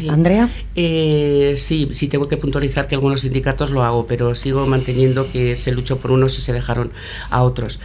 Andrea. 0.09 0.49
Eh, 0.77 1.55
sí, 1.57 1.89
sí 1.99 2.07
tengo 2.07 2.29
que 2.29 2.37
puntualizar 2.37 2.87
que 2.87 2.95
algunos 2.95 3.23
sindicatos 3.23 3.71
lo 3.71 3.83
hago, 3.83 4.07
pero 4.07 4.35
sigo 4.35 4.67
manteniendo 4.67 5.31
que 5.31 5.57
se 5.57 5.73
luchó 5.73 5.99
por 5.99 6.13
unos 6.13 6.39
y 6.39 6.43
se 6.43 6.53
dejaron 6.53 6.93
a 7.29 7.43
otros. 7.43 7.81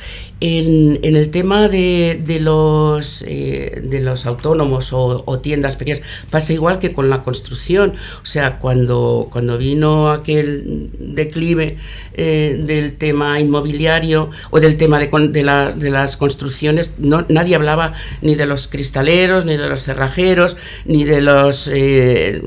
En, 0.46 1.00
el 1.02 1.30
tema 1.30 1.70
de, 1.70 2.38
los, 2.42 3.24
eh, 3.26 3.82
los 4.04 4.26
autónomos 4.26 4.92
o, 4.92 5.40
tiendas 5.40 5.78
pequeñas, 5.78 6.02
pasa 6.30 6.52
igual 6.52 6.80
que 6.80 6.92
con 6.92 7.10
la 7.10 7.24
construcción. 7.24 7.94
O 8.22 8.26
sea, 8.26 8.60
cuando, 8.60 9.30
vino 9.58 10.12
aquel 10.12 10.90
declive 11.00 11.78
eh, 12.16 12.62
del 12.66 12.98
tema 12.98 13.40
inmobiliario 13.40 14.32
o 14.52 14.60
del 14.60 14.76
tema 14.76 15.00
de, 15.00 15.44
las 15.44 16.18
construcciones, 16.18 16.92
nadie 17.00 17.56
hablaba 17.56 17.94
ni 18.22 18.36
de 18.36 18.46
los 18.46 18.68
cristaleros, 18.68 19.46
ni 19.46 19.56
de 19.56 19.70
los 19.70 19.86
cerrajeros, 19.86 20.58
ni 20.84 21.06
de 21.06 21.22
los, 21.22 21.70
eh, 21.74 22.42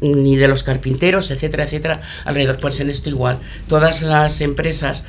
ni 0.00 0.36
de 0.36 0.46
los 0.46 0.62
carpinteros, 0.62 1.32
etcétera, 1.32 1.64
etcétera, 1.64 2.00
alrededor. 2.24 2.60
Pues 2.60 2.78
en 2.78 2.90
esto 2.90 3.10
igual. 3.10 3.40
Todas 3.66 4.02
las 4.02 4.40
empresas 4.40 5.04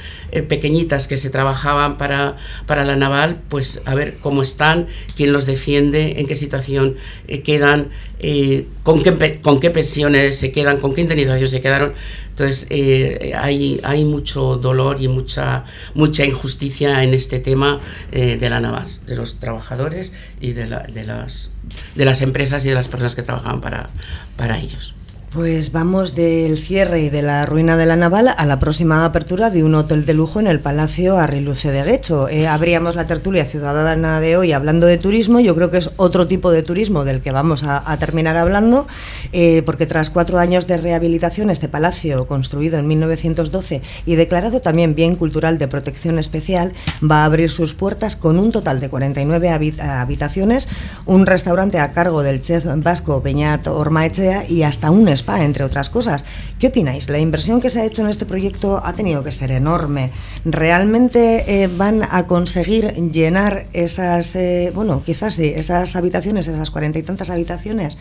pequeñitas 0.48 1.08
que 1.08 1.18
se 1.18 1.30
trabajan 1.30 1.67
para, 1.98 2.38
para 2.66 2.86
la 2.86 2.96
naval, 2.96 3.42
pues 3.50 3.82
a 3.86 3.96
ver 3.96 4.18
cómo 4.20 4.42
están, 4.42 4.88
quién 5.16 5.34
los 5.34 5.46
defiende, 5.46 6.20
en 6.20 6.28
qué 6.28 6.36
situación 6.36 6.96
eh, 7.28 7.42
quedan, 7.42 7.90
eh, 8.20 8.66
con, 8.84 9.04
qué, 9.04 9.40
con 9.42 9.60
qué 9.60 9.70
pensiones 9.70 10.38
se 10.38 10.52
quedan, 10.52 10.78
con 10.80 10.94
qué 10.94 11.02
indemnización 11.02 11.48
se 11.48 11.62
quedaron. 11.62 11.94
Entonces 12.30 12.68
eh, 12.70 13.34
hay, 13.36 13.80
hay 13.84 14.06
mucho 14.06 14.58
dolor 14.58 15.02
y 15.02 15.08
mucha, 15.08 15.66
mucha 15.96 16.24
injusticia 16.24 17.04
en 17.04 17.14
este 17.14 17.40
tema 17.40 17.82
de 18.12 18.50
la 18.50 18.60
naval, 18.60 18.88
de 19.08 19.16
los 19.16 19.40
trabajadores 19.40 20.14
y 20.40 20.54
de, 20.54 20.68
la, 20.68 20.80
de, 20.82 21.04
las, 21.04 21.52
de 21.96 22.06
las 22.06 22.22
empresas 22.22 22.64
y 22.66 22.70
de 22.70 22.76
las 22.76 22.88
personas 22.88 23.16
que 23.16 23.24
trabajan 23.24 23.60
para, 23.60 23.90
para 24.36 24.60
ellos. 24.60 24.94
Pues 25.38 25.71
vamos 25.71 26.15
del 26.15 26.58
cierre 26.58 27.02
y 27.02 27.10
de 27.12 27.21
la 27.21 27.45
ruina 27.45 27.78
de 27.78 27.86
la 27.86 27.95
naval 27.95 28.28
a 28.28 28.45
la 28.47 28.58
próxima 28.58 29.06
apertura 29.06 29.52
de 29.52 29.63
un 29.63 29.76
hotel 29.76 30.04
de 30.04 30.15
lujo 30.15 30.39
en 30.39 30.47
el 30.47 30.62
Palacio 30.62 31.19
Arriluce 31.19 31.71
de 31.71 31.84
Guecho. 31.84 32.28
Eh, 32.28 32.47
abríamos 32.47 32.95
la 32.95 33.06
tertulia 33.06 33.45
ciudadana 33.45 34.19
de 34.19 34.36
hoy 34.36 34.52
hablando 34.52 34.88
de 34.88 34.97
turismo. 34.97 35.39
Yo 35.39 35.54
creo 35.54 35.69
que 35.69 35.78
es 35.78 35.91
otro 35.97 36.28
tipo 36.28 36.50
de 36.50 36.63
turismo 36.63 37.06
del 37.06 37.21
que 37.21 37.32
vamos 37.32 37.63
a, 37.63 37.95
terminar 38.00 38.36
hablando, 38.36 38.88
eh, 39.32 39.62
porque 39.63 39.86
tras 39.86 40.10
cuatro 40.10 40.39
años 40.39 40.65
de 40.65 40.78
rehabilitación, 40.78 41.52
este 41.52 41.69
palacio, 41.69 42.26
construido 42.26 42.80
en 42.80 42.88
1912 42.88 43.84
y 44.08 44.15
declarado 44.15 44.60
también 44.62 44.95
bien 44.95 45.15
cultural 45.15 45.60
de 45.60 45.67
protección 45.67 46.17
especial, 46.17 46.73
va 47.00 47.21
a 47.21 47.26
abrir 47.26 47.52
sus 47.52 47.76
puertas 47.76 48.15
con 48.15 48.39
un 48.39 48.52
total 48.52 48.80
de 48.80 48.89
49 48.89 49.52
habitaciones, 49.52 50.67
un 51.06 51.28
restaurante 51.28 51.78
a 51.78 51.93
cargo 51.93 52.23
del 52.23 52.41
chef 52.41 52.65
vasco 52.78 53.21
Beñat 53.21 53.67
Ormaechea 53.67 54.50
y 54.50 54.63
hasta 54.63 54.90
un 54.90 55.08
entre 55.36 55.63
otras 55.63 55.90
cosas. 55.90 56.23
¿Qué 56.60 56.67
opináis? 56.67 57.10
La 57.10 57.19
inversión 57.19 57.60
que 57.60 57.69
se 57.69 57.82
ha 57.82 57.86
hecho 57.86 58.02
en 58.02 58.10
este 58.10 58.25
proyecto 58.25 58.82
ha 58.84 58.94
tenido 58.94 59.23
que 59.23 59.32
ser 59.32 59.52
enorme. 59.52 60.12
¿Realmente 60.46 61.63
eh, 61.63 61.67
van 61.67 62.04
a 62.10 62.28
conseguir 62.28 62.94
llenar 63.12 63.67
esas, 63.73 64.36
eh, 64.36 64.71
bueno, 64.73 65.04
quizás 65.06 65.36
sí, 65.36 65.52
esas 65.56 65.96
habitaciones, 65.96 66.48
esas 66.48 66.71
cuarenta 66.71 67.00
y 67.00 67.04
tantas 67.04 67.30
habitaciones? 67.30 67.98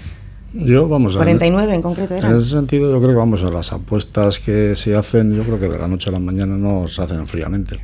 Yo, 0.58 0.88
vamos 0.88 1.16
49 1.16 1.74
en 1.74 1.82
concreto 1.82 2.14
era. 2.14 2.30
En 2.30 2.36
ese 2.36 2.48
sentido, 2.50 2.90
yo 2.90 2.98
creo 2.98 3.10
que 3.10 3.16
vamos 3.18 3.44
a 3.44 3.50
las 3.50 3.72
apuestas 3.72 4.38
que 4.38 4.74
se 4.74 4.96
hacen, 4.96 5.34
yo 5.34 5.42
creo 5.42 5.60
que 5.60 5.68
de 5.68 5.78
la 5.78 5.86
noche 5.86 6.08
a 6.08 6.12
la 6.12 6.18
mañana 6.18 6.56
no 6.56 6.88
se 6.88 7.02
hacen 7.02 7.26
fríamente. 7.26 7.78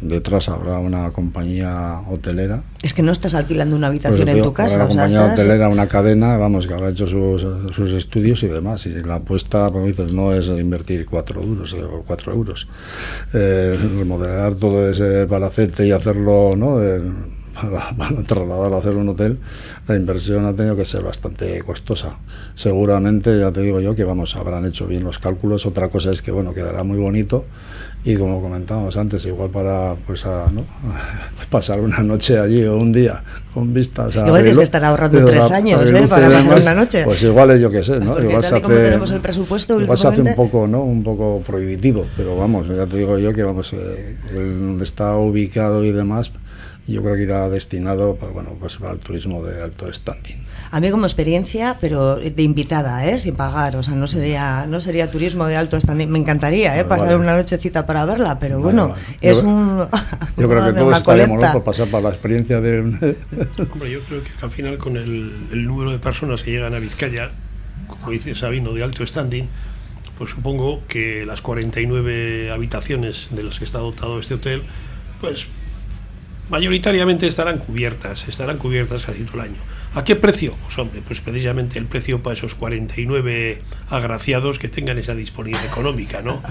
Detrás 0.00 0.48
habrá 0.48 0.78
una 0.78 1.10
compañía 1.10 2.00
hotelera. 2.08 2.62
Es 2.82 2.92
que 2.92 3.02
no 3.02 3.12
estás 3.12 3.34
alquilando 3.34 3.76
una 3.76 3.86
habitación 3.86 4.20
Pues, 4.24 4.28
en 4.28 4.34
tío, 4.34 4.44
tu 4.44 4.52
casa. 4.52 4.76
Una 4.76 4.84
o 4.84 4.88
sea, 4.88 4.96
compañía 5.04 5.24
estás- 5.26 5.38
hotelera, 5.40 5.68
una 5.68 5.86
cadena, 5.88 6.36
vamos, 6.36 6.66
que 6.66 6.74
habrá 6.74 6.90
hecho 6.90 7.06
sus, 7.06 7.46
sus 7.74 7.92
estudios 7.92 8.42
y 8.42 8.48
demás. 8.48 8.84
Y 8.86 8.90
la 9.02 9.16
apuesta, 9.16 9.70
como 9.70 9.86
dices, 9.86 10.12
no 10.12 10.32
es 10.34 10.48
invertir 10.48 11.06
cuatro 11.06 11.40
duros 11.40 11.72
eh, 11.72 11.82
o 11.82 12.02
cuatro 12.06 12.32
euros. 12.32 12.68
Eh, 13.32 13.78
remodelar 13.98 14.54
todo 14.56 14.88
ese 14.90 15.26
palacete 15.26 15.86
y 15.86 15.92
hacerlo, 15.92 16.54
¿no? 16.56 16.82
Eh, 16.82 17.00
para, 17.70 17.90
para 17.96 18.22
trasladarlo 18.22 18.76
a 18.76 18.78
hacer 18.78 18.96
un 18.96 19.08
hotel, 19.08 19.38
la 19.86 19.96
inversión 19.96 20.44
ha 20.46 20.54
tenido 20.54 20.76
que 20.76 20.84
ser 20.84 21.02
bastante 21.02 21.60
costosa. 21.62 22.16
Seguramente, 22.54 23.38
ya 23.38 23.52
te 23.52 23.60
digo 23.60 23.80
yo, 23.80 23.94
que 23.94 24.04
vamos, 24.04 24.36
habrán 24.36 24.66
hecho 24.66 24.86
bien 24.86 25.04
los 25.04 25.18
cálculos. 25.18 25.66
Otra 25.66 25.88
cosa 25.88 26.10
es 26.10 26.22
que, 26.22 26.30
bueno, 26.30 26.54
quedará 26.54 26.84
muy 26.84 26.98
bonito 26.98 27.44
y 28.04 28.14
como 28.14 28.40
comentábamos 28.40 28.96
antes, 28.96 29.26
igual 29.26 29.50
para 29.50 29.96
pues 30.06 30.24
a, 30.24 30.46
¿no? 30.52 30.64
pasar 31.50 31.80
una 31.80 31.98
noche 31.98 32.38
allí 32.38 32.64
o 32.64 32.76
un 32.76 32.92
día 32.92 33.22
con 33.52 33.74
vistas 33.74 34.16
a 34.16 34.26
Igual 34.26 34.44
Abrilu- 34.44 34.56
que 34.56 34.62
estar 34.62 34.84
ahorrando 34.84 35.24
tres 35.24 35.50
años, 35.50 35.82
¿eh? 35.82 36.06
Para 36.08 36.26
pasar 36.28 36.42
demás, 36.44 36.62
una 36.62 36.74
noche. 36.74 37.04
Pues 37.04 37.22
igual 37.24 37.50
es 37.50 37.60
yo 37.60 37.70
qué 37.70 37.82
sé, 37.82 37.98
¿no? 37.98 38.12
Porque 38.12 38.26
igual 38.28 38.42
tal 38.42 38.56
se 38.56 38.62
como 38.62 38.74
hace, 38.74 38.84
tenemos 38.84 39.10
el 39.10 39.20
presupuesto 39.20 39.80
igual 39.80 39.98
se 39.98 40.08
hace 40.08 40.22
un 40.22 40.34
poco, 40.34 40.66
¿no? 40.66 40.82
Un 40.82 41.02
poco 41.02 41.42
prohibitivo, 41.44 42.06
pero 42.16 42.36
vamos, 42.36 42.68
ya 42.68 42.86
te 42.86 42.98
digo 42.98 43.18
yo 43.18 43.32
que 43.32 43.42
vamos, 43.42 43.72
eh, 43.72 44.16
el 44.30 44.58
donde 44.58 44.84
está 44.84 45.16
ubicado 45.16 45.84
y 45.84 45.90
demás, 45.92 46.30
yo 46.92 47.02
creo 47.02 47.16
que 47.16 47.22
irá 47.22 47.48
destinado 47.48 48.16
para, 48.16 48.32
bueno, 48.32 48.56
pues 48.58 48.76
para 48.76 48.92
el 48.92 48.98
turismo 48.98 49.42
de 49.44 49.62
alto 49.62 49.92
standing. 49.92 50.36
A 50.70 50.80
mí 50.80 50.90
como 50.90 51.04
experiencia, 51.06 51.76
pero 51.80 52.16
de 52.16 52.42
invitada, 52.42 53.06
¿eh? 53.08 53.18
sin 53.18 53.34
pagar, 53.36 53.76
o 53.76 53.82
sea, 53.82 53.94
no 53.94 54.06
sería 54.06 54.66
no 54.66 54.80
sería 54.80 55.10
turismo 55.10 55.46
de 55.46 55.56
alto 55.56 55.78
standing. 55.80 56.08
Me 56.10 56.18
encantaría, 56.18 56.74
¿eh? 56.78 56.84
Vale, 56.84 56.88
pasar 56.88 57.06
vale. 57.08 57.18
una 57.20 57.36
nochecita 57.36 57.86
para 57.86 58.04
verla, 58.04 58.38
pero 58.38 58.56
Vale, 58.60 58.64
bueno, 58.64 58.88
vale. 58.88 59.02
es 59.20 59.38
Yo- 59.42 59.48
un 59.48 59.78
Yo 60.36 60.48
creo 60.48 60.64
que 60.64 60.72
todos 60.78 61.02
colecta. 61.02 61.52
por 61.52 61.64
pasar 61.64 61.88
para 61.88 62.04
la 62.04 62.08
experiencia 62.10 62.60
de... 62.60 62.78
Hombre, 63.72 63.90
yo 63.90 64.00
creo 64.02 64.22
que 64.22 64.30
al 64.42 64.50
final 64.50 64.78
con 64.78 64.96
el, 64.96 65.32
el 65.52 65.64
número 65.66 65.90
de 65.92 65.98
personas 65.98 66.42
que 66.42 66.52
llegan 66.52 66.74
a 66.74 66.78
Vizcaya, 66.78 67.30
como 67.86 68.10
dice 68.10 68.34
Sabino, 68.34 68.72
de 68.72 68.82
alto 68.84 69.06
standing, 69.06 69.48
pues 70.16 70.30
supongo 70.30 70.82
que 70.88 71.24
las 71.26 71.42
49 71.42 72.50
habitaciones 72.50 73.28
de 73.30 73.42
las 73.44 73.58
que 73.58 73.64
está 73.64 73.78
dotado 73.78 74.18
este 74.20 74.34
hotel, 74.34 74.62
pues 75.20 75.46
mayoritariamente 76.50 77.26
estarán 77.28 77.58
cubiertas, 77.58 78.28
estarán 78.28 78.58
cubiertas 78.58 79.02
casi 79.02 79.22
todo 79.24 79.36
el 79.36 79.50
año. 79.50 79.60
¿A 79.94 80.04
qué 80.04 80.16
precio? 80.16 80.54
Pues 80.64 80.78
hombre, 80.78 81.00
pues 81.02 81.20
precisamente 81.20 81.78
el 81.78 81.86
precio 81.86 82.22
para 82.22 82.34
esos 82.36 82.54
49 82.54 83.62
agraciados 83.88 84.58
que 84.58 84.68
tengan 84.68 84.98
esa 84.98 85.14
disponibilidad 85.14 85.64
económica, 85.64 86.20
¿no? 86.20 86.42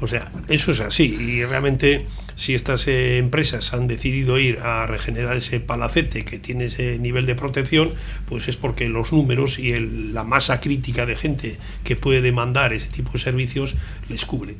O 0.00 0.08
sea, 0.08 0.30
eso 0.48 0.72
es 0.72 0.80
así 0.80 1.04
y 1.14 1.44
realmente 1.44 2.06
si 2.34 2.54
estas 2.54 2.88
eh, 2.88 3.18
empresas 3.18 3.74
han 3.74 3.86
decidido 3.86 4.38
ir 4.40 4.58
a 4.60 4.86
regenerar 4.86 5.36
ese 5.36 5.60
palacete 5.60 6.24
que 6.24 6.38
tiene 6.40 6.64
ese 6.64 6.98
nivel 6.98 7.26
de 7.26 7.36
protección, 7.36 7.92
pues 8.26 8.48
es 8.48 8.56
porque 8.56 8.88
los 8.88 9.12
números 9.12 9.58
y 9.60 9.72
el- 9.72 10.12
la 10.12 10.24
masa 10.24 10.60
crítica 10.60 11.06
de 11.06 11.16
gente 11.16 11.58
que 11.84 11.94
puede 11.96 12.22
demandar 12.22 12.72
ese 12.72 12.90
tipo 12.90 13.12
de 13.12 13.20
servicios 13.20 13.76
les 14.08 14.24
cubre. 14.24 14.56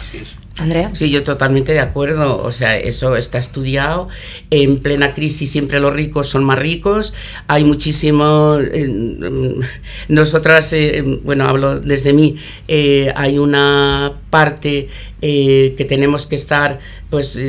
Así 0.00 0.16
es. 0.18 0.36
Andrea. 0.58 0.90
Sí, 0.94 1.10
yo 1.10 1.22
totalmente 1.22 1.72
de 1.72 1.80
acuerdo. 1.80 2.42
O 2.42 2.52
sea, 2.52 2.78
eso 2.78 3.16
está 3.16 3.38
estudiado. 3.38 4.08
En 4.50 4.78
plena 4.78 5.12
crisis 5.12 5.50
siempre 5.50 5.80
los 5.80 5.94
ricos 5.94 6.28
son 6.28 6.44
más 6.44 6.58
ricos. 6.58 7.14
Hay 7.46 7.64
muchísimo... 7.64 8.58
eh, 8.60 8.88
mm, 8.88 9.60
nosotras, 10.08 10.72
eh, 10.72 11.02
bueno, 11.24 11.44
hablo 11.44 11.80
desde 11.80 12.12
mí, 12.12 12.36
eh, 12.68 13.12
hay 13.16 13.38
una 13.38 14.12
parte 14.30 14.88
eh, 15.22 15.74
que 15.76 15.84
tenemos 15.84 16.26
que 16.26 16.36
estar, 16.36 16.78
pues, 17.10 17.40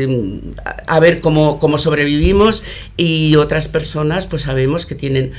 a 0.87 0.99
ver 0.99 1.19
cómo, 1.19 1.59
cómo 1.59 1.77
sobrevivimos 1.77 2.63
y 2.95 3.35
otras 3.35 3.67
personas, 3.67 4.25
pues 4.25 4.43
sabemos 4.43 4.85
que 4.85 4.95
tienen... 4.95 5.31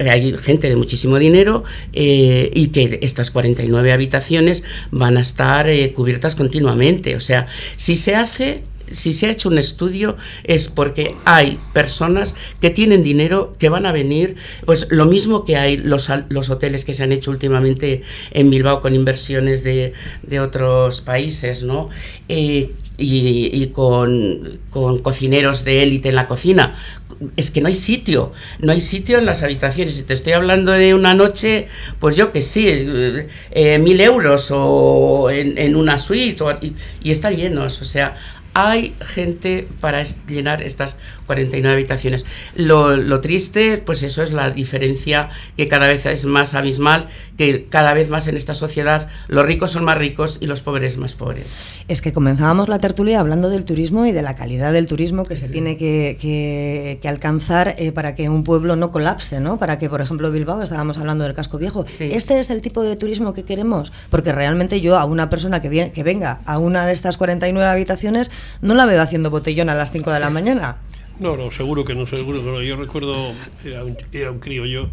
hay 0.00 0.36
gente 0.36 0.68
de 0.68 0.76
muchísimo 0.76 1.18
dinero 1.18 1.64
y 1.92 2.68
que 2.68 3.00
estas 3.02 3.30
49 3.30 3.92
habitaciones 3.92 4.62
van 4.90 5.16
a 5.16 5.20
estar 5.20 5.68
cubiertas 5.94 6.34
continuamente. 6.34 7.11
O 7.14 7.20
sea, 7.20 7.46
si 7.76 7.96
se 7.96 8.14
hace, 8.14 8.62
si 8.90 9.12
se 9.12 9.26
ha 9.26 9.30
hecho 9.30 9.48
un 9.48 9.58
estudio 9.58 10.16
es 10.44 10.68
porque 10.68 11.14
hay 11.24 11.58
personas 11.72 12.34
que 12.60 12.70
tienen 12.70 13.02
dinero 13.02 13.54
que 13.58 13.68
van 13.68 13.86
a 13.86 13.92
venir, 13.92 14.36
pues 14.64 14.88
lo 14.90 15.06
mismo 15.06 15.44
que 15.44 15.56
hay 15.56 15.76
los, 15.76 16.10
los 16.28 16.50
hoteles 16.50 16.84
que 16.84 16.94
se 16.94 17.02
han 17.02 17.12
hecho 17.12 17.30
últimamente 17.30 18.02
en 18.32 18.50
Bilbao 18.50 18.82
con 18.82 18.94
inversiones 18.94 19.64
de, 19.64 19.92
de 20.22 20.40
otros 20.40 21.00
países, 21.00 21.62
¿no? 21.62 21.88
Eh, 22.28 22.72
y, 22.98 23.50
y 23.52 23.66
con, 23.68 24.60
con 24.70 24.98
cocineros 24.98 25.64
de 25.64 25.82
élite 25.82 26.10
en 26.10 26.14
la 26.14 26.28
cocina. 26.28 26.74
Es 27.36 27.50
que 27.50 27.60
no 27.60 27.68
hay 27.68 27.74
sitio, 27.74 28.32
no 28.60 28.72
hay 28.72 28.80
sitio 28.80 29.18
en 29.18 29.26
las 29.26 29.42
habitaciones. 29.42 29.94
Si 29.96 30.02
te 30.02 30.14
estoy 30.14 30.32
hablando 30.32 30.72
de 30.72 30.94
una 30.94 31.14
noche, 31.14 31.66
pues 31.98 32.16
yo 32.16 32.32
que 32.32 32.42
sí, 32.42 32.66
eh, 32.68 33.28
eh, 33.50 33.78
mil 33.78 34.00
euros 34.00 34.48
o 34.50 35.30
en, 35.30 35.58
en 35.58 35.76
una 35.76 35.98
suite 35.98 36.42
o- 36.42 36.52
y, 36.60 36.74
y 37.02 37.10
están 37.10 37.36
llenos. 37.36 37.80
O 37.82 37.84
sea, 37.84 38.16
hay 38.54 38.94
gente 39.00 39.66
para 39.80 40.02
llenar 40.28 40.62
estas 40.62 40.98
49 41.32 41.72
habitaciones. 41.74 42.24
Lo, 42.54 42.96
lo 42.96 43.20
triste, 43.20 43.78
pues 43.84 44.02
eso 44.02 44.22
es 44.22 44.32
la 44.32 44.50
diferencia 44.50 45.30
que 45.56 45.68
cada 45.68 45.88
vez 45.88 46.06
es 46.06 46.24
más 46.26 46.54
abismal, 46.54 47.08
que 47.38 47.66
cada 47.68 47.94
vez 47.94 48.08
más 48.10 48.28
en 48.28 48.36
esta 48.36 48.54
sociedad 48.54 49.08
los 49.28 49.46
ricos 49.46 49.70
son 49.72 49.84
más 49.84 49.96
ricos 49.98 50.38
y 50.40 50.46
los 50.46 50.60
pobres 50.60 50.98
más 50.98 51.14
pobres. 51.14 51.46
Es 51.88 52.02
que 52.02 52.12
comenzábamos 52.12 52.68
la 52.68 52.78
tertulia 52.78 53.20
hablando 53.20 53.48
del 53.50 53.64
turismo 53.64 54.04
y 54.06 54.12
de 54.12 54.22
la 54.22 54.34
calidad 54.34 54.72
del 54.72 54.86
turismo 54.86 55.24
que 55.24 55.36
se 55.36 55.48
tiene 55.48 55.76
que, 55.76 56.16
que- 56.20 56.98
que 57.00 57.08
alcanzar 57.08 57.74
eh, 57.78 57.92
para 57.92 58.14
que 58.14 58.28
un 58.28 58.44
pueblo 58.44 58.76
no 58.76 58.92
colapse, 58.92 59.40
¿no? 59.40 59.58
Para 59.58 59.78
que, 59.78 59.88
por 59.88 60.00
ejemplo, 60.00 60.30
Bilbao, 60.30 60.62
estábamos 60.62 60.98
hablando 60.98 61.24
del 61.24 61.34
casco 61.34 61.58
viejo. 61.58 61.84
Sí. 61.88 62.10
Este 62.12 62.38
es 62.38 62.50
el 62.50 62.60
tipo 62.60 62.82
de 62.82 62.96
turismo 62.96 63.32
que 63.32 63.44
queremos, 63.44 63.92
porque 64.10 64.32
realmente 64.32 64.80
yo 64.80 64.98
a 64.98 65.04
una 65.04 65.30
persona 65.30 65.60
que, 65.62 65.68
viene, 65.68 65.92
que 65.92 66.02
venga 66.02 66.40
a 66.44 66.58
una 66.58 66.86
de 66.86 66.92
estas 66.92 67.16
49 67.16 67.66
habitaciones 67.68 68.30
no 68.60 68.74
la 68.74 68.86
veo 68.86 69.00
haciendo 69.00 69.30
botellón 69.30 69.68
a 69.70 69.74
las 69.74 69.90
5 69.90 70.10
de 70.12 70.20
la 70.20 70.30
mañana. 70.30 70.76
No, 71.18 71.36
no, 71.36 71.50
seguro 71.50 71.84
que 71.84 71.94
no, 71.94 72.06
seguro 72.06 72.40
que 72.40 72.50
no. 72.50 72.62
Yo 72.62 72.76
recuerdo, 72.76 73.32
era 73.64 73.84
un, 73.84 73.96
era 74.12 74.30
un 74.30 74.38
crío 74.40 74.66
yo, 74.66 74.88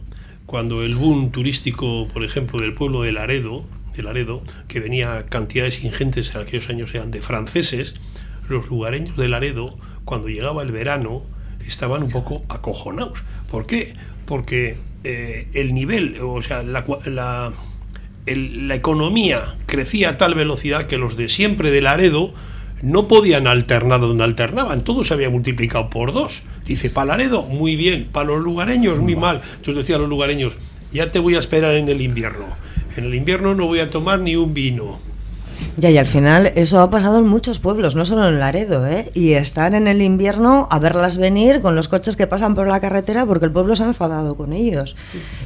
cuando 0.46 0.84
el 0.84 0.96
boom 0.96 1.32
turístico, 1.32 2.08
por 2.08 2.24
ejemplo, 2.24 2.60
del 2.60 2.74
pueblo 2.74 3.02
de 3.02 3.12
Laredo, 3.12 3.66
de 3.96 4.04
Laredo, 4.04 4.44
que 4.68 4.80
venía 4.80 5.26
cantidades 5.28 5.84
ingentes 5.84 6.34
en 6.36 6.42
aquellos 6.42 6.70
años 6.70 6.94
eran 6.94 7.12
de 7.12 7.22
franceses, 7.22 7.96
los 8.48 8.68
lugareños 8.68 9.16
de 9.18 9.28
Laredo, 9.28 9.78
cuando 10.06 10.28
llegaba 10.28 10.62
el 10.64 10.72
verano, 10.72 11.24
estaban 11.66 12.04
un 12.04 12.10
poco 12.10 12.44
acojonados. 12.50 13.24
¿Por 13.50 13.66
qué? 13.66 13.96
Porque 14.26 14.78
eh, 15.04 15.48
el 15.54 15.74
nivel, 15.74 16.18
o 16.22 16.42
sea, 16.42 16.64
la, 16.64 16.86
la, 17.06 17.54
el- 18.26 18.68
la 18.68 18.76
economía 18.76 19.56
crecía 19.66 20.10
a 20.10 20.18
tal 20.18 20.36
velocidad 20.36 20.88
que 20.88 20.98
los 20.98 21.16
de 21.18 21.30
siempre 21.30 21.72
de 21.72 21.82
Laredo 21.82 22.34
no 22.82 23.08
podían 23.08 23.48
alternar 23.48 24.02
donde 24.02 24.24
alternaban, 24.24 24.82
todo 24.82 25.04
se 25.04 25.14
había 25.14 25.30
multiplicado 25.30 25.90
por 25.90 26.14
dos. 26.14 26.42
Dice, 26.66 26.90
para 26.90 27.18
Laredo, 27.18 27.44
muy 27.44 27.76
bien, 27.76 28.08
para 28.12 28.28
los 28.28 28.40
lugareños, 28.42 29.00
muy 29.00 29.16
mal. 29.16 29.42
Entonces 29.58 29.76
decían 29.84 30.02
los 30.02 30.10
lugareños, 30.10 30.58
ya 30.92 31.12
te 31.12 31.20
voy 31.20 31.36
a 31.36 31.40
esperar 31.40 31.74
en 31.76 31.90
el 31.90 32.02
invierno. 32.02 32.46
En 32.98 33.06
el 33.06 33.16
invierno 33.16 33.56
no 33.56 33.66
voy 33.66 33.80
a 33.80 33.90
tomar 33.90 34.20
ni 34.20 34.36
un 34.36 34.54
vino. 34.54 35.00
Ya, 35.78 35.90
y 35.90 35.98
al 35.98 36.08
final 36.08 36.52
eso 36.56 36.80
ha 36.80 36.90
pasado 36.90 37.20
en 37.20 37.28
muchos 37.28 37.60
pueblos, 37.60 37.94
no 37.96 38.06
solo 38.06 38.28
en 38.28 38.40
Laredo, 38.40 38.88
¿eh? 38.88 39.12
Y 39.14 39.34
están 39.34 39.76
en 39.76 39.88
el 39.88 40.02
invierno 40.02 40.68
a 40.72 40.80
verlas 40.80 41.18
venir 41.18 41.62
con 41.62 41.76
los 41.76 41.88
coches 41.90 42.16
que 42.16 42.28
pasan 42.28 42.56
por 42.56 42.68
la 42.68 42.80
carretera 42.80 43.26
porque 43.26 43.46
el 43.46 43.52
pueblo 43.52 43.76
se 43.76 43.84
ha 43.84 43.88
enfadado 43.88 44.36
con 44.36 44.54
ellos. 44.54 44.96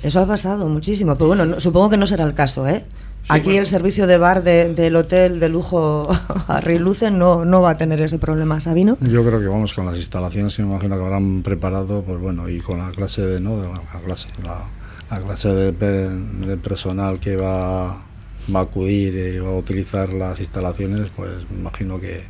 Eso 0.03 0.19
ha 0.19 0.27
pasado 0.27 0.67
muchísimo, 0.69 1.15
pero 1.15 1.27
bueno, 1.27 1.45
no- 1.45 1.59
supongo 1.59 1.89
que 1.89 1.97
no 1.97 2.05
será 2.07 2.25
el 2.25 2.33
caso, 2.35 2.67
¿eh? 2.67 2.83
Aquí 3.29 3.45
bueno. 3.45 3.61
el 3.61 3.67
servicio 3.67 4.05
de 4.05 4.17
bar 4.17 4.43
de- 4.43 4.73
del 4.73 4.95
hotel 4.95 5.39
de 5.39 5.49
lujo 5.49 6.09
Arriluce 6.47 7.09
no, 7.11 7.45
no 7.45 7.61
va 7.61 7.71
a 7.71 7.77
tener 7.77 7.99
ese 8.01 8.19
problema, 8.19 8.59
Sabino. 8.59 8.97
Yo 9.01 9.23
creo 9.25 9.39
que 9.39 9.47
vamos 9.47 9.73
con 9.73 9.85
las 9.85 9.97
instalaciones 9.97 10.57
me 10.59 10.65
imagino 10.65 10.97
que 10.97 11.03
habrán 11.03 11.41
preparado, 11.41 12.01
pues 12.03 12.19
bueno, 12.19 12.49
y 12.49 12.59
con 12.59 12.77
la 12.79 12.91
clase 12.91 13.21
de, 13.21 13.39
¿no? 13.39 13.57
De 13.61 13.67
la, 13.67 13.81
la 13.93 13.99
clase, 14.05 14.27
la, 14.43 14.63
la 15.09 15.21
clase 15.21 15.49
de, 15.49 15.71
de 15.71 16.57
personal 16.57 17.19
que 17.19 17.35
va, 17.37 18.03
va 18.53 18.59
a 18.59 18.63
acudir 18.63 19.15
y 19.15 19.39
va 19.39 19.49
a 19.51 19.55
utilizar 19.57 20.13
las 20.13 20.39
instalaciones, 20.39 21.09
pues 21.15 21.29
me 21.49 21.59
imagino 21.59 21.99
que 21.99 22.23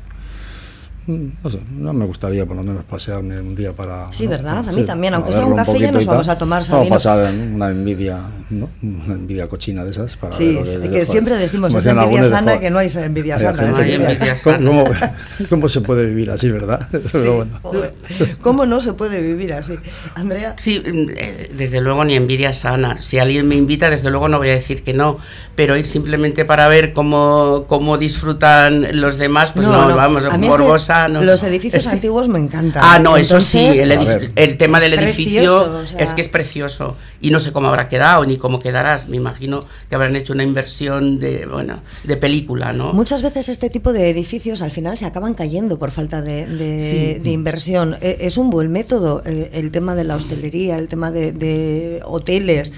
no 1.05 1.49
sé, 1.49 1.59
no 1.77 1.91
me 1.91 2.05
gustaría 2.05 2.45
por 2.45 2.55
lo 2.55 2.63
menos 2.63 2.85
pasearme 2.85 3.39
un 3.39 3.55
día 3.55 3.73
para... 3.73 4.13
Sí, 4.13 4.25
¿verdad? 4.25 4.59
A 4.69 4.71
mí 4.71 4.83
también, 4.83 5.13
aunque 5.13 5.33
sea 5.33 5.45
un 5.45 5.55
café 5.55 5.77
ya 5.77 5.91
nos 5.91 6.05
vamos 6.05 6.29
a 6.29 6.37
tomar 6.37 6.63
Vamos 6.69 6.87
a 6.87 6.89
pasar 6.89 7.33
una 7.33 7.71
envidia, 7.71 8.21
¿no? 8.49 8.69
Una 8.81 9.15
envidia 9.15 9.49
cochina 9.49 9.83
de 9.83 9.91
esas. 9.91 10.15
Para 10.15 10.31
sí, 10.31 10.57
que, 10.91 11.03
siempre 11.03 11.35
decimos, 11.35 11.75
es 11.75 11.85
envidia 11.85 12.23
sana, 12.23 12.57
que 12.57 12.69
no 12.69 12.79
hay 12.79 12.87
envidia 12.95 13.37
sana. 13.37 13.63
No 13.63 13.77
hay 13.77 13.95
envidia 13.95 14.35
sana. 14.37 14.65
¿Cómo, 14.65 14.85
¿Cómo, 15.49 15.69
se 15.69 15.81
puede 15.81 16.05
vivir 16.05 16.31
así, 16.31 16.49
verdad? 16.49 16.87
¿Cómo 18.41 18.65
no 18.65 18.79
se 18.79 18.93
puede 18.93 19.21
vivir 19.21 19.53
así? 19.53 19.77
Andrea. 20.15 20.55
Sí, 20.57 20.79
mm, 20.79 21.09
eh, 21.17 21.51
desde 21.57 21.81
luego 21.81 22.05
ni 22.05 22.15
envidia 22.15 22.53
sana. 22.53 22.97
Si 22.97 23.19
alguien 23.19 23.45
me 23.47 23.55
invita, 23.55 23.89
desde 23.89 24.09
luego 24.09 24.29
no 24.29 24.37
voy 24.37 24.49
a 24.49 24.53
decir 24.53 24.83
que 24.83 24.93
no, 24.93 25.17
pero 25.55 25.75
ir 25.75 25.85
simplemente 25.85 26.45
para 26.45 26.69
ver 26.69 26.93
cómo, 26.93 27.65
cómo 27.67 27.97
disfrutan 27.97 29.01
los 29.01 29.17
demás, 29.17 29.51
pues 29.51 29.67
no, 29.67 29.95
vamos, 29.95 30.23
morbosa 30.39 30.92
los 31.07 31.43
edificios 31.43 31.87
antiguos 31.87 32.27
me 32.27 32.39
encantan. 32.39 32.83
Ah, 32.85 32.99
no, 32.99 33.17
eso 33.17 33.39
sí, 33.39 33.59
el, 33.59 34.57
tema 34.57 34.79
del 34.79 34.93
edificio 34.93 35.81
es 35.97 36.13
que 36.13 36.21
es 36.21 36.29
precioso 36.29 36.95
y 37.21 37.31
no 37.31 37.39
sé 37.39 37.51
cómo 37.51 37.67
habrá 37.67 37.87
quedado 37.87 38.25
ni 38.25 38.37
cómo 38.37 38.59
quedarás. 38.59 39.07
Me 39.07 39.17
imagino 39.17 39.65
que 39.89 39.95
habrán 39.95 40.15
hecho 40.15 40.33
una 40.33 40.43
inversión 40.43 41.19
de, 41.19 41.45
bueno, 41.45 41.81
de 42.03 42.17
película, 42.17 42.73
¿no? 42.73 42.93
Muchas 42.93 43.21
veces 43.21 43.49
este 43.49 43.69
tipo 43.69 43.93
de 43.93 44.09
edificios 44.09 44.61
al 44.61 44.71
final 44.71 44.97
se 44.97 45.05
acaban 45.05 45.33
cayendo 45.33 45.79
por 45.79 45.91
falta 45.91 46.21
de, 46.21 47.21
inversión. 47.23 47.97
E, 48.01 48.17
es 48.21 48.37
un 48.37 48.49
buen 48.49 48.71
método 48.71 49.21
eh, 49.25 49.51
el 49.53 49.71
tema 49.71 49.95
de 49.95 50.03
la 50.03 50.15
hostelería, 50.15 50.77
el 50.77 50.89
tema 50.89 51.11
de, 51.11 52.01
hoteles, 52.05 52.71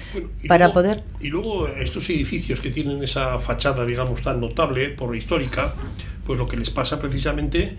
para 0.48 0.74
poder... 0.74 1.04
Y 1.20 1.30
luego 1.30 1.68
estos 1.68 2.10
edificios 2.10 2.60
que 2.60 2.70
tienen 2.70 3.04
esa 3.04 3.40
fachada, 3.40 3.86
digamos, 3.86 4.22
tan 4.22 4.40
notable 4.40 4.90
por 4.90 5.16
histórica, 5.16 5.74
pues 6.26 6.38
lo 6.38 6.48
que 6.48 6.58
les 6.58 6.70
pasa 6.70 7.00
precisamente 7.00 7.78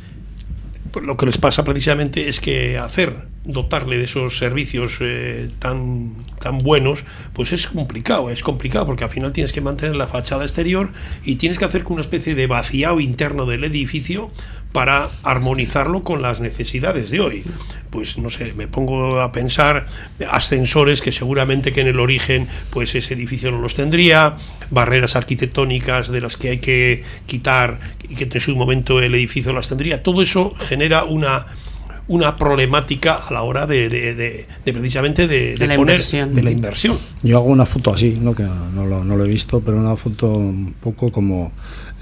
lo 1.02 1.16
que 1.16 1.26
les 1.26 1.38
pasa 1.38 1.64
precisamente 1.64 2.28
es 2.28 2.40
que 2.40 2.78
hacer, 2.78 3.28
dotarle 3.44 3.98
de 3.98 4.04
esos 4.04 4.38
servicios 4.38 4.98
eh, 5.00 5.50
tan, 5.58 6.14
tan 6.40 6.58
buenos, 6.58 7.04
pues 7.32 7.52
es 7.52 7.66
complicado, 7.66 8.30
es 8.30 8.42
complicado 8.42 8.86
porque 8.86 9.04
al 9.04 9.10
final 9.10 9.32
tienes 9.32 9.52
que 9.52 9.60
mantener 9.60 9.96
la 9.96 10.06
fachada 10.06 10.44
exterior 10.44 10.92
y 11.24 11.36
tienes 11.36 11.58
que 11.58 11.64
hacer 11.64 11.84
una 11.88 12.00
especie 12.00 12.34
de 12.34 12.46
vaciado 12.46 13.00
interno 13.00 13.46
del 13.46 13.64
edificio 13.64 14.30
para 14.76 15.08
armonizarlo 15.22 16.02
con 16.02 16.20
las 16.20 16.40
necesidades 16.40 17.08
de 17.08 17.20
hoy. 17.20 17.44
Pues 17.88 18.18
no 18.18 18.28
sé, 18.28 18.52
me 18.52 18.68
pongo 18.68 19.22
a 19.22 19.32
pensar 19.32 19.86
ascensores 20.30 21.00
que 21.00 21.12
seguramente 21.12 21.72
que 21.72 21.80
en 21.80 21.86
el 21.86 21.98
origen 21.98 22.46
pues 22.68 22.94
ese 22.94 23.14
edificio 23.14 23.50
no 23.50 23.58
los 23.58 23.74
tendría, 23.74 24.36
barreras 24.68 25.16
arquitectónicas 25.16 26.08
de 26.08 26.20
las 26.20 26.36
que 26.36 26.50
hay 26.50 26.58
que 26.58 27.04
quitar 27.24 27.80
y 28.06 28.16
que 28.16 28.24
en 28.30 28.38
su 28.38 28.54
momento 28.54 29.00
el 29.00 29.14
edificio 29.14 29.54
las 29.54 29.70
tendría. 29.70 30.02
Todo 30.02 30.20
eso 30.20 30.54
genera 30.60 31.04
una 31.04 31.46
una 32.08 32.36
problemática 32.36 33.14
a 33.14 33.32
la 33.32 33.42
hora 33.42 33.66
de, 33.66 33.88
de, 33.88 34.46
precisamente 34.64 35.26
de, 35.26 35.56
la 35.58 35.74
poner 35.74 35.94
inversión. 35.94 36.34
de 36.34 36.42
la 36.42 36.50
inversión. 36.52 36.98
Yo 37.22 37.38
hago 37.38 37.46
una 37.46 37.66
foto 37.66 37.92
así, 37.92 38.16
¿no? 38.20 38.34
que 38.34 38.44
no 38.44 38.86
lo, 38.86 39.02
no 39.02 39.16
lo 39.16 39.24
he 39.24 39.28
visto, 39.28 39.60
pero 39.60 39.78
una 39.78 39.96
foto 39.96 40.28
un 40.28 40.74
poco 40.80 41.10
como 41.10 41.50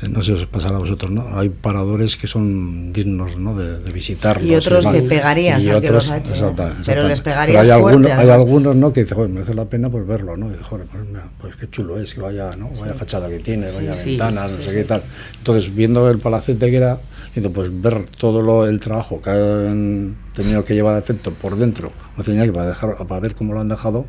no 0.08 0.22
sé 0.22 0.36
si 0.36 0.42
os 0.42 0.46
pasará 0.46 0.76
a 0.76 0.78
vosotros, 0.78 1.10
¿no? 1.10 1.38
Hay 1.38 1.48
paradores 1.48 2.16
que 2.16 2.26
son 2.26 2.92
dignos, 2.92 3.36
¿no? 3.36 3.56
De, 3.56 3.78
de 3.78 3.90
visitarlos. 3.92 4.46
Y 4.48 4.54
otros 4.54 4.86
que 4.86 5.02
pegarías 5.02 5.66
al 5.66 5.80
que 5.80 5.90
los 5.90 6.10
ha 6.10 6.18
hecho. 6.18 6.54
Pero 6.84 7.08
les 7.08 7.20
pegaría 7.20 7.60
hay, 7.60 7.70
algunos, 7.70 8.10
hay 8.10 8.30
algunos, 8.30 8.76
¿no? 8.76 8.92
Que 8.92 9.02
dicen, 9.02 9.16
joder, 9.16 9.30
merece 9.30 9.54
la 9.54 9.64
pena 9.66 9.90
pues 9.90 10.06
verlo, 10.06 10.36
¿no? 10.36 10.50
Y 10.50 10.56
joder, 10.62 10.86
pues, 10.86 11.04
pues, 11.40 11.56
qué 11.56 11.70
chulo 11.70 11.98
es, 11.98 12.14
que 12.14 12.20
vaya, 12.20 12.56
¿no? 12.56 12.70
Vaya 12.80 12.94
fachada 12.94 13.28
que 13.28 13.38
tiene, 13.38 13.66
vaya 13.66 13.92
ventanas, 13.92 14.56
no 14.56 14.62
sé 14.62 14.74
qué 14.74 14.84
tal. 14.84 15.02
Entonces, 15.38 15.74
viendo 15.74 16.08
el 16.10 16.18
palacete 16.18 16.70
que 16.70 16.76
era, 16.76 16.98
pues 17.42 17.80
ver 17.82 18.04
todo 18.04 18.42
lo, 18.42 18.66
el 18.66 18.80
trabajo 18.80 19.20
que 19.20 19.30
han 19.30 20.16
tenido 20.34 20.64
que 20.64 20.74
llevar 20.74 20.94
a 20.94 20.98
efecto 20.98 21.32
por 21.32 21.56
dentro, 21.56 21.92
tenía 22.24 22.44
que 22.44 22.52
para, 22.52 22.68
dejar, 22.68 22.96
para 23.06 23.20
ver 23.20 23.34
cómo 23.34 23.54
lo 23.54 23.60
han 23.60 23.68
dejado, 23.68 24.06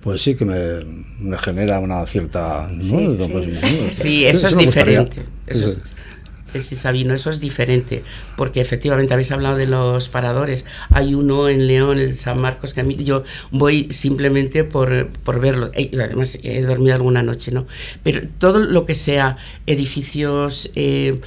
pues 0.00 0.22
sí 0.22 0.34
que 0.34 0.44
me, 0.44 0.84
me 1.18 1.36
genera 1.38 1.78
una 1.80 2.04
cierta... 2.06 2.70
Sí, 2.80 3.16
pues, 3.18 4.04
eso, 4.04 4.46
es 4.46 4.56
diferente. 4.56 5.22
Eso 5.46 5.66
es, 5.66 6.66
sí, 6.66 6.76
Sabino, 6.76 7.14
eso 7.14 7.30
es 7.30 7.40
diferente, 7.40 8.02
porque 8.36 8.60
efectivamente 8.60 9.14
habéis 9.14 9.32
hablado 9.32 9.56
de 9.56 9.66
los 9.66 10.08
paradores. 10.08 10.64
Hay 10.90 11.14
uno 11.14 11.48
en 11.48 11.66
León, 11.66 11.98
en 11.98 12.14
San 12.14 12.40
Marcos, 12.40 12.74
que 12.74 12.80
a 12.80 12.84
mí 12.84 12.96
yo 12.96 13.22
voy 13.50 13.88
simplemente 13.90 14.64
por, 14.64 15.08
por 15.08 15.40
verlo. 15.40 15.70
Además, 15.74 16.38
he 16.42 16.62
dormido 16.62 16.94
alguna 16.94 17.22
noche, 17.22 17.52
¿no? 17.52 17.66
Pero 18.02 18.22
todo 18.38 18.58
lo 18.58 18.84
que 18.84 18.94
sea 18.94 19.36
edificios 19.66 20.70
eh, 20.74 21.20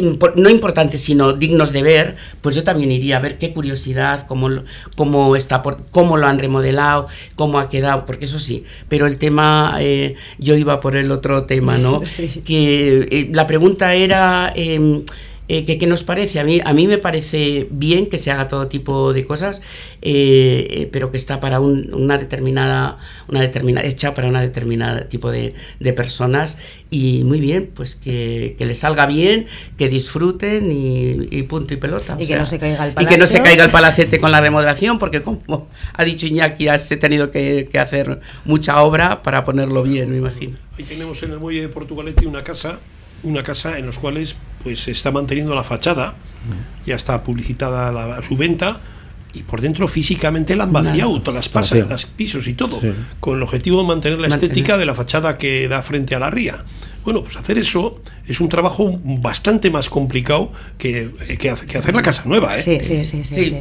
no 0.00 0.50
importantes, 0.50 1.00
sino 1.00 1.32
dignos 1.32 1.72
de 1.72 1.82
ver, 1.82 2.16
pues 2.40 2.54
yo 2.54 2.64
también 2.64 2.90
iría 2.90 3.18
a 3.18 3.20
ver 3.20 3.38
qué 3.38 3.52
curiosidad, 3.52 4.26
cómo, 4.26 4.48
cómo, 4.96 5.36
está 5.36 5.62
por, 5.62 5.84
cómo 5.90 6.16
lo 6.16 6.26
han 6.26 6.38
remodelado, 6.38 7.08
cómo 7.36 7.58
ha 7.58 7.68
quedado, 7.68 8.06
porque 8.06 8.24
eso 8.24 8.38
sí, 8.38 8.64
pero 8.88 9.06
el 9.06 9.18
tema, 9.18 9.76
eh, 9.80 10.14
yo 10.38 10.56
iba 10.56 10.80
por 10.80 10.96
el 10.96 11.10
otro 11.10 11.44
tema, 11.44 11.78
¿no? 11.78 12.00
Que 12.44 13.08
eh, 13.10 13.28
la 13.32 13.46
pregunta 13.46 13.94
era... 13.94 14.52
Em, 14.54 15.02
eh, 15.48 15.64
¿qué, 15.64 15.86
nos 15.86 16.04
parece? 16.04 16.38
A 16.38 16.44
mí, 16.44 16.60
a 16.64 16.72
mí 16.72 16.86
me 16.86 16.98
parece 16.98 17.66
bien 17.70 18.06
que 18.06 18.16
se 18.16 18.30
haga 18.30 18.46
todo 18.46 18.68
tipo 18.68 19.12
de 19.12 19.26
cosas, 19.26 19.60
eh, 20.00 20.68
eh, 20.70 20.88
pero 20.92 21.10
que 21.10 21.16
está 21.16 21.40
para 21.40 21.58
una 21.60 22.16
determinada, 22.16 22.98
una 23.28 23.40
determinada, 23.40 23.86
hecha 23.86 24.14
para 24.14 24.28
una 24.28 24.40
determinada 24.40 25.08
tipo 25.08 25.30
de, 25.30 25.54
personas 25.96 26.58
y 26.90 27.24
muy 27.24 27.40
bien, 27.40 27.70
pues 27.74 27.96
que, 27.96 28.54
que 28.56 28.64
les 28.64 28.78
salga 28.78 29.04
bien, 29.06 29.46
que 29.76 29.88
disfruten 29.88 30.70
y, 30.70 31.42
punto 31.42 31.74
y 31.74 31.76
pelota. 31.76 32.16
Y 32.18 32.26
que 32.26 32.36
no 32.36 32.46
se 32.46 32.58
caiga 32.58 32.86
el 32.86 32.94
palacete. 32.94 33.02
Y 33.02 33.06
que 33.06 33.18
no 33.18 33.26
se 33.26 33.42
caiga 33.42 33.64
el 33.64 33.70
palacete 33.70 34.20
con 34.20 34.30
la 34.30 34.40
remodelación, 34.40 34.98
porque 34.98 35.22
como 35.22 35.68
ha 35.92 36.04
dicho 36.04 36.28
Iñaki, 36.28 36.68
has 36.68 36.88
tenido 36.88 37.30
que, 37.30 37.68
que 37.70 37.78
hacer 37.78 38.20
mucha 38.44 38.80
obra 38.82 39.22
para 39.22 39.44
ponerlo 39.44 39.82
bien, 39.82 40.10
me 40.10 40.18
imagino. 40.18 40.56
Ahí 40.78 40.84
tenemos 40.84 41.22
en 41.24 41.32
el 41.32 41.40
muelle 41.40 41.62
de 41.62 41.68
Portugalete 41.68 42.26
una 42.26 42.44
casa 42.44 42.78
una 43.22 43.42
casa 43.42 43.78
en 43.78 43.86
los 43.86 43.98
cuales 43.98 44.36
pues 44.62 44.80
se 44.80 44.90
está 44.92 45.10
manteniendo 45.10 45.54
la 45.54 45.64
fachada, 45.64 46.14
ya 46.84 46.96
está 46.96 47.22
publicitada 47.24 47.92
la, 47.92 48.22
su 48.22 48.36
venta 48.36 48.80
y 49.34 49.42
por 49.42 49.60
dentro 49.60 49.88
físicamente 49.88 50.56
la 50.56 50.64
han 50.64 50.72
vaciado, 50.72 51.20
todas 51.20 51.34
las 51.34 51.48
pasas, 51.48 51.88
los 51.88 52.06
pisos 52.06 52.46
y 52.46 52.54
todo, 52.54 52.80
con 53.20 53.36
el 53.36 53.42
objetivo 53.42 53.80
de 53.80 53.88
mantener 53.88 54.18
la 54.18 54.28
estética 54.28 54.76
de 54.76 54.86
la 54.86 54.94
fachada 54.94 55.38
que 55.38 55.68
da 55.68 55.82
frente 55.82 56.14
a 56.14 56.18
la 56.18 56.30
ría. 56.30 56.64
Bueno, 57.04 57.24
pues 57.24 57.36
hacer 57.36 57.58
eso 57.58 57.96
es 58.28 58.40
un 58.40 58.48
trabajo 58.48 59.00
bastante 59.02 59.70
más 59.70 59.90
complicado 59.90 60.52
que, 60.78 61.10
que, 61.38 61.50
hacer 61.50 61.94
la 61.94 62.02
casa 62.02 62.22
nueva. 62.26 62.56
¿eh? 62.56 62.60
Sí, 62.60 62.78
sí, 62.80 63.04
sí, 63.04 63.24
sí, 63.24 63.56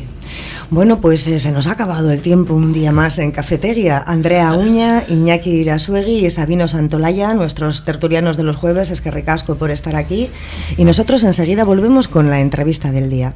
Bueno, 0.70 1.02
pues 1.02 1.26
eh, 1.26 1.40
se 1.40 1.52
nos 1.52 1.66
ha 1.66 1.72
acabado 1.72 2.12
el 2.12 2.22
tiempo 2.22 2.54
un 2.54 2.72
día 2.72 2.92
más 2.92 3.18
en 3.18 3.32
Cafetería. 3.32 4.04
Andrea 4.06 4.54
Uña, 4.54 5.04
Iñaki 5.10 5.50
Irasuegui 5.50 6.24
y 6.26 6.30
Sabino 6.30 6.68
Santolaya, 6.68 7.34
nuestros 7.34 7.84
tertulianos 7.84 8.38
de 8.38 8.44
los 8.44 8.58
jueves, 8.58 8.92
es 8.92 9.02
que 9.02 9.10
recasco 9.10 9.56
por 9.56 9.72
estar 9.72 9.96
aquí. 9.96 10.30
Y 10.78 10.86
nosotros 10.86 11.24
enseguida 11.24 11.64
volvemos 11.64 12.08
con 12.08 12.30
la 12.30 12.42
entrevista 12.42 12.92
del 12.92 13.10
día. 13.10 13.36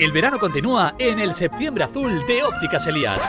El 0.00 0.12
verano 0.12 0.38
continúa 0.38 0.94
en 0.98 1.20
el 1.20 1.34
septiembre 1.34 1.84
azul 1.84 2.24
de 2.26 2.42
Ópticas 2.42 2.86
Elías, 2.86 3.20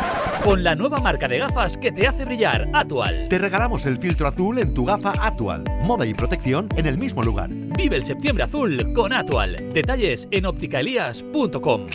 con 0.41 0.63
la 0.63 0.73
nueva 0.73 1.01
marca 1.01 1.27
de 1.27 1.37
gafas 1.37 1.77
que 1.77 1.91
te 1.91 2.07
hace 2.07 2.23
brillar, 2.23 2.69
Atual. 2.71 3.27
Te 3.27 3.39
regalamos 3.39 3.85
el 3.85 3.97
filtro 3.97 4.25
azul 4.25 4.57
en 4.57 4.73
tu 4.73 4.85
gafa 4.85 5.11
Atual, 5.19 5.65
moda 5.83 6.05
y 6.05 6.13
protección 6.13 6.69
en 6.77 6.85
el 6.85 6.97
mismo 6.97 7.23
lugar. 7.23 7.49
Vive 7.51 7.97
el 7.97 8.05
septiembre 8.05 8.45
azul 8.45 8.93
con 8.93 9.11
Atual. 9.11 9.73
Detalles 9.73 10.29
en 10.31 10.45
ópticaelías.com. 10.45 11.87